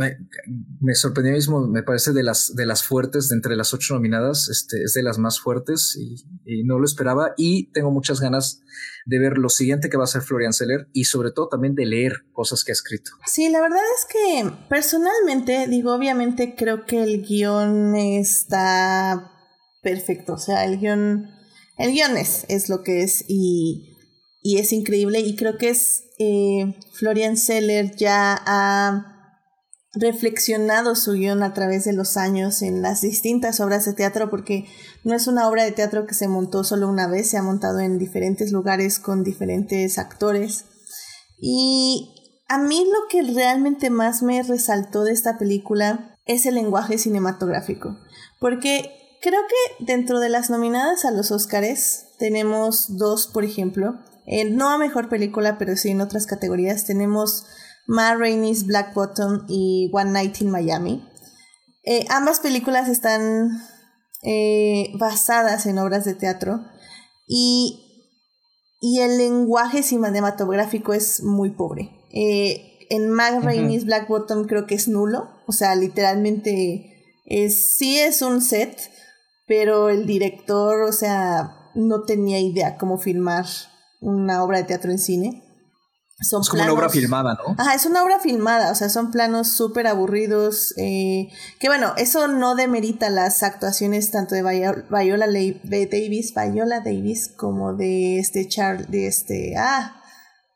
[0.81, 4.49] me, sorprendió mismo, me parece de las, de las fuertes, de entre las ocho nominadas,
[4.49, 8.63] este, es de las más fuertes y, y, no lo esperaba y tengo muchas ganas
[9.05, 11.85] de ver lo siguiente que va a hacer Florian Seller y sobre todo también de
[11.85, 13.11] leer cosas que ha escrito.
[13.27, 19.32] Sí, la verdad es que personalmente, digo, obviamente creo que el guion está
[19.83, 20.35] perfecto.
[20.35, 21.31] O sea, el guion,
[21.79, 23.97] el guion es, lo que es y,
[24.41, 25.21] y es increíble.
[25.21, 29.09] Y creo que es eh, Florian Seller ya ha
[29.95, 34.67] reflexionado su guion a través de los años en las distintas obras de teatro, porque
[35.05, 37.81] no es una obra de teatro que se montó solo una vez, se ha montado
[37.81, 40.65] en diferentes lugares con diferentes actores.
[41.39, 46.99] Y a mí lo que realmente más me resaltó de esta película es el lenguaje
[46.99, 47.99] cinematográfico,
[48.41, 53.99] porque creo que dentro de las nominadas a los Oscars tenemos dos, por ejemplo,
[54.51, 57.47] no a mejor película, pero sí en otras categorías, tenemos
[57.87, 61.09] Ma Rainey's Black Bottom y One Night in Miami.
[61.85, 63.51] Eh, ambas películas están
[64.23, 66.61] eh, basadas en obras de teatro
[67.27, 68.07] y,
[68.81, 71.91] y, el lenguaje cinematográfico es muy pobre.
[72.13, 77.99] Eh, en Ma Rainey's Black Bottom creo que es nulo, o sea, literalmente es, sí
[77.99, 78.79] es un set,
[79.47, 83.47] pero el director, o sea, no tenía idea cómo filmar
[84.01, 85.43] una obra de teatro en cine.
[86.21, 87.57] Son es como una obra filmada, ¿no?
[87.59, 91.29] Ajá, es una obra filmada, o sea, son planos súper aburridos, eh,
[91.59, 98.21] que bueno, eso no demerita las actuaciones tanto de Viola, Davis, Viola Davis, como de
[98.21, 100.01] este Charles, de este, ah,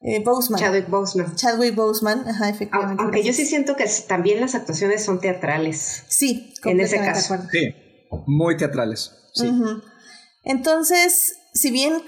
[0.02, 0.60] eh, Boseman.
[0.60, 1.34] Chadwick Boseman.
[1.34, 3.02] Chadwick Boseman, ajá, efectivamente.
[3.02, 6.04] Aunque yo sí siento que también las actuaciones son teatrales.
[6.06, 7.36] Sí, en ese caso.
[7.50, 7.74] Sí,
[8.26, 9.50] muy teatrales, sí.
[10.46, 12.02] Entonces, si bien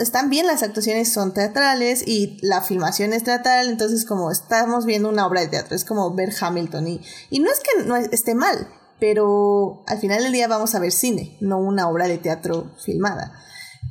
[0.00, 5.10] están bien las actuaciones son teatrales y la filmación es teatral, entonces como estamos viendo
[5.10, 8.34] una obra de teatro, es como ver Hamilton y, y no es que no esté
[8.34, 8.66] mal,
[8.98, 13.32] pero al final del día vamos a ver cine, no una obra de teatro filmada.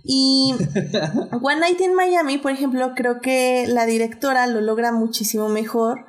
[0.03, 0.55] Y
[1.41, 6.05] One Night in Miami, por ejemplo, creo que la directora lo logra muchísimo mejor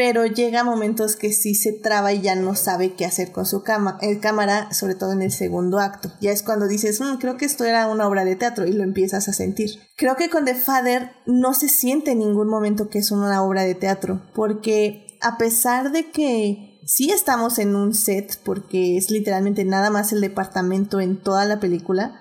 [0.00, 3.62] pero llega momentos que sí se traba y ya no sabe qué hacer con su
[3.62, 6.10] cama, el eh, cámara, sobre todo en el segundo acto.
[6.22, 8.82] Ya es cuando dices, mm, creo que esto era una obra de teatro y lo
[8.82, 9.72] empiezas a sentir.
[9.98, 13.64] Creo que con The Father no se siente en ningún momento que es una obra
[13.64, 19.66] de teatro, porque a pesar de que sí estamos en un set, porque es literalmente
[19.66, 22.18] nada más el departamento en toda la película,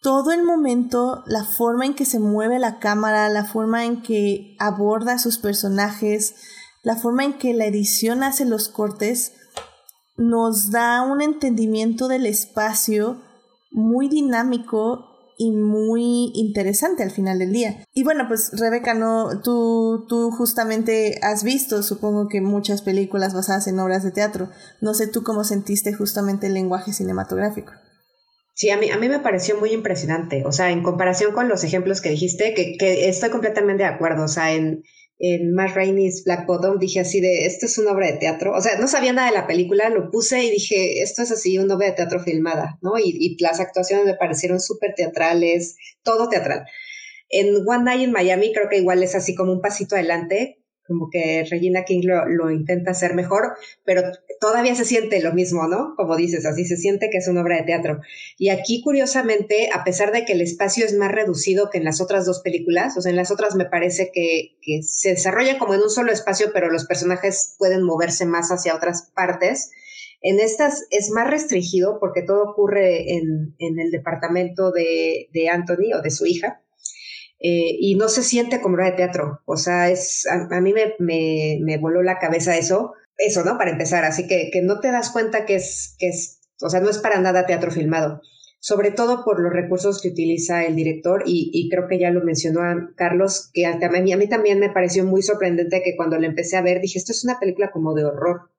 [0.00, 4.56] todo el momento, la forma en que se mueve la cámara, la forma en que
[4.58, 6.34] aborda a sus personajes,
[6.82, 9.32] la forma en que la edición hace los cortes
[10.16, 13.22] nos da un entendimiento del espacio
[13.70, 15.04] muy dinámico
[15.38, 17.84] y muy interesante al final del día.
[17.94, 23.68] Y bueno, pues Rebeca, no, tú, tú justamente has visto, supongo que muchas películas basadas
[23.68, 24.50] en obras de teatro.
[24.80, 27.72] No sé tú cómo sentiste justamente el lenguaje cinematográfico.
[28.54, 30.42] Sí, a mí, a mí me pareció muy impresionante.
[30.44, 34.24] O sea, en comparación con los ejemplos que dijiste, que, que estoy completamente de acuerdo.
[34.24, 34.82] O sea, en,
[35.18, 38.54] en Matt Rainey's Black Bottom, dije así de, esto es una obra de teatro.
[38.54, 41.58] O sea, no sabía nada de la película, lo puse y dije, esto es así,
[41.58, 42.98] una obra de teatro filmada, ¿no?
[42.98, 46.64] Y, y las actuaciones me parecieron súper teatrales, todo teatral.
[47.30, 50.57] En One Night in Miami creo que igual es así como un pasito adelante,
[50.88, 53.52] como que Regina King lo, intenta hacer mejor,
[53.84, 54.02] pero
[54.40, 55.94] todavía se siente lo mismo, ¿no?
[55.96, 58.00] Como dices, así se siente que es una obra de teatro.
[58.38, 62.00] Y aquí, curiosamente, a pesar de que el espacio es más reducido que en las
[62.00, 65.82] otras dos películas, o sea, en las otras me parece que, se desarrolla como en
[65.82, 69.70] un solo espacio, pero los personajes pueden moverse más hacia otras partes.
[70.22, 76.02] En estas es más restringido porque todo ocurre en, el departamento de, de Anthony o
[76.02, 76.62] de su hija
[77.40, 79.40] eh, y no se siente como obra de teatro.
[79.44, 83.56] O sea, es, a, mí me, me, me, voló la cabeza eso, eso, ¿no?
[83.58, 86.80] Para empezar, así que, que no te das cuenta que es, que es, o sea,
[86.80, 88.22] no es para nada teatro filmado,
[88.60, 92.62] sobre todo por los recursos que utiliza el director y, creo que ya lo mencionó
[92.62, 96.26] a Carlos, que a, mí, a mí también me pareció muy sorprendente que cuando le
[96.26, 98.50] empecé a ver dije, esto es una película como de horror,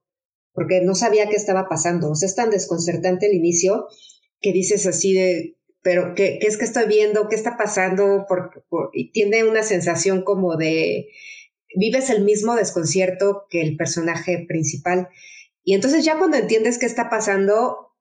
[0.54, 3.88] porque no sabía qué estaba pasando, o sea, es tan desconcertante el inicio
[4.42, 7.28] que dices así de, pero ¿qué, es que estoy viendo?
[7.30, 8.26] ¿Qué está pasando?
[8.94, 11.08] y tiene una sensación como de,
[11.76, 15.10] vives el mismo desconcierto que el personaje principal.
[15.64, 17.94] Y entonces ya cuando entiendes qué está pasando,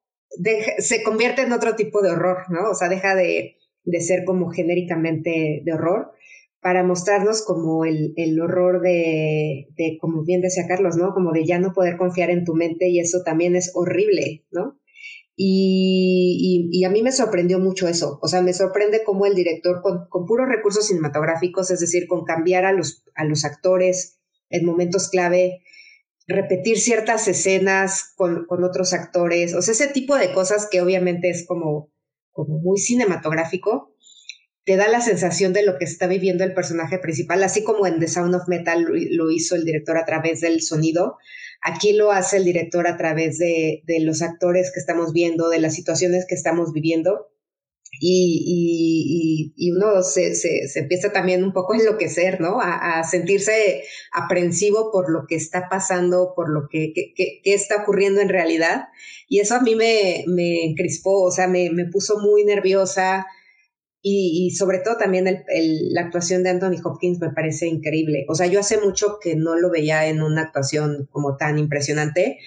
[0.78, 2.70] se convierte en otro tipo de horror, ¿no?
[2.70, 3.56] O sea, deja de,
[4.00, 6.12] ser como genéricamente de horror
[6.60, 11.14] para mostrarnos como el, horror de, de, como bien decía Carlos, ¿no?
[11.14, 14.78] Como de ya no poder confiar en tu mente y eso también es horrible, ¿no?
[15.40, 18.19] Y, a mí me sorprendió mucho eso.
[18.20, 22.65] O sea, me sorprende cómo el director, con, puros recursos cinematográficos, es decir, con cambiar
[22.65, 24.19] a los, a los actores
[24.51, 25.62] en momentos clave,
[26.27, 31.31] repetir ciertas escenas con, con, otros actores, o sea, ese tipo de cosas que obviamente
[31.31, 31.93] es como,
[32.32, 33.94] como muy cinematográfico,
[34.69, 37.99] te da la sensación de lo que está viviendo el personaje principal, así como en
[38.01, 41.16] The Sound of Metal lo hizo el director a través del sonido
[41.62, 45.74] Aquí lo hace el director a través de, los actores que estamos viendo, de las
[45.74, 47.31] situaciones que estamos viviendo.
[48.01, 50.35] y, y, uno se,
[50.77, 52.59] empieza también un poco a enloquecer, ¿no?
[52.61, 53.82] A, sentirse
[54.12, 58.89] aprensivo por lo que está pasando, por lo que, que, está ocurriendo en realidad.
[59.28, 63.27] Y eso a mí me, me encrispó, o sea, me puso muy nerviosa.
[64.10, 68.24] Y, y sobre todo también el, la actuación de Anthony Hopkins me parece increíble.
[68.28, 72.39] O sea, yo hace mucho que no lo veía en una actuación como tan impresionante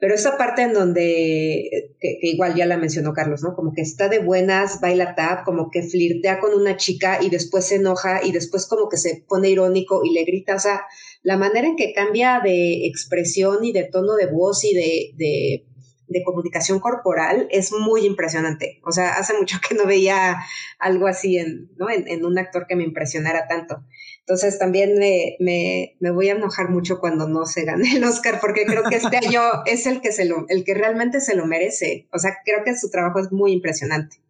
[0.00, 3.54] pero esa parte en donde, que, igual ya la mencionó Carlos, ¿no?
[3.54, 7.66] Como que está de buenas, baila tap, como que flirtea con una chica y después
[7.66, 10.80] se enoja y después como que se pone irónico y le grita, o sea,
[11.22, 15.66] la manera en que cambia de expresión y de tono de voz y de,
[16.10, 18.80] de comunicación corporal es muy impresionante.
[18.84, 20.36] O sea, hace mucho que no veía
[20.78, 21.88] algo así en, ¿no?
[21.88, 23.84] en, en un actor que me impresionara tanto.
[24.20, 28.38] Entonces también me, me, me, voy a enojar mucho cuando no se gane el Oscar,
[28.40, 31.46] porque creo que este año es el que, se lo, el que realmente se lo
[31.46, 32.08] merece.
[32.12, 34.22] O sea, creo que su trabajo es muy impresionante.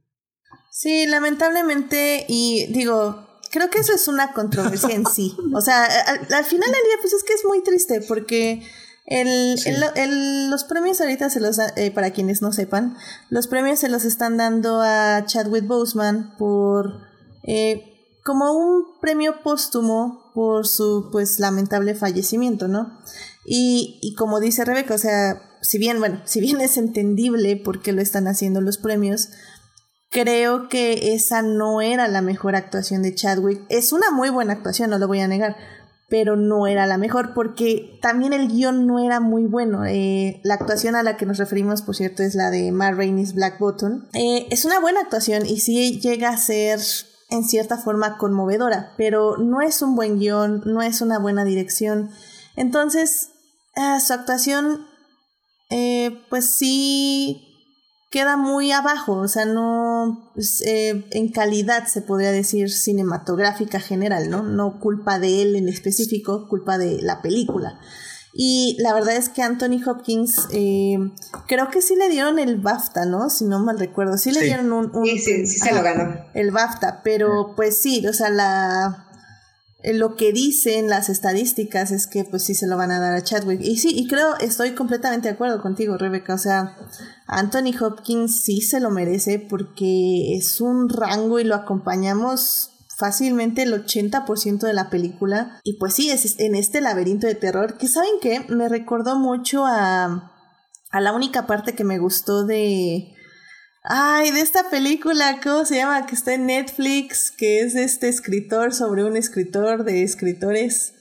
[0.70, 5.36] Sí, lamentablemente, y digo, creo que eso es una controversia en sí.
[5.52, 8.62] O sea, al, final del día, pues es que es muy triste, porque
[9.06, 12.96] el, el, el, los premios ahorita se los, eh, para quienes no sepan,
[13.28, 17.08] los premios se los están dando a Chadwick Boseman por...
[17.42, 17.86] Eh,
[18.22, 23.00] como un premio póstumo por su pues lamentable fallecimiento, ¿no?
[23.46, 27.80] Y, y como dice Rebeca, o sea, si bien, bueno, si bien es entendible por
[27.80, 29.30] qué lo están haciendo los premios,
[30.10, 33.62] creo que esa no era la mejor actuación de Chadwick.
[33.68, 35.56] Es una muy buena actuación, no lo voy a negar,
[36.10, 39.86] pero no era la mejor porque también el guion no era muy bueno.
[39.86, 43.32] Eh, la actuación a la que nos referimos, por cierto, es la de Matt Rainey's
[43.32, 44.08] Black Button.
[44.12, 46.80] Eh, es una buena actuación y sí llega a ser
[47.30, 52.10] en cierta forma conmovedora, pero no es un buen guion, no es una buena dirección.
[52.56, 53.30] Entonces,
[53.76, 54.86] eh, su actuación,
[55.70, 57.49] eh, pues sí
[58.10, 60.32] queda muy abajo, o sea, no
[60.66, 64.42] eh, en calidad se podría decir cinematográfica general, ¿no?
[64.42, 67.78] No culpa de él en específico, culpa de la película.
[68.32, 70.98] Y la verdad es que Anthony Hopkins, eh,
[71.46, 73.28] creo que sí le dieron el BAFTA, ¿no?
[73.28, 74.16] Si no mal recuerdo.
[74.18, 75.04] Sí le dieron un...
[75.04, 76.26] sí, sí, sí se lo ganó.
[76.34, 79.09] El BAFTA, pero pues sí, o sea, la...
[79.82, 83.14] Eh, lo que dicen las estadísticas es que pues sí se lo van a dar
[83.14, 83.60] a Chadwick.
[83.62, 86.34] Y sí, y creo, estoy completamente de acuerdo contigo, Rebeca.
[86.34, 86.76] O sea,
[87.26, 92.70] Anthony Hopkins sí se lo merece porque es un rango y lo acompañamos
[93.00, 95.58] fácilmente el 80% de la película.
[95.64, 99.64] Y pues sí, es en este laberinto de terror, que saben que me recordó mucho
[99.64, 100.32] a,
[100.90, 103.14] a la única parte que me gustó de...
[103.82, 106.04] Ay, de esta película, ¿cómo se llama?
[106.04, 110.92] Que está en Netflix, que es este escritor sobre un escritor de escritores.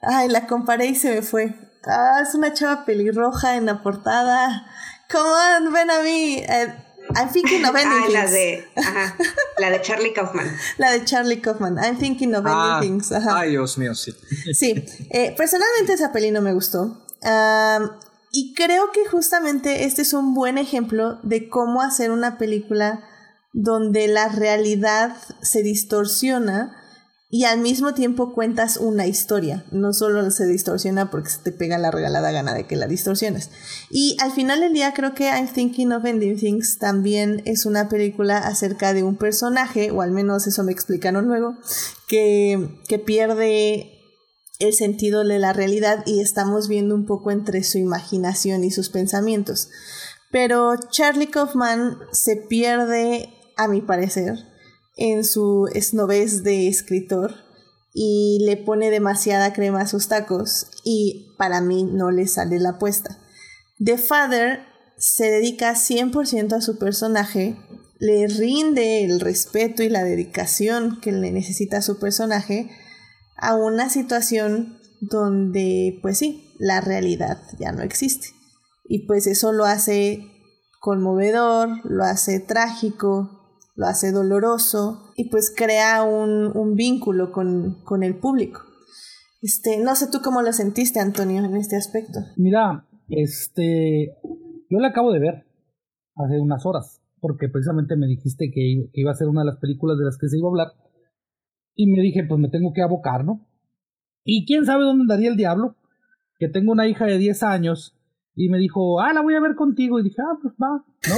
[0.00, 1.54] Ay, la comparé y se me fue.
[1.84, 4.66] Ah, es una chava pelirroja en la portada.
[5.10, 6.38] Come on, ven a mí.
[6.38, 6.74] Eh,
[7.14, 8.64] I'm thinking of ending ah, La de,
[9.58, 10.56] la de Charlie Kaufman.
[10.78, 11.78] la de Charlie Kaufman.
[11.78, 13.12] I'm thinking of ah, ending things.
[13.12, 14.12] Ay, Dios mío, sí.
[14.52, 14.84] Sí.
[15.10, 17.06] Eh, personalmente esa peli no me gustó.
[18.32, 23.04] Y creo que justamente este es un buen ejemplo de cómo hacer una película
[23.52, 26.76] donde la realidad se distorsiona
[27.30, 29.66] y al mismo tiempo cuentas una historia.
[29.70, 33.50] No solo se distorsiona porque se te pega la regalada gana de que la distorsiones.
[33.90, 37.88] Y al final del día creo que I'm Thinking of Ending Things también es una
[37.90, 41.56] película acerca de un personaje, o al menos eso me explicaron luego,
[42.06, 43.97] que, que pierde
[44.58, 48.90] el sentido de la realidad y estamos viendo un poco entre su imaginación y sus
[48.90, 49.68] pensamientos.
[50.30, 54.34] Pero Charlie Kaufman se pierde, a mi parecer,
[54.96, 57.34] en su esnovez de escritor
[57.94, 62.70] y le pone demasiada crema a sus tacos y para mí no le sale la
[62.70, 63.18] apuesta.
[63.82, 64.60] The Father
[64.96, 67.56] se dedica 100% a su personaje,
[68.00, 72.70] le rinde el respeto y la dedicación que le necesita su personaje
[73.38, 78.28] a una situación donde, pues sí, la realidad ya no existe.
[78.84, 80.24] Y pues eso lo hace
[80.80, 83.38] conmovedor, lo hace trágico,
[83.76, 88.62] lo hace doloroso y pues crea un, un vínculo con, con, el público.
[89.40, 92.18] Este, no sé tú cómo lo sentiste, Antonio, en este aspecto.
[92.36, 94.16] Mira, este,
[94.68, 95.46] yo la acabo de ver
[96.16, 99.96] hace unas horas, porque precisamente me dijiste que iba a ser una de las películas
[99.98, 100.68] de las que se iba a hablar,
[101.78, 103.46] y me dije, pues me tengo que abocar, ¿no?
[104.24, 105.76] Y quién sabe dónde andaría el diablo,
[106.36, 107.96] que tengo una hija de 10 años,
[108.34, 111.14] y me dijo, ah, la voy a ver contigo, y dije, ah, pues va, ¿no?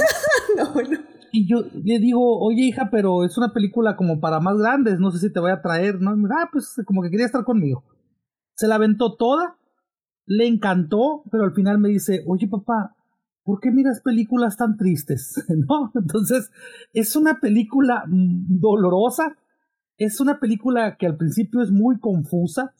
[0.63, 0.99] no, bueno.
[1.31, 5.09] Y yo le digo, oye hija, pero es una película como para más grandes, no
[5.09, 6.11] sé si te voy a traer, ¿no?
[6.11, 7.83] ah, pues como que quería estar conmigo.
[8.53, 9.57] Se la aventó toda,
[10.27, 12.95] le encantó, pero al final me dice, oye papá,
[13.43, 15.43] ¿por qué miras películas tan tristes?
[15.49, 15.91] ¿No?
[15.95, 16.51] Entonces,
[16.93, 19.37] es una película dolorosa,
[20.05, 22.73] es una película que al principio es muy confusa,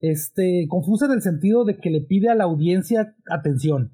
[0.00, 3.92] este, confusa en el sentido de que le pide a la audiencia atención.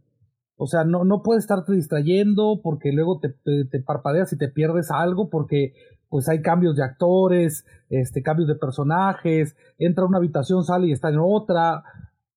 [0.57, 5.29] O sea, no, no puedes estarte distrayendo porque luego te, parpadeas y te pierdes algo
[5.29, 5.75] porque
[6.09, 10.93] pues hay cambios de actores, este, cambios de personajes, entra a una habitación, sale y
[10.93, 11.83] está en otra.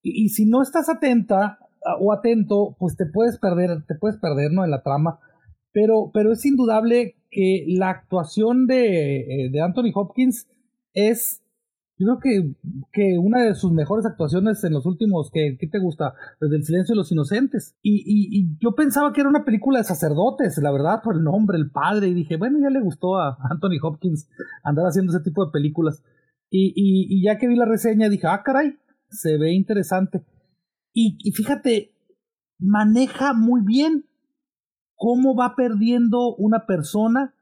[0.01, 1.59] Y, y si no estás atenta
[2.01, 4.65] o atento, pues te puedes perder, te puedes perder, ¿no?
[4.65, 5.19] En la trama.
[5.75, 10.47] Pero, pero es indudable que la actuación de, eh, de Anthony Hopkins
[10.93, 11.43] es,
[11.97, 12.55] yo creo que,
[12.93, 16.13] que, una de sus mejores actuaciones en los últimos, que, ¿qué te gusta?
[16.39, 17.75] Desde El silencio de los inocentes.
[17.81, 21.57] Y, y, yo pensaba que era una película de sacerdotes, la verdad, por el nombre,
[21.57, 24.29] el padre, y dije, bueno, ya le gustó a Anthony Hopkins
[24.63, 26.01] andar haciendo ese tipo de películas.
[26.49, 28.77] Y, y, ya que vi la reseña, dije, ah, caray,
[29.09, 30.23] se ve interesante.
[30.93, 31.91] Y fíjate,
[32.59, 34.05] maneja muy bien
[34.95, 37.33] cómo va perdiendo una persona,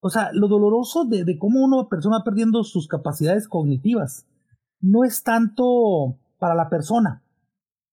[0.00, 4.26] o sea, lo doloroso de, cómo una persona va perdiendo sus capacidades cognitivas.
[4.80, 7.22] No es tanto para la persona,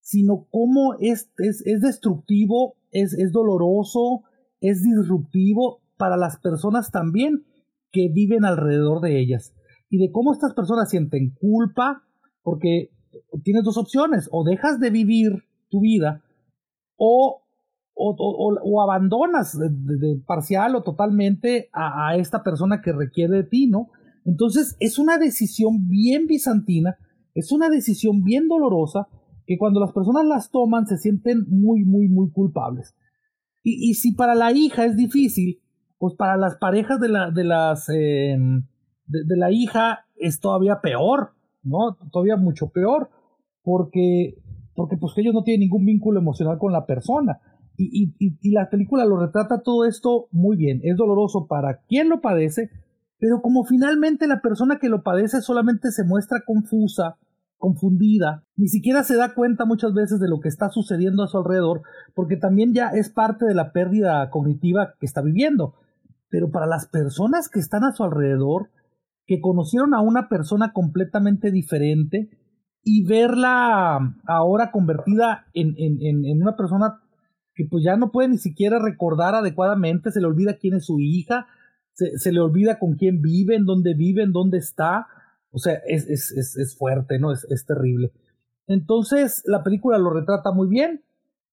[0.01, 4.23] sino cómo es, es, es destructivo, es, es doloroso,
[4.61, 7.45] es disruptivo para las personas también
[7.91, 9.53] que viven alrededor de ellas.
[9.89, 12.03] Y de cómo estas personas sienten culpa,
[12.41, 12.91] porque
[13.43, 16.23] tienes dos opciones, o dejas de vivir tu vida
[16.97, 17.43] o,
[17.97, 18.15] o,
[18.63, 23.89] o, abandonas de, parcial o totalmente a, esta persona que requiere de ti, ¿no?
[24.23, 26.97] Entonces es una decisión bien bizantina,
[27.33, 29.07] es una decisión bien dolorosa,
[29.45, 32.95] que cuando las personas las toman se sienten muy, muy, muy culpables.
[33.63, 35.61] Y, y si para la hija es difícil,
[35.97, 38.61] pues para las parejas de la, de las, de,
[39.07, 41.31] de la hija es todavía peor,
[41.63, 41.97] ¿no?
[42.11, 43.09] Todavía mucho peor,
[43.63, 44.35] porque,
[44.75, 47.39] porque pues ellos no tienen ningún vínculo emocional con la persona.
[47.79, 50.81] Y, y, y, la película lo retrata todo esto muy bien.
[50.83, 52.71] Es doloroso para quien lo padece,
[53.19, 57.17] pero como finalmente la persona que lo padece solamente se muestra confusa,
[57.57, 61.37] confundida, ni siquiera se da cuenta muchas veces de lo que está sucediendo a su
[61.37, 61.83] alrededor,
[62.15, 65.75] porque también ya es parte de la pérdida cognitiva que está viviendo.
[66.29, 68.71] Pero para las personas que están a su alrededor,
[69.27, 72.29] que conocieron a una persona completamente diferente,
[72.89, 77.01] y verla ahora convertida en, en, en, una persona
[77.57, 80.99] que pues ya no puede ni siquiera recordar adecuadamente, se le olvida quién es su
[80.99, 81.47] hija,
[81.93, 85.07] se, se le olvida con quién vive, en dónde vive, en dónde está,
[85.51, 87.31] o sea, es, es, es, es fuerte, ¿no?
[87.31, 88.11] Es, terrible.
[88.67, 91.03] Entonces, la película lo retrata muy bien,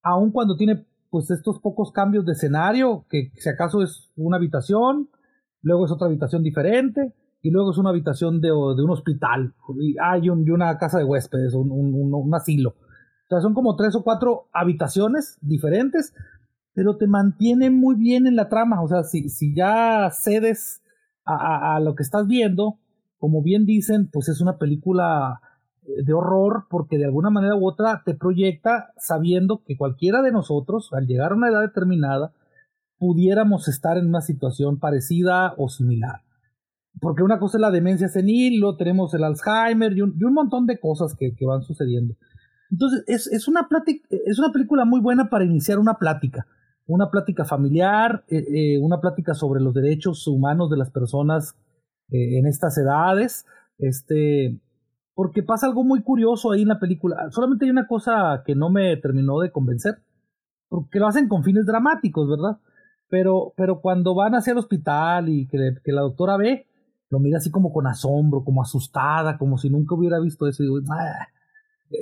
[0.03, 5.09] aun cuando tiene pues estos pocos cambios de escenario, que si acaso es una habitación,
[5.63, 8.53] luego es otra habitación diferente, y luego es una habitación de, de
[8.83, 12.75] un hospital, y hay un, y una casa de huéspedes, un, un, asilo.
[13.25, 16.15] O sea, son como tres o cuatro habitaciones diferentes,
[16.75, 18.83] pero te mantiene muy bien en la trama.
[18.83, 20.83] O sea, si, si ya cedes
[21.25, 22.79] a, a, lo que estás viendo,
[23.19, 25.41] como bien dicen, pues es una película
[25.83, 30.33] eh, de horror porque de alguna manera u otra te proyecta sabiendo que cualquiera de
[30.33, 32.33] nosotros, al llegar a una edad determinada,
[32.99, 36.25] pudiéramos estar en una situación parecida o similar
[37.01, 40.67] porque una cosa es la demencia senil, luego tenemos el Alzheimer y un, un montón
[40.67, 42.15] de cosas que, que, van sucediendo.
[42.71, 46.47] Entonces, es, es, una plática, es una película muy buena para iniciar una plática,
[46.87, 51.57] una plática familiar, eh, eh, una plática sobre los derechos humanos de las personas
[52.11, 53.47] eh, en estas edades,
[53.79, 54.61] este,
[55.15, 57.31] porque pasa algo muy curioso ahí en la película.
[57.31, 60.03] Solamente hay una cosa que no me terminó de convencer,
[60.69, 62.59] porque lo hacen con fines dramáticos, ¿verdad?
[63.09, 66.67] Pero, pero cuando van hacia el hospital y que, que la doctora ve,
[67.11, 70.63] lo mira así como con asombro, como asustada, como si nunca hubiera visto eso.
[70.63, 71.29] Y digo, ah,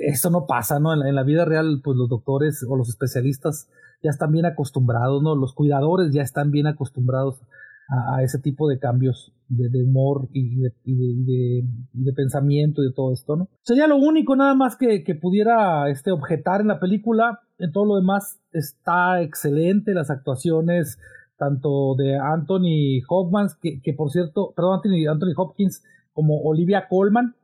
[0.01, 0.93] eso no pasa, ¿no?
[0.93, 3.69] En la, vida real, pues los doctores o los especialistas
[4.01, 5.35] ya están bien acostumbrados, ¿no?
[5.35, 7.41] Los cuidadores ya están bien acostumbrados
[7.89, 13.49] a, ese tipo de cambios de, humor y de, pensamiento y de todo esto, ¿no?
[13.61, 17.41] Sería lo único nada más que, que pudiera este, objetar en la película.
[17.59, 20.97] En todo lo demás está excelente, las actuaciones
[21.37, 24.79] tanto de Anthony Hopkins, que, por cierto, perdón,
[25.09, 25.83] Anthony, Hopkins,
[26.13, 27.35] como Olivia Colman,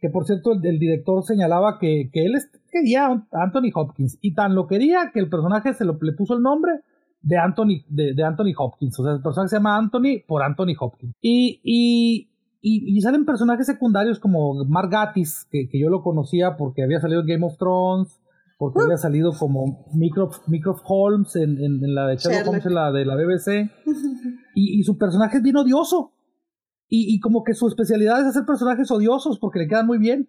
[0.00, 2.34] que por cierto el, el director señalaba que, que él
[2.70, 6.34] quería a Anthony Hopkins y tan lo quería que el personaje se lo, le puso
[6.34, 6.80] el nombre
[7.22, 10.74] de Anthony, de, de Anthony Hopkins, o sea, el personaje se llama Anthony por Anthony
[10.78, 11.12] Hopkins.
[11.20, 16.56] Y, y, y, y salen personajes secundarios como Mark Gatiss, que, que yo lo conocía
[16.56, 18.20] porque había salido en Game of Thrones,
[18.58, 22.74] porque había salido como Mycroft, Holmes en, en, en, la de Sherlock, Sherlock, Holmes, en
[22.74, 23.70] la de la BBC.
[24.54, 26.12] y, y, su personaje es bien odioso.
[26.88, 30.28] Y, y, como que su especialidad es hacer personajes odiosos porque le quedan muy bien.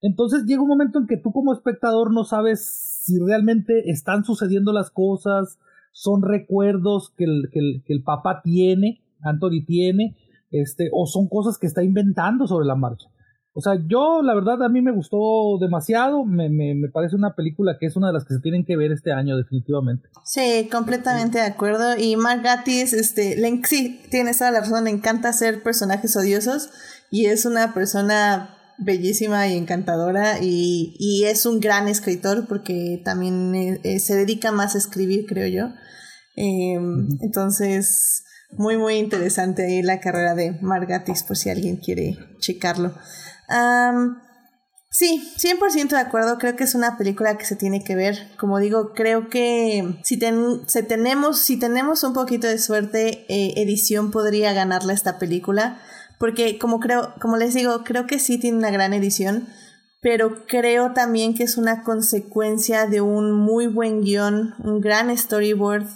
[0.00, 4.72] Entonces llega un momento en que tú como espectador no sabes si realmente están sucediendo
[4.72, 5.58] las cosas,
[5.92, 10.16] son recuerdos que el, que el, que el papá tiene, Anthony tiene,
[10.50, 13.08] este, o son cosas que está inventando sobre la marcha.
[13.52, 17.34] O sea, yo la verdad a mí me gustó demasiado, me, me, me, parece una
[17.34, 20.08] película que es una de las que se tienen que ver este año definitivamente.
[20.24, 21.96] Sí, completamente de acuerdo.
[21.98, 26.70] Y Mark Gatiss, este, le, sí, tienes toda la razón, le encanta hacer personajes odiosos
[27.10, 33.80] y es una persona bellísima y encantadora y, y es un gran escritor porque también
[33.82, 35.74] eh, se dedica más a escribir, creo yo.
[36.36, 37.18] Eh, uh -huh.
[37.20, 42.94] Entonces, muy, muy interesante ahí la carrera de Margatis, por si alguien quiere checarlo.
[43.50, 44.16] Um,
[44.90, 46.38] sí, 100% de acuerdo.
[46.38, 48.30] Creo que es una película que se tiene que ver.
[48.38, 54.10] Como digo, creo que si, ten, tenemos, si tenemos un poquito de suerte, eh, edición
[54.10, 55.80] podría ganarle esta película.
[56.18, 59.48] Porque como creo, como les digo, creo que sí tiene una gran edición.
[60.02, 65.86] Pero creo también que es una consecuencia de un muy buen guion, un gran storyboard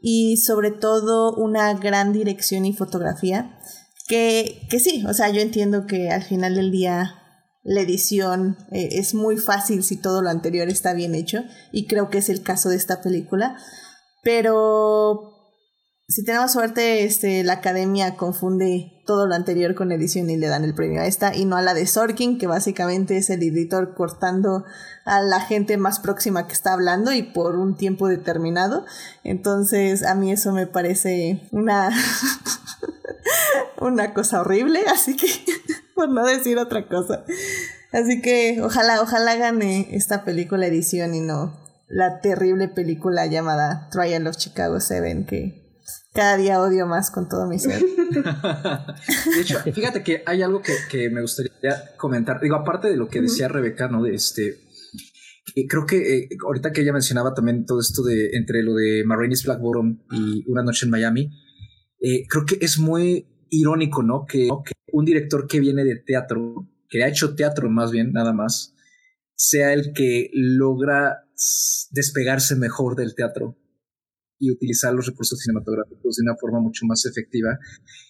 [0.00, 3.58] y sobre todo una gran dirección y fotografía.
[4.06, 7.20] Que, que sí, o sea, yo entiendo que al final del día
[7.62, 12.10] la edición eh, es muy fácil si todo lo anterior está bien hecho y creo
[12.10, 13.56] que es el caso de esta película.
[14.22, 15.33] Pero
[16.06, 20.64] si tenemos suerte, este, la academia confunde todo lo anterior con edición y le dan
[20.64, 23.94] el premio a esta y no a la de Sorkin, que básicamente es el editor
[23.94, 24.64] cortando
[25.06, 28.84] a la gente más próxima que está hablando y por un tiempo determinado.
[29.22, 31.90] Entonces, a mí eso me parece una,
[33.80, 35.26] una cosa horrible, así que,
[35.94, 37.24] por no decir otra cosa.
[37.92, 44.26] Así que ojalá, ojalá gane esta película edición y no la terrible película llamada Trial
[44.26, 45.63] of Chicago 7 que
[46.14, 47.82] cada día odio más con todo mi ser.
[49.34, 52.40] de hecho, fíjate que hay algo que, que, me gustaría comentar.
[52.40, 54.02] Digo, aparte de lo que decía Rebeca, ¿no?
[54.02, 54.60] De este.
[55.68, 59.44] Creo que eh, ahorita que ella mencionaba también todo esto de entre lo de Marines
[59.44, 61.30] Black Bottom y Una Noche en Miami,
[62.00, 64.24] eh, creo que es muy irónico, ¿no?
[64.24, 64.62] Que, ¿no?
[64.62, 68.74] que un director que viene de teatro, que ha hecho teatro más bien, nada más,
[69.34, 71.26] sea el que logra
[71.90, 73.58] despegarse mejor del teatro
[74.38, 77.58] y utilizar los recursos cinematográficos de una forma mucho más efectiva.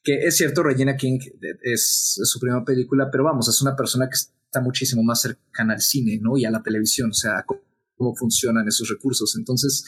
[0.03, 1.19] Que es cierto, Regina King
[1.63, 5.75] es, es, su primera película, pero vamos, es una persona que está muchísimo más cercana
[5.75, 6.37] al cine, ¿no?
[6.37, 9.35] Y a la televisión, o sea, cómo, funcionan esos recursos.
[9.37, 9.85] Entonces,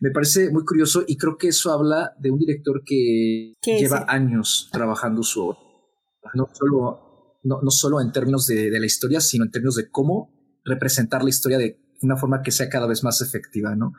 [0.00, 4.06] me parece muy curioso y creo que eso habla de un director que lleva ese?
[4.08, 5.58] años trabajando su obra.
[6.34, 9.88] No solo, no, no solo en términos de, de la historia, sino en términos de
[9.90, 10.32] cómo
[10.64, 13.92] representar la historia de una forma que sea cada vez más efectiva, ¿no?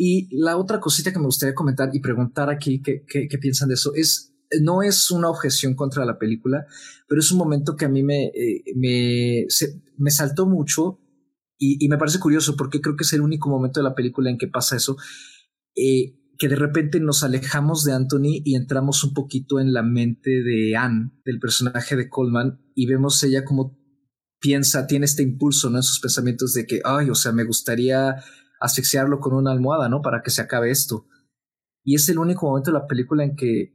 [0.00, 3.74] Y la otra cosita que me gustaría comentar y preguntar aquí qué, qué, piensan de
[3.74, 6.66] eso es, no es una objeción contra la película,
[7.08, 9.46] pero es un momento que a mí me, eh, me,
[9.96, 11.00] me saltó mucho
[11.58, 14.30] y, y, me parece curioso porque creo que es el único momento de la película
[14.30, 14.96] en que pasa eso,
[15.74, 20.30] eh, que de repente nos alejamos de Anthony y entramos un poquito en la mente
[20.30, 23.76] de Anne, del personaje de Coleman, y vemos ella como
[24.40, 25.78] piensa, tiene este impulso ¿no?
[25.78, 28.14] en sus pensamientos de que, ay, o sea, me gustaría
[28.60, 30.02] asfixiarlo con una almohada, ¿no?
[30.02, 31.06] Para que se acabe esto.
[31.84, 33.74] Y es el único momento de la película en que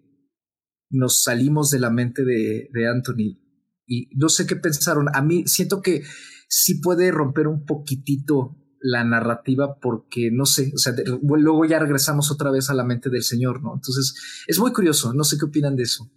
[0.90, 3.40] nos salimos de la mente de, de Anthony.
[3.86, 5.08] Y no sé qué pensaron.
[5.14, 6.04] A mí siento que
[6.48, 12.30] sí puede romper un poquitito la narrativa porque no sé, o sea, luego ya regresamos
[12.32, 13.74] otra vez a la mente del señor, ¿no?
[13.76, 14.14] Entonces,
[14.46, 16.12] es muy curioso, no sé qué opinan de eso.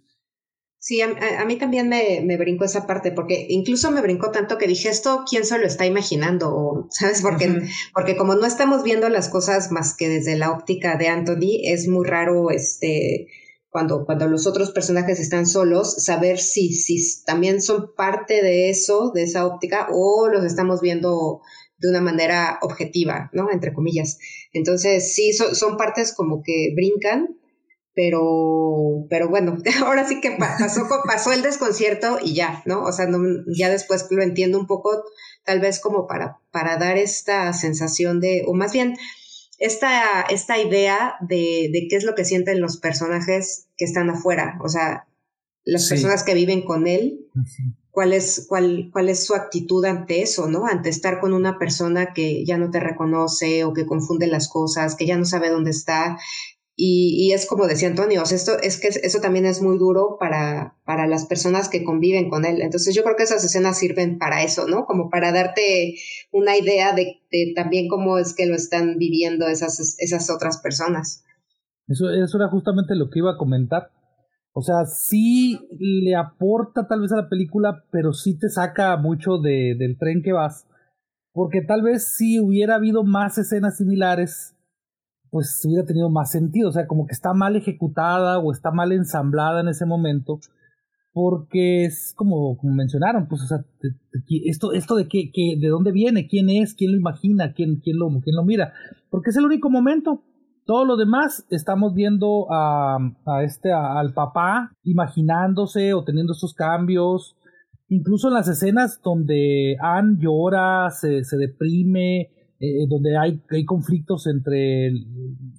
[0.87, 1.09] Sí, a,
[1.41, 4.87] a, mí también me, me brincó esa parte, porque incluso me brincó tanto que dije,
[4.87, 6.55] esto, ¿quién se lo está imaginando?
[6.55, 7.21] O, ¿Sabes?
[7.21, 7.69] Porque, uh -huh.
[7.93, 11.89] porque como no estamos viendo las cosas más que desde la óptica de Anthony, es
[11.89, 13.27] muy raro este,
[13.69, 19.11] cuando, cuando los otros personajes están solos, saber si, si también son parte de eso,
[19.13, 21.41] de esa óptica, o los estamos viendo
[21.79, 23.51] de una manera objetiva, ¿no?
[23.51, 24.19] Entre comillas.
[24.53, 27.36] Entonces, sí, son, son partes como que brincan,
[27.97, 32.83] pero, pero bueno, ahora sí que pasó, pasó el desconcierto y ya, ¿no?
[32.83, 33.17] O sea, no,
[33.47, 35.03] ya después lo entiendo un poco,
[35.43, 38.93] tal vez como para, para dar esta sensación de, o más bien,
[39.57, 44.59] esta, esta idea de, de qué es lo que sienten los personajes que están afuera,
[44.63, 45.07] o sea,
[45.63, 45.95] las sí.
[45.95, 47.25] personas que viven con él,
[47.89, 50.67] cuál, es, cuál, cuál es su actitud ante eso, ¿no?
[50.67, 54.95] Ante estar con una persona que ya no te reconoce o que confunde las cosas,
[54.95, 56.19] que ya no sabe dónde está,
[56.79, 59.79] y, y, es como decía Antonio, o sea, esto, es que eso también es muy
[59.79, 62.61] duro para, para las personas que conviven con él.
[62.61, 64.85] Entonces yo creo que esas escenas sirven para eso, ¿no?
[64.85, 65.95] Como para darte
[66.31, 67.19] una idea de,
[67.55, 71.23] también cómo es que lo están viviendo esas, esas otras personas.
[71.87, 73.89] Eso, eso era justamente lo que iba a comentar.
[74.53, 79.39] O sea, sí le aporta tal vez a la película, pero sí te saca mucho
[79.39, 80.67] de, del tren que vas
[81.37, 84.56] porque tal vez si hubiera habido más escenas similares,
[85.29, 88.91] pues hubiera tenido más sentido, o sea, como que está mal ejecutada o está mal
[88.91, 90.39] ensamblada en ese momento,
[91.13, 93.65] porque es como, como mencionaron, pues, o sea,
[94.45, 98.07] esto, esto de qué, de dónde viene, quién es, quién lo imagina, quién, quién, lo,
[98.21, 98.73] quién lo mira,
[99.09, 100.23] porque es el único momento.
[100.65, 107.37] Todo lo demás estamos viendo a, a este, al papá imaginándose o teniendo estos cambios,
[107.87, 114.25] incluso en las escenas donde Anne llora, se, se deprime, eh, donde hay, hay conflictos
[114.25, 114.87] entre,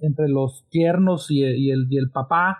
[0.01, 2.57] entre los tiernos y, el, y el papá,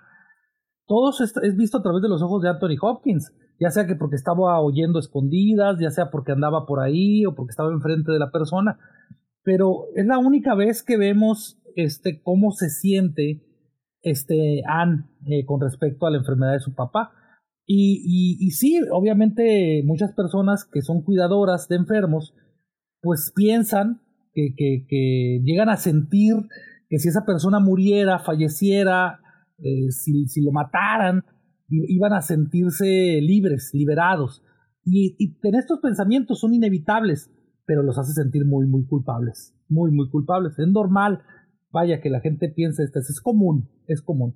[0.87, 4.15] todo es, visto a través de los ojos de Anthony Hopkins, ya sea que porque
[4.15, 8.31] estaba oyendo escondidas, ya sea porque andaba por ahí o porque estaba enfrente de la
[8.31, 8.79] persona,
[9.43, 13.43] pero es la única vez que vemos este cómo se siente
[14.01, 17.11] este Anne eh, con respecto a la enfermedad de su papá.
[17.65, 22.33] Y, y, y, sí, obviamente muchas personas que son cuidadoras de enfermos,
[23.01, 24.01] pues piensan
[24.55, 26.35] que, llegan a sentir
[26.89, 29.19] que si esa persona muriera, falleciera,
[29.59, 31.23] eh, si, si, lo mataran,
[31.67, 34.43] iban a sentirse libres, liberados.
[34.83, 37.31] Y, y estos pensamientos son inevitables,
[37.65, 40.57] pero los hace sentir muy, muy culpables, muy, muy culpables.
[40.57, 41.21] Es normal,
[41.71, 44.35] vaya, que la gente piense esto, es común, es común.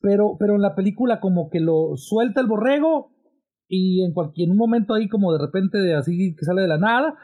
[0.00, 3.10] Pero, pero en la película como que lo suelta el borrego
[3.68, 6.78] y en cualquier un momento ahí como de repente de así que sale de la
[6.78, 7.14] nada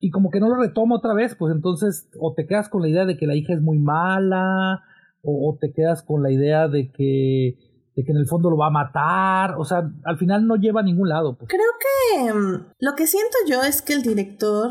[0.00, 2.88] y como que no lo retoma otra vez, pues entonces o te quedas con la
[2.88, 4.82] idea de que la hija es muy mala,
[5.22, 7.58] o, te quedas con la idea de que,
[7.94, 10.80] de que en el fondo lo va a matar, o sea, al final no lleva
[10.80, 11.36] a ningún lado.
[11.36, 11.50] Pues.
[11.50, 14.70] Creo que mm, lo que siento yo es que el director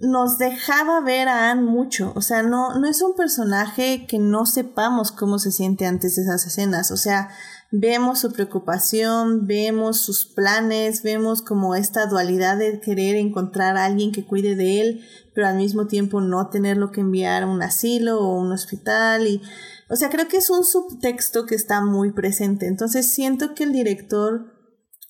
[0.00, 4.44] nos dejaba ver a Anne mucho, o sea, no, no es un personaje que no
[4.44, 7.30] sepamos cómo se siente antes de esas escenas, o sea,
[7.72, 14.12] vemos su preocupación, vemos sus planes, vemos como esta dualidad de querer encontrar a alguien
[14.12, 18.20] que cuide de él, pero al mismo tiempo no tenerlo que enviar a un asilo
[18.20, 19.40] o un hospital y
[19.90, 22.68] o sea, creo que es un subtexto que está muy presente.
[22.68, 24.52] Entonces siento que el director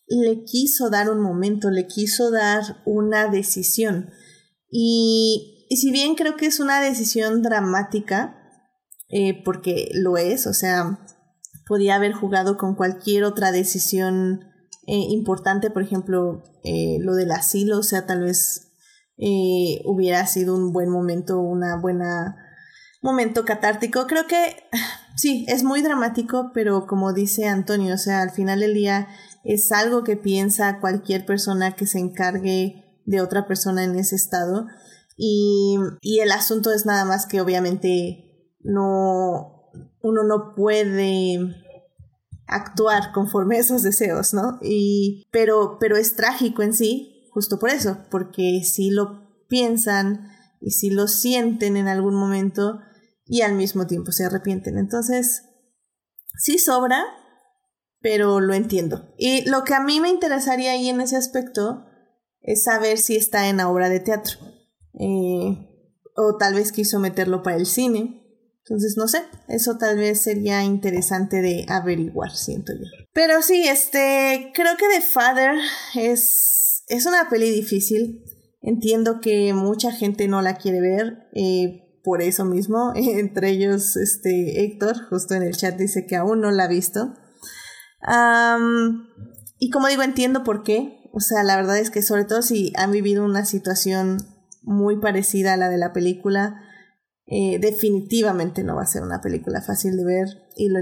[0.08, 4.10] le quiso dar un momento, le quiso dar una decisión.
[4.70, 8.38] Y, y si bien creo que es una decisión dramática,
[9.10, 10.98] eh, porque lo es, o sea,
[11.70, 14.40] podía haber jugado con cualquier otra decisión
[14.88, 18.72] eh, importante, por ejemplo, eh, lo del asilo, o sea, tal vez
[19.18, 22.34] eh, hubiera sido un buen momento, una buena
[23.02, 24.08] momento catártico.
[24.08, 24.56] Creo que
[25.16, 29.06] sí, es muy dramático, pero como dice Antonio, o sea, al final del día
[29.44, 34.66] es algo que piensa cualquier persona que se encargue de otra persona en ese estado.
[35.16, 39.59] Y, y el asunto es nada más que obviamente no
[40.02, 41.38] uno no puede
[42.46, 44.58] actuar conforme a esos deseos, ¿no?
[44.62, 50.28] Y, pero, pero es trágico en sí, justo por eso, porque si lo piensan
[50.60, 52.80] y si lo sienten en algún momento
[53.24, 54.78] y al mismo tiempo se arrepienten.
[54.78, 55.44] Entonces,
[56.36, 57.04] sí sobra,
[58.00, 59.14] pero lo entiendo.
[59.16, 61.86] Y lo que a mí me interesaría ahí en ese aspecto
[62.40, 64.38] es saber si está en la obra de teatro.
[64.98, 65.68] Eh,
[66.16, 68.19] o tal vez quiso meterlo para el cine
[68.70, 72.86] entonces, no sé, eso tal vez sería interesante de averiguar, siento yo.
[73.12, 75.58] Pero sí, este, creo que The Father
[75.96, 78.22] es, es una peli difícil.
[78.62, 84.62] Entiendo que mucha gente no la quiere ver, eh, por eso mismo, entre ellos, este,
[84.64, 87.12] Héctor, justo en el chat dice que aún no la ha visto.
[89.58, 91.10] y como digo, entiendo por qué.
[91.12, 94.18] O sea, la verdad es que sobre todo si han vivido una situación
[94.62, 96.62] muy parecida a la de la película,
[97.32, 100.26] eh, definitivamente no va a ser una película fácil de ver
[100.56, 100.80] y lo,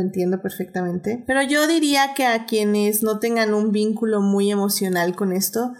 [0.00, 1.22] entiendo perfectamente.
[1.26, 5.74] Pero yo diría que a quienes no tengan un vínculo muy emocional con esto,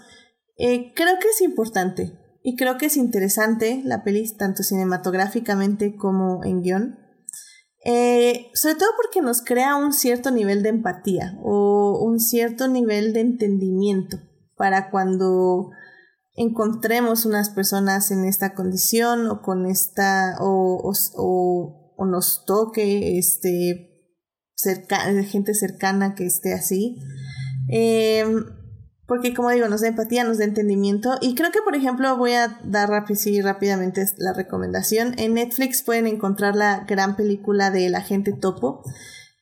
[0.57, 6.43] eh, creo que es importante y creo que es interesante la peli tanto cinematográficamente como
[6.43, 6.99] en guion.
[7.83, 13.13] Eh, sobre todo porque nos crea un cierto nivel de empatía o un cierto nivel
[13.13, 14.17] de entendimiento
[14.55, 15.71] para cuando
[16.35, 23.91] encontremos unas personas en esta condición o con esta o, o, o nos toque este
[24.55, 26.97] cerca, gente cercana que esté así
[27.69, 28.45] em,
[29.07, 31.17] porque como digo nos da empatía nos da entendimiento.
[31.19, 35.15] Y creo que por ejemplo voy a dar rápidamente la recomendación.
[35.17, 38.83] En Netflix pueden encontrar la gran película de La Gente Topo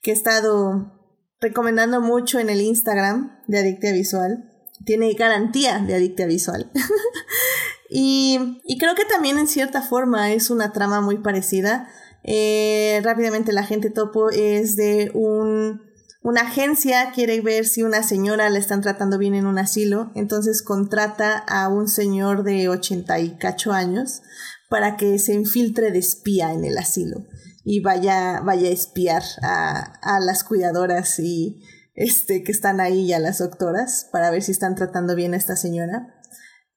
[0.01, 0.99] que he estado
[1.39, 4.48] recomendando mucho en el Instagram de Adictia Visual
[4.85, 6.71] tiene garantía de adicta visual.
[7.89, 11.89] y, y, creo que también en cierta forma es una trama muy parecida.
[12.23, 15.89] Eh, rápidamente la gente topo es de un
[16.21, 20.61] una agencia quiere ver si una señora la están tratando bien en un asilo, entonces
[20.61, 24.21] contrata a un señor de 80 y cacho años
[24.69, 27.25] para que se infiltre de espía en el asilo
[27.63, 31.61] y vaya, vaya a espiar a, a las cuidadoras y
[31.99, 35.37] este, que están ahí y a las doctoras para ver si están tratando bien a
[35.37, 36.15] esta señora.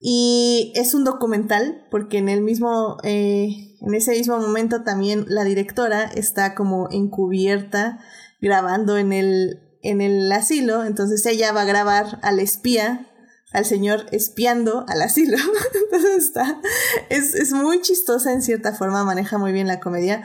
[0.01, 5.45] Y es un documental porque en el mismo, eh, en ese mismo momento también la
[5.45, 8.01] directora está como encubierta
[8.41, 13.07] grabando en el, en el asilo, entonces ella va a grabar al espía,
[13.53, 15.37] al señor espiando al asilo.
[15.85, 16.61] entonces está,
[17.11, 20.25] es, es muy chistosa en cierta forma, maneja muy bien la comedia,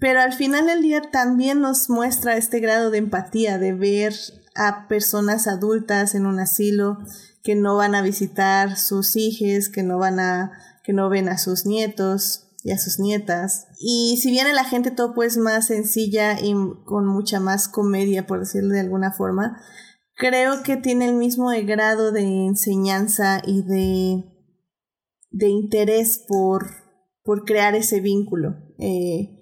[0.00, 4.14] pero al final del día también nos muestra este grado de empatía, de ver
[4.56, 6.98] a personas adultas en un asilo
[7.42, 10.52] que no van a visitar sus hijos, que no van a,
[10.84, 13.66] que no ven a sus nietos y a sus nietas.
[13.78, 16.54] Y si viene la gente todo pues más sencilla y
[16.84, 19.60] con mucha más comedia, por decirlo de alguna forma,
[20.14, 24.24] creo que tiene el mismo grado de enseñanza y de,
[25.30, 26.66] de interés por,
[27.22, 28.56] por crear ese vínculo.
[28.78, 29.39] Eh,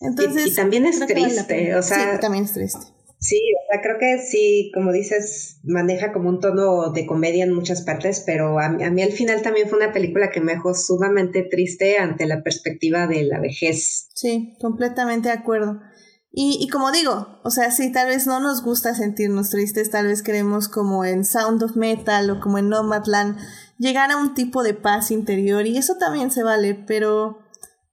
[0.00, 2.80] entonces, y, también es triste, o sea, sí, también es triste.
[3.18, 7.52] Sí, o sea, creo que sí, como dices, maneja como un tono de comedia en
[7.52, 10.72] muchas partes, pero a, a, mí al final también fue una película que me dejó
[10.72, 14.08] sumamente triste ante la perspectiva de la vejez.
[14.14, 15.80] Sí, completamente de acuerdo.
[16.32, 20.06] Y, y como digo, o sea, sí, tal vez no nos gusta sentirnos tristes, tal
[20.06, 23.36] vez queremos como en Sound of Metal o como en Nomadland
[23.76, 27.38] llegar a un tipo de paz interior y eso también se vale, pero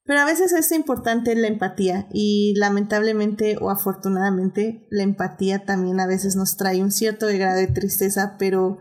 [0.07, 6.07] pero a veces es importante la empatía y lamentablemente o afortunadamente la empatía también a
[6.07, 8.77] veces nos trae un cierto grado de tristeza, pero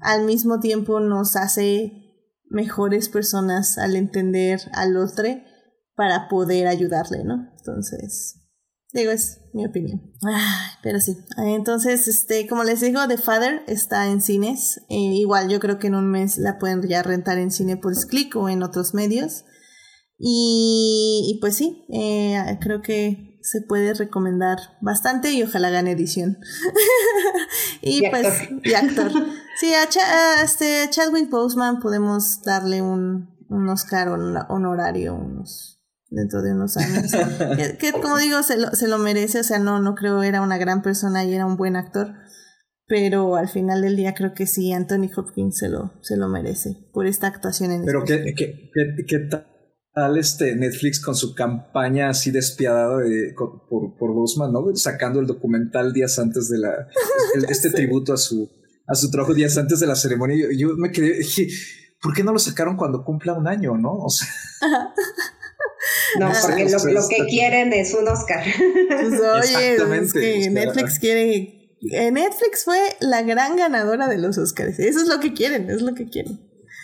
[0.00, 2.06] al mismo tiempo nos hace
[2.50, 5.24] mejores personas al entender al otro
[5.96, 7.48] para poder ayudarle, ¿no?
[7.56, 8.42] Entonces,
[8.92, 10.12] digo, es mi opinión.
[10.82, 14.82] pero sí, entonces, este, como les digo, The Father está en cines.
[14.90, 17.94] Eh, igual yo creo que en un mes la pueden ya rentar en cine por
[18.06, 19.44] Click o en otros medios.
[20.18, 26.38] Y, pues sí, eh, creo que se puede recomendar bastante y ojalá gane edición.
[27.82, 28.26] y, pues,
[28.64, 29.12] y actor.
[29.60, 36.76] Sí, a, este Chadwick Boseman podemos darle un, un Oscar honorario unos, dentro de unos
[36.76, 37.12] años.
[37.78, 40.58] que, como digo, se lo, se lo merece, o sea, no, no creo era una
[40.58, 42.14] gran persona y era un buen actor.
[42.88, 46.88] Pero al final del día creo que sí, Anthony Hopkins se lo, se lo merece
[46.92, 48.34] por esta actuación en Pero qué, qué,
[48.72, 49.28] qué, qué
[49.96, 54.62] tal este Netflix con su campaña así despiadada de, por, por Bosman, ¿no?
[54.76, 56.86] Sacando el documental días antes de la,
[57.48, 58.46] este tributo a su,
[58.86, 60.48] a su trabajo días antes de la ceremonia.
[60.54, 61.48] Yo, me quedé, dije,
[62.02, 63.94] ¿por qué no lo sacaron cuando cumpla un año, no?
[63.94, 64.28] O sea.
[66.18, 68.44] No, porque lo, lo, que quieren es un Oscar.
[68.88, 71.76] Pues, oye, es que Netflix quiere.
[71.92, 74.78] Eh, Netflix fue la gran ganadora de los Oscars.
[74.78, 76.40] Eso es lo que quieren, es lo que quieren.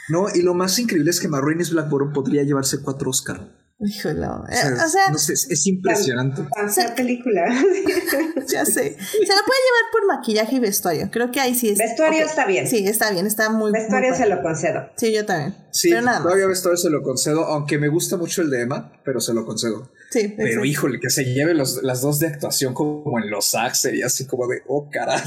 [0.08, 3.62] No, y lo más increíble es que Marraine's Blackbird podría llevarse cuatro Oscar.
[3.84, 6.42] Híjole, o sea, o sea no sé, es, impresionante.
[6.56, 7.46] Hacer película.
[8.48, 8.96] ya sé.
[8.96, 11.10] Se la puede llevar por maquillaje y vestuario.
[11.10, 11.78] Creo que ahí sí es.
[11.78, 12.28] Vestuario okay.
[12.28, 12.68] está bien.
[12.68, 14.88] Sí, está bien, está muy Vestuario muy se lo concedo.
[14.96, 15.56] Sí, yo también.
[15.72, 18.92] Sí, pero nada todavía vestuario se lo concedo, aunque me gusta mucho el de Emma,
[19.04, 19.90] pero se lo concedo.
[20.10, 20.32] Sí.
[20.36, 24.06] Pero híjole, que se lleve los, las dos de actuación como en los SAG sería
[24.06, 25.22] así como de, oh caray.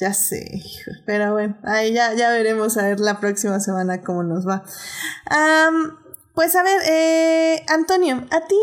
[0.00, 0.60] Ya sé,
[1.06, 4.62] pero bueno, ahí ya, ya veremos a ver la próxima semana cómo nos va.
[5.30, 5.96] Um,
[6.34, 8.56] pues a ver, eh, Antonio, ¿a ti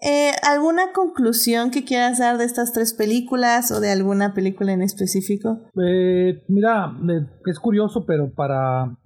[0.00, 4.82] eh, alguna conclusión que quieras dar de estas tres películas o de alguna película en
[4.82, 5.60] específico?
[5.80, 6.96] Eh, mira,
[7.44, 8.98] es curioso, pero para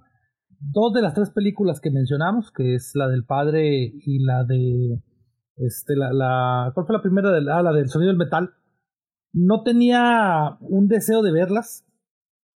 [0.60, 5.02] dos de las tres películas que mencionamos, que es la del padre y la de
[5.56, 7.30] este la, la ¿cuál fue la primera?
[7.30, 8.54] De ah, la del sonido del metal
[9.36, 11.84] no tenía un deseo de verlas.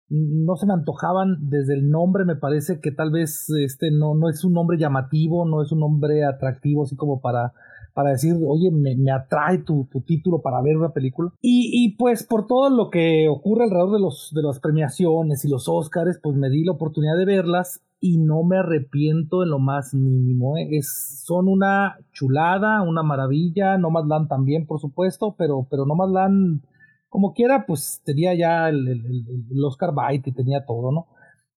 [0.08, 4.30] No se me antojaban desde el nombre, me parece que tal vez este no, no
[4.30, 7.54] es un nombre llamativo, no es un nombre atractivo, así como para,
[7.94, 11.32] para decir, oye, me, me atrae tu, tu, título para ver una película.
[11.42, 15.50] Y, y, pues por todo lo que ocurre alrededor de, los, de las premiaciones y
[15.50, 19.60] los Oscars, pues me di la oportunidad de verlas y no me arrepiento en lo
[19.60, 20.58] más mínimo.
[20.58, 20.70] ¿eh?
[20.72, 23.78] Es, son una chulada, una maravilla.
[23.78, 26.62] Nomadland también, por supuesto, pero, pero Nomadland,
[27.10, 31.08] como quiera, pues tenía ya el, el, el Oscar Bite y tenía todo, ¿no?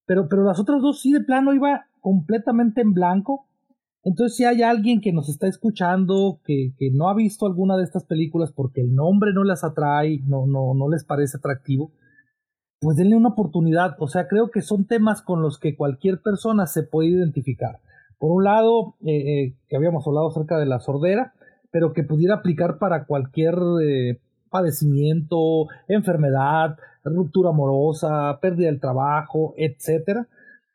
[0.05, 3.47] Pero, pero las otras dos sí de plano iba completamente en blanco.
[4.05, 7.85] Entonces, si hay alguien que nos está escuchando, que, que no ha visto alguna de
[7.85, 11.93] estas películas porque el nombre no las atrae, no, no, no les parece atractivo,
[12.83, 13.95] pues denle una oportunidad.
[14.01, 17.79] O sea, creo que son temas con los que cualquier persona se puede identificar.
[18.19, 21.33] Por un lado, eh, eh, que habíamos hablado acerca de la sordera,
[21.71, 24.19] pero que pudiera aplicar para cualquier, eh,
[24.51, 30.29] padecimiento, enfermedad, ruptura amorosa, pérdida del trabajo, etcétera.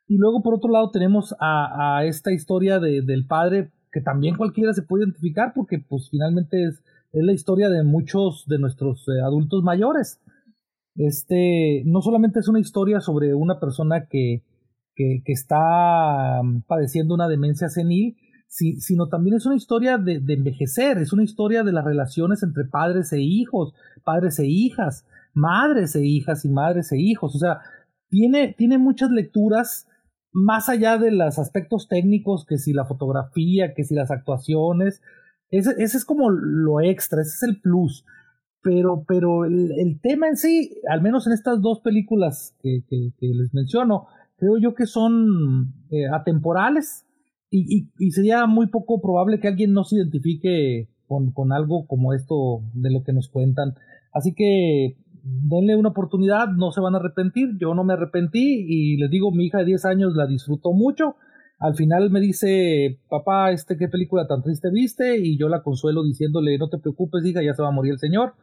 [0.08, 4.36] Y luego por otro lado tenemos a, a esta historia de, del padre que también
[4.36, 6.82] cualquiera se puede identificar porque pues finalmente es,
[7.14, 10.20] es la historia de muchos de nuestros eh, adultos mayores.
[10.98, 14.44] Este no solamente es una historia sobre una persona que,
[14.96, 18.18] que, está mm, padeciendo una demencia senil,
[18.48, 22.66] si, sino también es una historia de, envejecer, es una historia de las relaciones entre
[22.66, 27.36] padres e hijos, padres e hijas, madres e hijas y madres e hijos.
[27.36, 27.60] O sea,
[28.10, 29.88] tiene, tiene muchas lecturas
[30.32, 35.02] más allá de los aspectos técnicos, que si la fotografía, que si las actuaciones,
[35.50, 38.06] ese es como lo extra, ese es el plus.
[38.68, 42.84] Pero, pero el, tema en sí, al menos en estas dos películas que,
[43.22, 47.06] les menciono, creo yo que son eh, atemporales
[47.50, 51.88] y, y, y, sería muy poco probable que alguien no se identifique con, con algo
[51.88, 53.76] como esto de lo que nos cuentan.
[54.12, 58.98] Así que denle una oportunidad, no se van a arrepentir, yo no me arrepentí y
[58.98, 61.16] les digo, mi hija de 10 años la disfrutó mucho,
[61.58, 66.04] al final me dice, papá, este qué película tan triste viste y yo la consuelo
[66.04, 68.34] diciéndole, no te preocupes, hija, ya se va a morir el señor.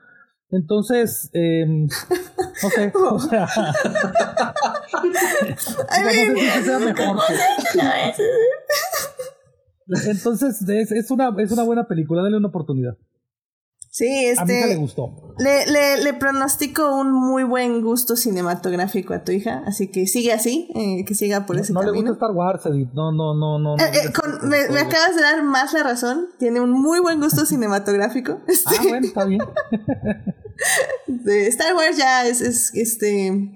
[0.51, 3.47] Entonces, eh, no sé, o sea,
[6.79, 7.19] mejor.
[10.07, 12.97] Entonces, es, es, una, es una buena película, dale una oportunidad.
[13.95, 14.43] Sí, este.
[14.43, 15.15] A mí le gustó.
[15.39, 20.33] Le, le, le, pronostico un muy buen gusto cinematográfico a tu hija, así que sigue
[20.33, 21.95] así, eh, que siga por no, ese no camino.
[21.95, 22.91] le gusta Star Wars, Edith.
[22.93, 23.77] No, no, no, no.
[23.77, 26.27] Eh, eh, con, me, me, acabas de dar más la razón.
[26.41, 28.41] Tiene un muy buen gusto cinematográfico.
[28.49, 29.41] Este, ah, bueno, está bien.
[31.06, 33.52] de Star Wars ya es, es este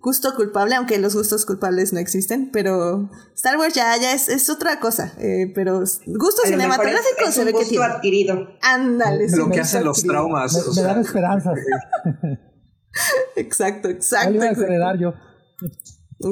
[0.00, 4.48] gusto culpable, aunque los gustos culpables no existen, pero Star Wars ya, ya es, es
[4.50, 5.14] otra cosa.
[5.18, 7.84] Eh, pero gusto cinematográfico es, se ve que tiene.
[7.84, 8.48] adquirido.
[8.62, 9.26] Ándale.
[9.36, 10.14] Lo que hacen los adquirido.
[10.14, 10.52] traumas.
[10.54, 11.58] Me, o me sea, dan esperanzas.
[13.36, 14.32] Exacto, Ahí exacto.
[14.34, 14.62] voy a exacto.
[14.64, 15.14] acelerar yo.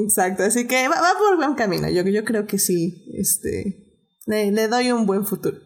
[0.03, 1.89] Exacto, así que va, va, por buen camino.
[1.89, 5.57] Yo, yo creo que sí, este, le, le doy un buen futuro.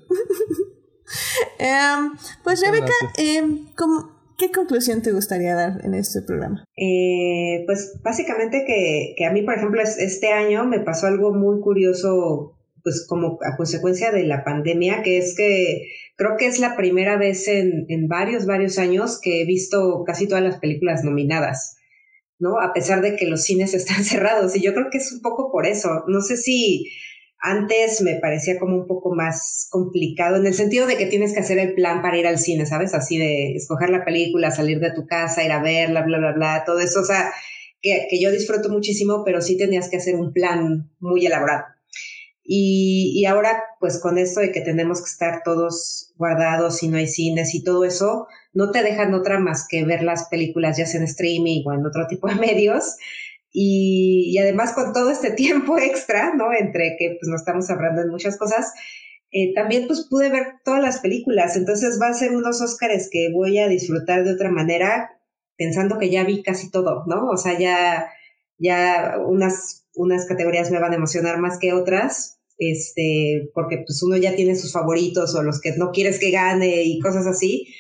[1.60, 3.44] um, pues Rebeca, eh,
[3.78, 6.64] ¿cómo- ¿qué conclusión te gustaría dar en este programa?
[6.78, 11.34] Eh, pues básicamente que, que a mí, por ejemplo, es- este año me pasó algo
[11.34, 15.88] muy curioso, pues como a consecuencia de la pandemia, que es que
[16.18, 20.28] creo que es la primera vez en, en varios, varios años que he visto casi
[20.28, 21.78] todas las películas nominadas,
[22.40, 22.60] ¿no?
[22.62, 24.56] A pesar de que los cines están cerrados.
[24.56, 26.04] Y yo creo que es un poco por eso.
[26.08, 26.86] No sé si
[27.40, 31.42] antes me parecía como un poco más complicado, en el sentido de que tienes que
[31.42, 32.94] hacer el plan para ir al cine, ¿sabes?
[32.94, 36.64] Así de escoger la película, salir de tu casa, ir a verla, bla, bla, bla,
[36.66, 37.02] todo eso.
[37.02, 37.32] O sea,
[37.82, 41.66] que, que yo disfruto muchísimo, pero sí tenías que hacer un plan muy elaborado.
[42.48, 46.98] Y, y ahora, pues con esto de que tenemos que estar todos guardados y no
[46.98, 50.86] hay cines y todo eso, no te dejan otra más que ver las películas ya
[50.86, 52.96] sea en streaming o en otro tipo de medios.
[53.58, 56.48] Y, además con todo este tiempo extra, ¿no?
[56.54, 58.74] Entre que pues nos estamos hablando de muchas cosas,
[59.32, 61.56] eh, también pues pude ver todas las películas.
[61.56, 65.12] Entonces va a ser unos Óscares que voy a disfrutar de otra manera,
[65.58, 67.30] pensando que ya vi casi todo, ¿no?
[67.30, 68.10] O sea, ya,
[68.58, 74.18] ya unas, unas categorías me van a emocionar más que otras, este, porque pues uno
[74.18, 77.74] ya tiene sus favoritos o los que no quieres que gane y cosas así.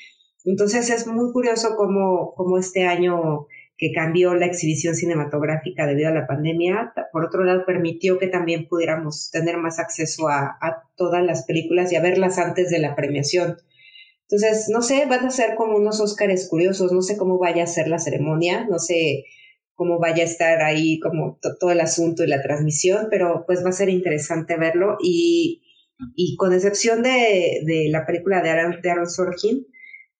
[0.45, 3.47] Entonces es muy curioso cómo, cómo este año
[3.77, 8.67] que cambió la exhibición cinematográfica debido a la pandemia, por otro lado permitió que también
[8.67, 12.95] pudiéramos tener más acceso a, a todas las películas y a verlas antes de la
[12.95, 13.57] premiación.
[14.29, 17.67] Entonces, no sé, van a ser como unos Óscares curiosos, no sé cómo vaya a
[17.67, 19.23] ser la ceremonia, no sé
[19.73, 23.63] cómo vaya a estar ahí como to- todo el asunto y la transmisión, pero pues
[23.63, 25.61] va a ser interesante verlo y,
[26.15, 29.67] y con excepción de, de la película de Aaron, de Aaron Sorkin,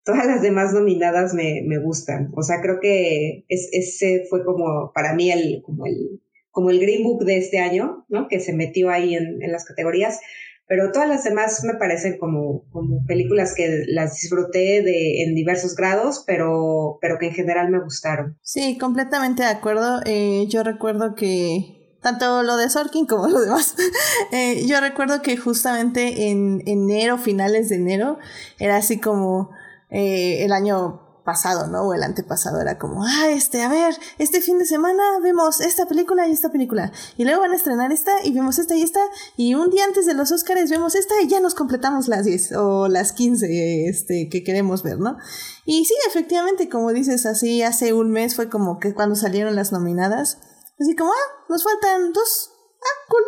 [0.06, 2.32] todas las demás nominadas me, me gustan.
[2.36, 6.22] O sea, creo que es, ese fue como para mí el, como el,
[6.52, 8.28] como el Green Book de este año, ¿no?
[8.30, 10.20] Que se metió ahí en, en las categorías.
[10.68, 15.76] Pero todas las demás me parecen como, como películas que las disfruté de, en diversos
[15.76, 18.38] grados, pero, pero que en general me gustaron.
[18.42, 20.02] Sí, completamente de acuerdo.
[20.06, 23.76] Eh, yo recuerdo que tanto lo de Sorkin como lo demás,
[24.32, 28.20] eh, yo recuerdo que justamente en enero, finales de enero,
[28.60, 29.50] era así como
[29.90, 31.82] eh, el año pasado, ¿no?
[31.82, 35.88] O el antepasado era como, ah, este, a ver, este fin de semana vemos esta
[35.88, 36.94] película y esta película.
[37.18, 39.02] Y luego van a estrenar esta y vemos esta y esta.
[39.36, 42.54] Y un día antes de los Oscars vemos esta y ya nos completamos las 10
[42.54, 45.18] o las 15 este, que queremos ver, ¿no?
[45.66, 49.72] Y sí, efectivamente, como dices, así hace un mes fue como que cuando salieron las
[49.72, 50.38] nominadas,
[50.80, 52.52] así como, ah, nos faltan dos.
[52.86, 53.24] Ah, cool.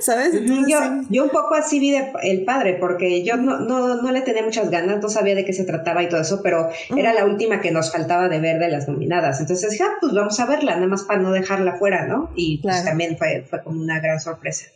[0.00, 0.34] ¿Sabes?
[0.66, 0.78] yo,
[1.08, 4.42] yo un poco así vi de El Padre, porque yo no, no, no le tenía
[4.42, 7.60] muchas ganas, no sabía de qué se trataba y todo eso, pero era la última
[7.60, 9.40] que nos faltaba de ver de las nominadas.
[9.40, 12.30] Entonces dije, ah, pues vamos a verla, nada más para no dejarla fuera, ¿no?
[12.34, 14.66] Y pues también fue, fue como una gran sorpresa.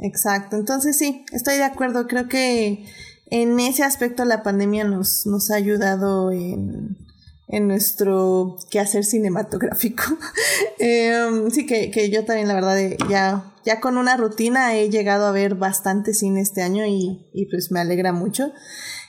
[0.00, 2.84] Exacto, entonces sí, estoy de acuerdo, creo que
[3.30, 6.96] en ese aspecto la pandemia nos, nos ha ayudado en,
[7.48, 10.02] en nuestro quehacer cinematográfico.
[10.80, 15.26] Em, sí, que, que, yo también, la verdad, ya, ya con una rutina he llegado
[15.26, 18.52] a ver bastante cine este año y, y pues me alegra mucho.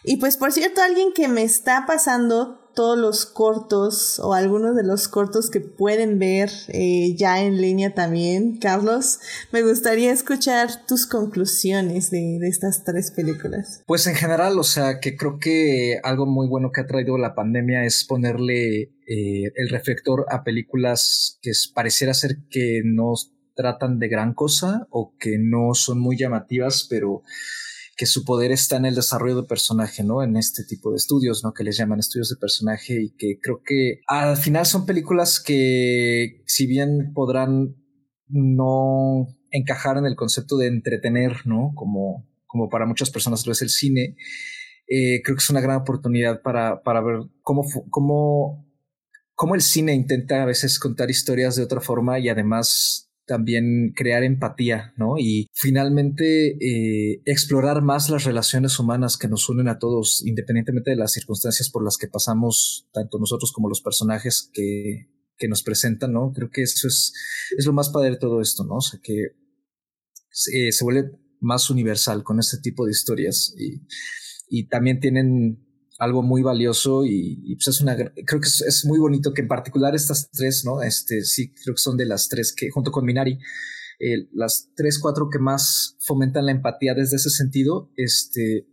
[0.03, 4.83] Y pues por cierto, alguien que me está pasando todos los cortos o algunos de
[4.83, 8.57] los cortos que pueden ver eh, ya en línea también.
[8.57, 9.19] Carlos,
[9.51, 13.83] me gustaría escuchar tus conclusiones de, de, estas tres películas.
[13.85, 17.35] Pues en general, o sea, que creo que algo muy bueno que ha traído la
[17.35, 23.13] pandemia es ponerle eh, el reflector a películas que pareciera ser que no
[23.55, 27.23] tratan de gran cosa o que no son muy llamativas, pero
[27.99, 30.23] que su poder está en el desarrollo de personaje, ¿no?
[30.23, 31.53] En este tipo de estudios, ¿no?
[31.53, 36.41] Que les llaman estudios de personaje y que creo que al final son películas que
[36.45, 37.75] si bien podrán
[38.29, 41.73] no encajar en el concepto de entretener, ¿no?
[41.75, 44.15] Como, como para muchas personas lo es el cine,
[44.87, 48.65] eh, creo que es una gran oportunidad para, para ver cómo, cómo,
[49.35, 54.23] cómo el cine intenta a veces contar historias de otra forma y además también crear
[54.23, 55.19] empatía, ¿no?
[55.19, 60.97] Y finalmente eh, explorar más las relaciones humanas que nos unen a todos, independientemente de
[60.97, 66.11] las circunstancias por las que pasamos, tanto nosotros como los personajes que, que nos presentan,
[66.11, 66.31] ¿no?
[66.33, 67.13] Creo que eso es,
[67.55, 68.77] es lo más padre de todo esto, ¿no?
[68.77, 69.27] O sea, que
[70.51, 73.85] eh, se vuelve más universal con este tipo de historias y,
[74.49, 75.68] y también tienen
[75.99, 79.95] algo muy valioso y, pues es una, creo que es, muy bonito que en particular
[79.95, 80.81] estas tres, ¿no?
[80.81, 83.37] Este, sí, creo que son de las tres que, junto con Minari,
[83.99, 88.65] eh, las tres, cuatro que más fomentan la empatía desde ese sentido, este,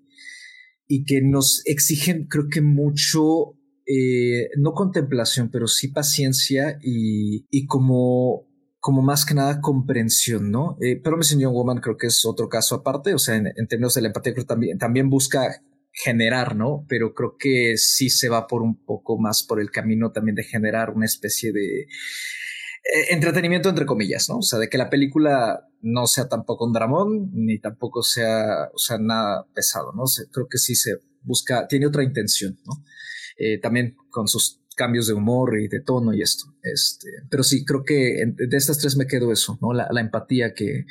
[0.86, 7.66] y que nos exigen, creo que mucho, eh, no contemplación, pero sí paciencia y, y
[7.66, 8.46] como,
[8.78, 10.76] como más que nada comprensión, ¿no?
[10.80, 13.94] Eh, pero Missing Young Woman creo que es otro caso aparte, o sea, en, términos
[13.94, 15.60] de la empatía, creo que también busca
[15.96, 16.84] generar, ¿no?
[16.88, 20.44] Pero creo que sí se va por un poco más por el camino también de
[20.44, 24.38] generar una especie de eh, entretenimiento entre comillas, ¿no?
[24.38, 28.78] O sea, de que la película no sea tampoco un dramón, ni tampoco sea, o
[28.78, 30.04] sea, nada pesado, ¿no?
[30.30, 32.84] creo que sí se busca, tiene otra intención, ¿no?
[33.38, 36.54] Eh, también con sus cambios de humor y de tono y esto.
[36.62, 39.72] Este, pero sí, creo que de estas tres me quedo eso, ¿no?
[39.72, 40.84] La, la empatía que,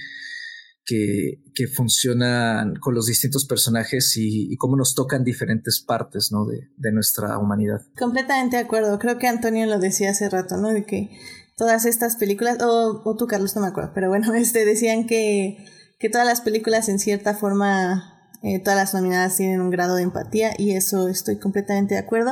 [0.85, 6.45] que, que funcionan con los distintos personajes y, cómo nos tocan diferentes partes ¿no?
[6.45, 7.81] de, de, nuestra humanidad.
[7.97, 8.99] Completamente de acuerdo.
[8.99, 10.69] Creo que Antonio lo decía hace rato, ¿no?
[10.69, 11.09] De que
[11.57, 15.65] todas estas películas, o, o tú Carlos, no me acuerdo, pero bueno, este, decían que,
[15.99, 18.11] que todas las películas en cierta forma
[18.43, 22.31] eh, todas las nominadas tienen un grado de empatía y eso estoy completamente de acuerdo.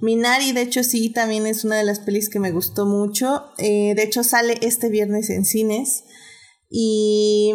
[0.00, 3.44] Minari, de hecho, sí, también es una de las pelis que me gustó mucho.
[3.58, 6.04] Eh, de hecho, sale este viernes en cines.
[6.70, 7.52] Y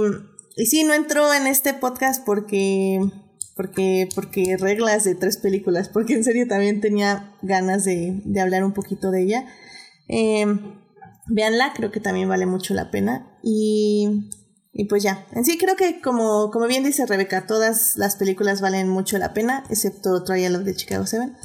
[0.56, 3.00] y sí, no entró en este podcast porque,
[3.56, 8.64] porque, porque reglas de tres películas, porque en serio también tenía ganas de, de hablar
[8.64, 9.46] un poquito de ella.
[10.08, 10.46] Eh,
[11.28, 13.38] véanla, creo que también vale mucho la pena.
[13.44, 14.30] Y,
[14.72, 18.62] y pues ya, en sí creo que como, como bien dice Rebeca, todas las películas
[18.62, 21.36] valen mucho la pena, excepto Trial of the Chicago Seven.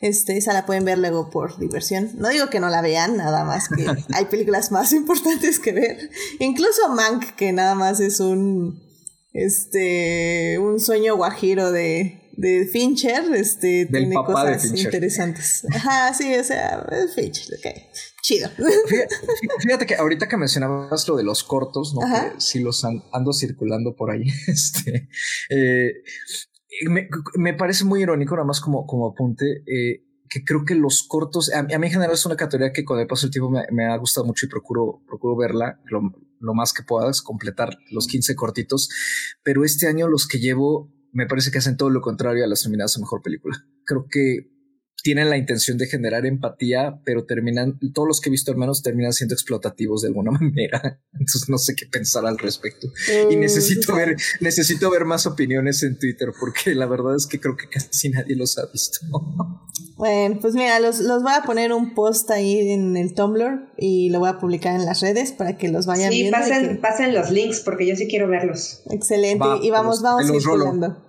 [0.00, 2.10] Este, esa la pueden ver luego por diversión.
[2.16, 6.10] No digo que no la vean, nada más que hay películas más importantes que ver.
[6.38, 8.84] Incluso Mank, que nada más es un
[9.32, 15.66] este un sueño guajiro de, de Fincher, este tiene cosas interesantes.
[15.74, 17.66] Ajá, sí, o sea, es Fincher, ok.
[18.22, 18.50] Chido.
[19.60, 22.00] Fíjate, que ahorita que mencionabas lo de los cortos, ¿no?
[22.00, 24.24] Que sí los ando circulando por ahí.
[24.46, 25.08] Este,
[25.50, 26.02] eh,
[26.88, 31.04] me, me, parece muy irónico, nada más como, como apunte, eh, que creo que los
[31.06, 33.86] cortos, a, mí en general es una categoría que con el paso del tiempo me,
[33.86, 38.34] ha gustado mucho y procuro, procuro verla lo, lo, más que puedas, completar los 15
[38.34, 38.88] cortitos,
[39.42, 42.64] pero este año los que llevo me parece que hacen todo lo contrario a las
[42.66, 43.56] nominadas a Mejor Película.
[43.84, 44.50] Creo que
[45.02, 49.12] tienen la intención de generar empatía, pero terminan, todos los que he visto hermanos terminan
[49.12, 51.00] siendo explotativos de alguna manera.
[51.12, 52.88] Entonces no sé qué pensar al respecto.
[53.30, 57.40] y mm, necesito ver, necesito ver más opiniones en Twitter, porque la verdad es que
[57.40, 58.98] creo que casi nadie los ha visto.
[59.96, 64.10] Bueno, pues mira, los, los voy a poner un post ahí en el Tumblr y
[64.10, 66.36] lo voy a publicar en las redes para que los vayan viendo.
[66.36, 68.82] Sí, pasen, pasen los links porque yo sí quiero verlos.
[68.90, 69.46] Excelente.
[69.62, 71.05] y vamos, vamos circulando.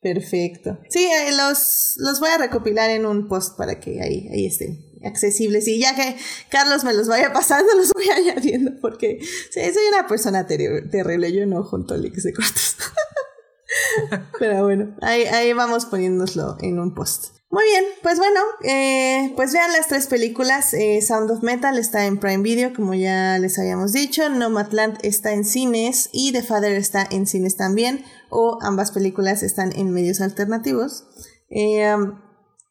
[0.00, 0.78] Perfecto.
[0.88, 4.78] Sí, eh, los, los voy a recopilar en un post para que ahí, ahí estén.
[5.04, 5.68] accesibles.
[5.68, 6.16] Y ya que
[6.50, 11.32] Carlos me los vaya pasando, los voy añadiendo porque sí, soy una persona terrible.
[11.32, 12.76] Yo no junto links de cortos.
[14.38, 17.36] Pero bueno, ahí, ahí vamos poniéndoslo en un post.
[17.52, 20.72] Muy bien, pues bueno, eh, pues vean las tres películas.
[20.72, 24.28] Eh, Sound of Metal está en Prime Video, como ya les habíamos dicho.
[24.28, 28.04] Nomadland está en cines y The Father está en cines también.
[28.30, 31.04] O ambas películas están en medios alternativos.
[31.50, 31.94] Eh,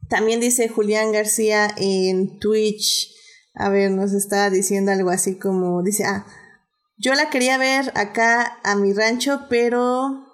[0.10, 3.14] también dice Julián García en Twitch.
[3.53, 6.26] A ver, nos está diciendo algo así como, dice, ah,
[6.98, 10.30] yo la quería ver acá a mi rancho, pero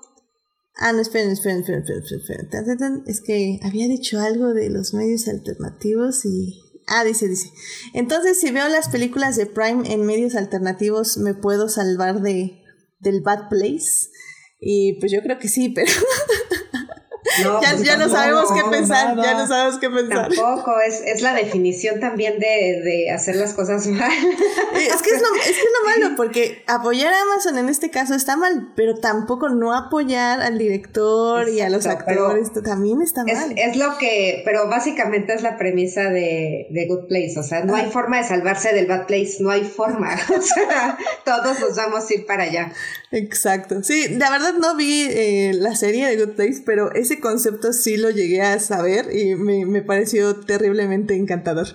[0.77, 5.27] Ah, no, esperen, esperen, esperen, esperen, esperen, Es que había dicho algo de los medios
[5.27, 6.61] alternativos y...
[6.87, 7.49] Ah, dice, dice.
[7.93, 12.61] Entonces, si veo las películas de Prime en medios alternativos, ¿me puedo salvar de
[12.99, 14.09] del Bad Place?
[14.67, 15.91] Y pues yo creo que sí, pero...
[17.41, 20.29] ya, pues ya no sabemos qué pensar, ya no sabemos qué pensar.
[20.33, 24.11] Tampoco, es, es la definición también de, de hacer las cosas mal.
[24.75, 27.89] es, que es, lo, es que es lo malo, porque apoyar a Amazon en este
[27.89, 33.23] caso está mal, pero tampoco no apoyar al director y a los actores también está
[33.23, 33.53] mal.
[33.57, 37.75] Es, lo que, pero básicamente es la premisa de, de Good Place, o sea, no
[37.75, 42.09] hay forma de salvarse del Bad Place, no hay forma, o sea, todos nos vamos
[42.09, 42.71] a ir para allá.
[43.11, 47.73] Exacto, sí, la verdad no vi eh, la serie de Good Place, pero ese concepto
[47.73, 51.65] sí lo llegué a saber y me, pareció terriblemente encantador.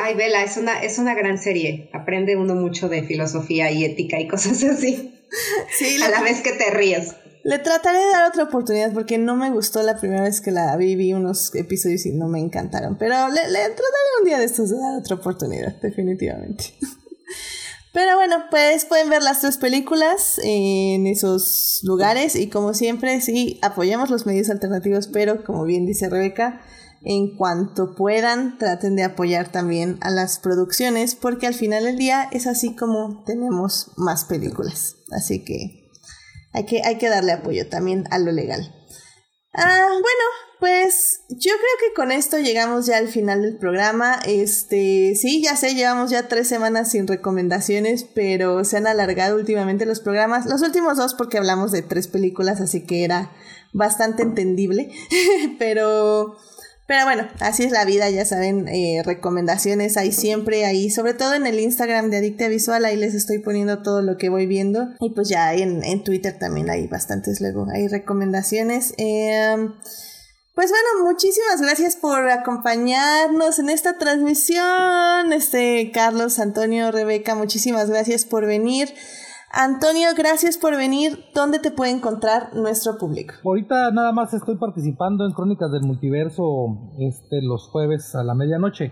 [0.00, 1.90] Ay, Vela, es una, es una gran serie.
[1.92, 5.12] Aprende uno mucho de filosofía y ética y cosas así.
[5.76, 7.16] Sí, a la vez que te ríes.
[7.42, 10.76] Le trataré de dar otra oportunidad porque no me gustó la primera vez que la
[10.76, 12.96] vi, vi unos episodios y no me encantaron.
[12.96, 16.74] Pero le, le trataré un día de estos de dar otra oportunidad, definitivamente.
[17.92, 23.58] Pero bueno, pues pueden ver las tres películas en esos lugares y como siempre, sí,
[23.62, 26.60] apoyamos los medios alternativos, pero como bien dice Rebeca,
[27.02, 32.28] en cuanto puedan, traten de apoyar también a las producciones, porque al final del día
[32.32, 34.96] es así como tenemos más películas.
[35.10, 35.88] Así que
[36.52, 38.74] hay que, hay que darle apoyo también a lo legal.
[39.54, 44.18] Ah, bueno, pues yo creo que con esto llegamos ya al final del programa.
[44.26, 49.86] Este, sí, ya sé, llevamos ya tres semanas sin recomendaciones, pero se han alargado últimamente
[49.86, 50.46] los programas.
[50.46, 53.30] Los últimos dos porque hablamos de tres películas, así que era
[53.72, 54.90] bastante entendible.
[55.60, 56.36] pero,
[56.88, 61.34] pero bueno, así es la vida, ya saben, eh, recomendaciones hay siempre ahí, sobre todo
[61.34, 64.88] en el Instagram de Adicta Visual, ahí les estoy poniendo todo lo que voy viendo.
[64.98, 68.92] Y pues ya en, en Twitter también hay bastantes luego, hay recomendaciones.
[68.98, 69.54] Eh,
[70.58, 75.32] pues bueno, muchísimas gracias por acompañarnos en esta transmisión.
[75.32, 78.88] Este Carlos, Antonio, Rebeca, muchísimas gracias por venir.
[79.52, 81.26] Antonio, gracias por venir.
[81.32, 83.34] ¿Dónde te puede encontrar nuestro público?
[83.44, 88.86] Ahorita nada más estoy participando en Crónicas del Multiverso este, los jueves a la medianoche.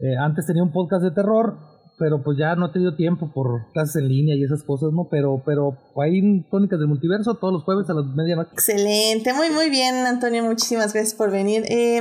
[0.00, 3.70] Eh, antes tenía un podcast de terror pero pues ya no he tenido tiempo por
[3.72, 5.08] clases en línea y esas cosas, ¿no?
[5.10, 8.52] Pero, pero ahí en Tónicas del Multiverso todos los jueves a las medianoche.
[8.52, 11.64] Excelente, muy, muy bien, Antonio, muchísimas gracias por venir.
[11.68, 12.00] Eh,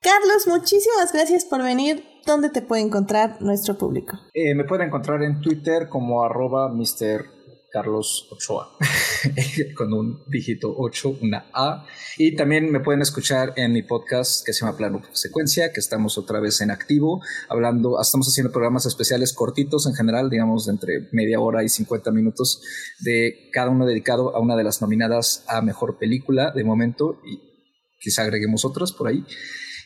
[0.00, 2.04] Carlos, muchísimas gracias por venir.
[2.24, 4.18] ¿Dónde te puede encontrar nuestro público?
[4.34, 7.37] Eh, me pueden encontrar en Twitter como arroba Mr.
[7.70, 8.76] Carlos Ochoa,
[9.76, 11.84] con un dígito 8, una A.
[12.16, 16.18] Y también me pueden escuchar en mi podcast que se llama Plano Secuencia, que estamos
[16.18, 21.08] otra vez en activo, hablando, estamos haciendo programas especiales cortitos en general, digamos, de entre
[21.12, 22.62] media hora y 50 minutos,
[23.00, 27.40] de cada uno dedicado a una de las nominadas a Mejor Película de momento, y
[28.00, 29.24] quizá agreguemos otras por ahí.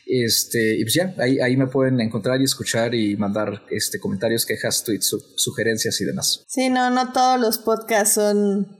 [0.05, 4.45] Este, y pues ya, ahí, ahí me pueden encontrar y escuchar y mandar este, comentarios,
[4.45, 6.43] quejas, tweets, sugerencias y demás.
[6.47, 8.77] Sí, no, no todos los podcasts son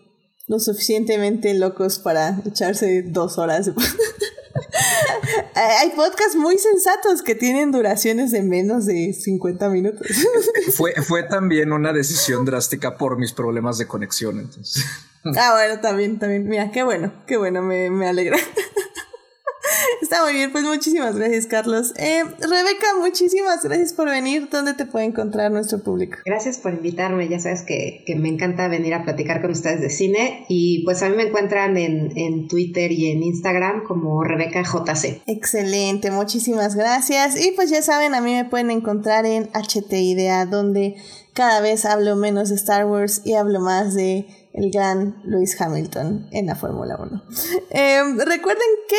[0.47, 3.71] lo suficientemente locos para echarse dos horas.
[5.55, 10.07] Hay podcasts muy sensatos que tienen duraciones de menos de 50 minutos.
[10.75, 14.83] fue, fue también una decisión drástica por mis problemas de conexión, entonces.
[15.37, 16.47] Ah, bueno, también, también.
[16.47, 18.37] Mira, qué bueno, qué bueno, me, me alegra.
[20.03, 21.93] Está muy bien, pues muchísimas gracias, Carlos.
[21.95, 24.49] Eh, Rebeca, muchísimas gracias por venir.
[24.51, 26.17] ¿Dónde te puede encontrar nuestro público?
[26.25, 27.29] Gracias por invitarme.
[27.29, 30.45] Ya sabes que, me encanta venir a platicar con ustedes de cine.
[30.49, 35.21] Y pues a mí me encuentran en, en Twitter y en Instagram como Rebeca JC.
[35.25, 37.39] Excelente, muchísimas gracias.
[37.39, 40.97] Y pues ya saben, a mí me pueden encontrar en HT Idea, donde
[41.31, 46.27] cada vez hablo menos de Star Wars y hablo más de el gran Lewis Hamilton
[46.31, 47.23] en la Fórmula 1.
[47.71, 48.97] Em, recuerden que,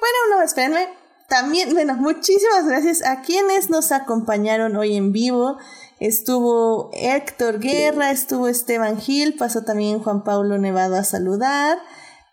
[0.00, 0.88] bueno, no, espérenme.
[1.28, 5.58] También, bueno, muchísimas gracias a quienes nos acompañaron hoy en vivo.
[5.98, 11.78] Estuvo Héctor Guerra, estuvo Esteban Gil, pasó también Juan Pablo Nevado a saludar.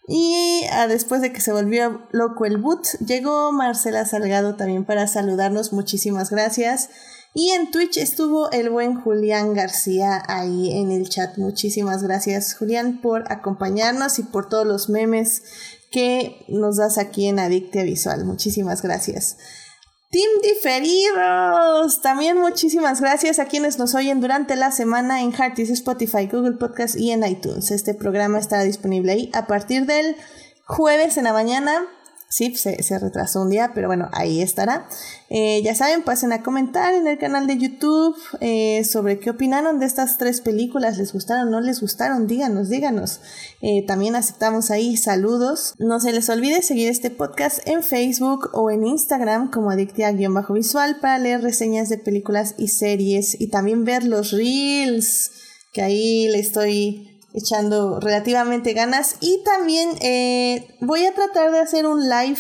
[0.08, 5.08] Y ah, después de que se volvió loco el boot, llegó Marcela Salgado también para
[5.08, 5.74] saludarnos.
[5.74, 6.90] Muchísimas gracias.
[7.36, 11.38] Y en Twitch estuvo el buen Julián García ahí en el chat.
[11.38, 15.42] Muchísimas gracias Julián por acompañarnos y por todos los memes
[15.92, 18.24] que nos das aquí en Adictia Visual.
[18.26, 19.38] Muchísimas gracias.
[20.12, 22.02] Team Diferidos.
[22.04, 26.96] También muchísimas gracias a quienes nos oyen durante la semana en Heartis, Spotify, Google Podcast
[26.96, 27.72] y en iTunes.
[27.72, 30.16] Este programa estará disponible ahí a partir del
[30.68, 31.88] jueves en la mañana
[32.34, 34.88] sí, se, retrasó un día, pero bueno, ahí estará.
[35.30, 39.80] Eh, ya saben, pasen a comentar en el canal de YouTube eh, sobre qué opinaron
[39.80, 40.98] de estas tres películas.
[40.98, 41.52] ¿Les gustaron?
[41.52, 42.26] ¿No les gustaron?
[42.26, 43.22] Díganos, díganos.
[43.62, 45.76] Eh, también aceptamos ahí saludos.
[45.78, 51.20] No se les olvide seguir este podcast en Facebook o en Instagram como adictia-visual para
[51.20, 55.32] leer reseñas de películas y series y también ver los reels
[55.72, 59.16] que ahí le estoy echando relativamente ganas.
[59.20, 62.40] Y también eh, voy a tratar de hacer un live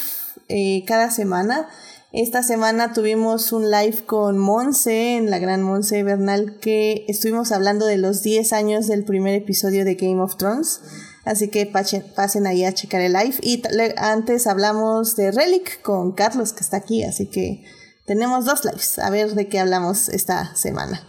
[0.49, 1.67] eh, cada semana.
[2.11, 7.87] Esta semana tuvimos un live con Monse, en la gran Monse Bernal, que estuvimos hablando
[7.87, 10.79] de los 10 años del primer episodio de Game of Thrones.
[11.25, 13.35] Así que pasen ahí a checar el live.
[13.41, 13.63] Y
[13.97, 17.03] antes hablamos de Relic con Carlos, que está aquí.
[17.03, 17.63] Así que
[18.05, 18.99] tenemos dos lives.
[18.99, 21.07] A ver de qué hablamos esta semana.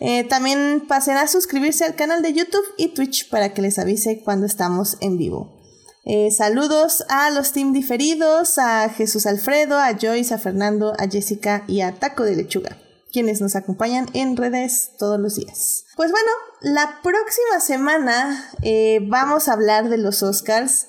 [0.00, 4.20] Eh, también pasen a suscribirse al canal de YouTube y Twitch para que les avise
[4.22, 5.56] cuando estamos en vivo.
[6.04, 11.64] Eh, saludos a los team diferidos, a Jesús Alfredo, a Joyce, a Fernando, a Jessica
[11.66, 12.78] y a Taco de Lechuga,
[13.12, 15.84] quienes nos acompañan en redes todos los días.
[15.96, 16.30] Pues bueno,
[16.62, 20.86] la próxima semana eh, vamos a hablar de los Oscars.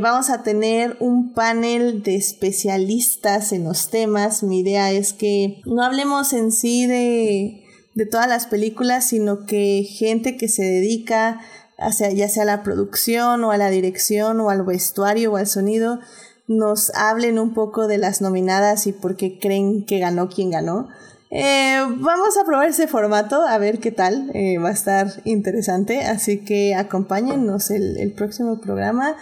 [0.00, 4.42] vamos a tener un panel de especialistas en los temas.
[4.42, 9.84] Mi idea es que no hablemos en sí de de todas las películas, sino que
[9.88, 11.40] gente que se dedica
[11.78, 15.46] hacia, ya sea a la producción o a la dirección o al vestuario o al
[15.46, 16.00] sonido,
[16.46, 20.88] nos hablen un poco de las nominadas y por qué creen que ganó quien ganó.
[21.30, 26.00] Eh, vamos a probar ese formato, a ver qué tal, eh, va a estar interesante,
[26.02, 29.16] así que acompáñennos el, el próximo programa.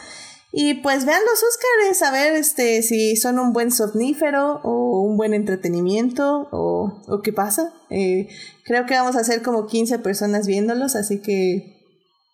[0.50, 5.18] Y pues vean los Oscars, a ver este, si son un buen somnífero o un
[5.18, 7.74] buen entretenimiento o, o qué pasa.
[7.90, 8.28] Eh,
[8.64, 11.74] creo que vamos a ser como 15 personas viéndolos, así que...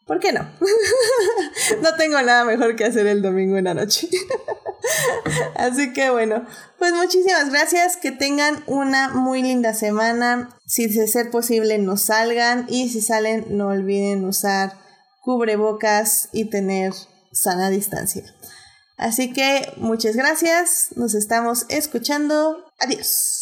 [0.07, 0.41] ¿Por qué no?
[1.83, 4.09] no tengo nada mejor que hacer el domingo en la noche.
[5.57, 6.47] así que bueno,
[6.79, 10.61] pues muchísimas gracias, que tengan una muy linda semana.
[10.67, 14.75] Si de ser posible, no salgan y si salen, no olviden usar
[15.23, 16.93] cubrebocas y tener
[17.35, 18.25] sana distancia.
[18.97, 22.65] Así que muchas gracias, nos estamos escuchando.
[22.79, 23.34] Adiós.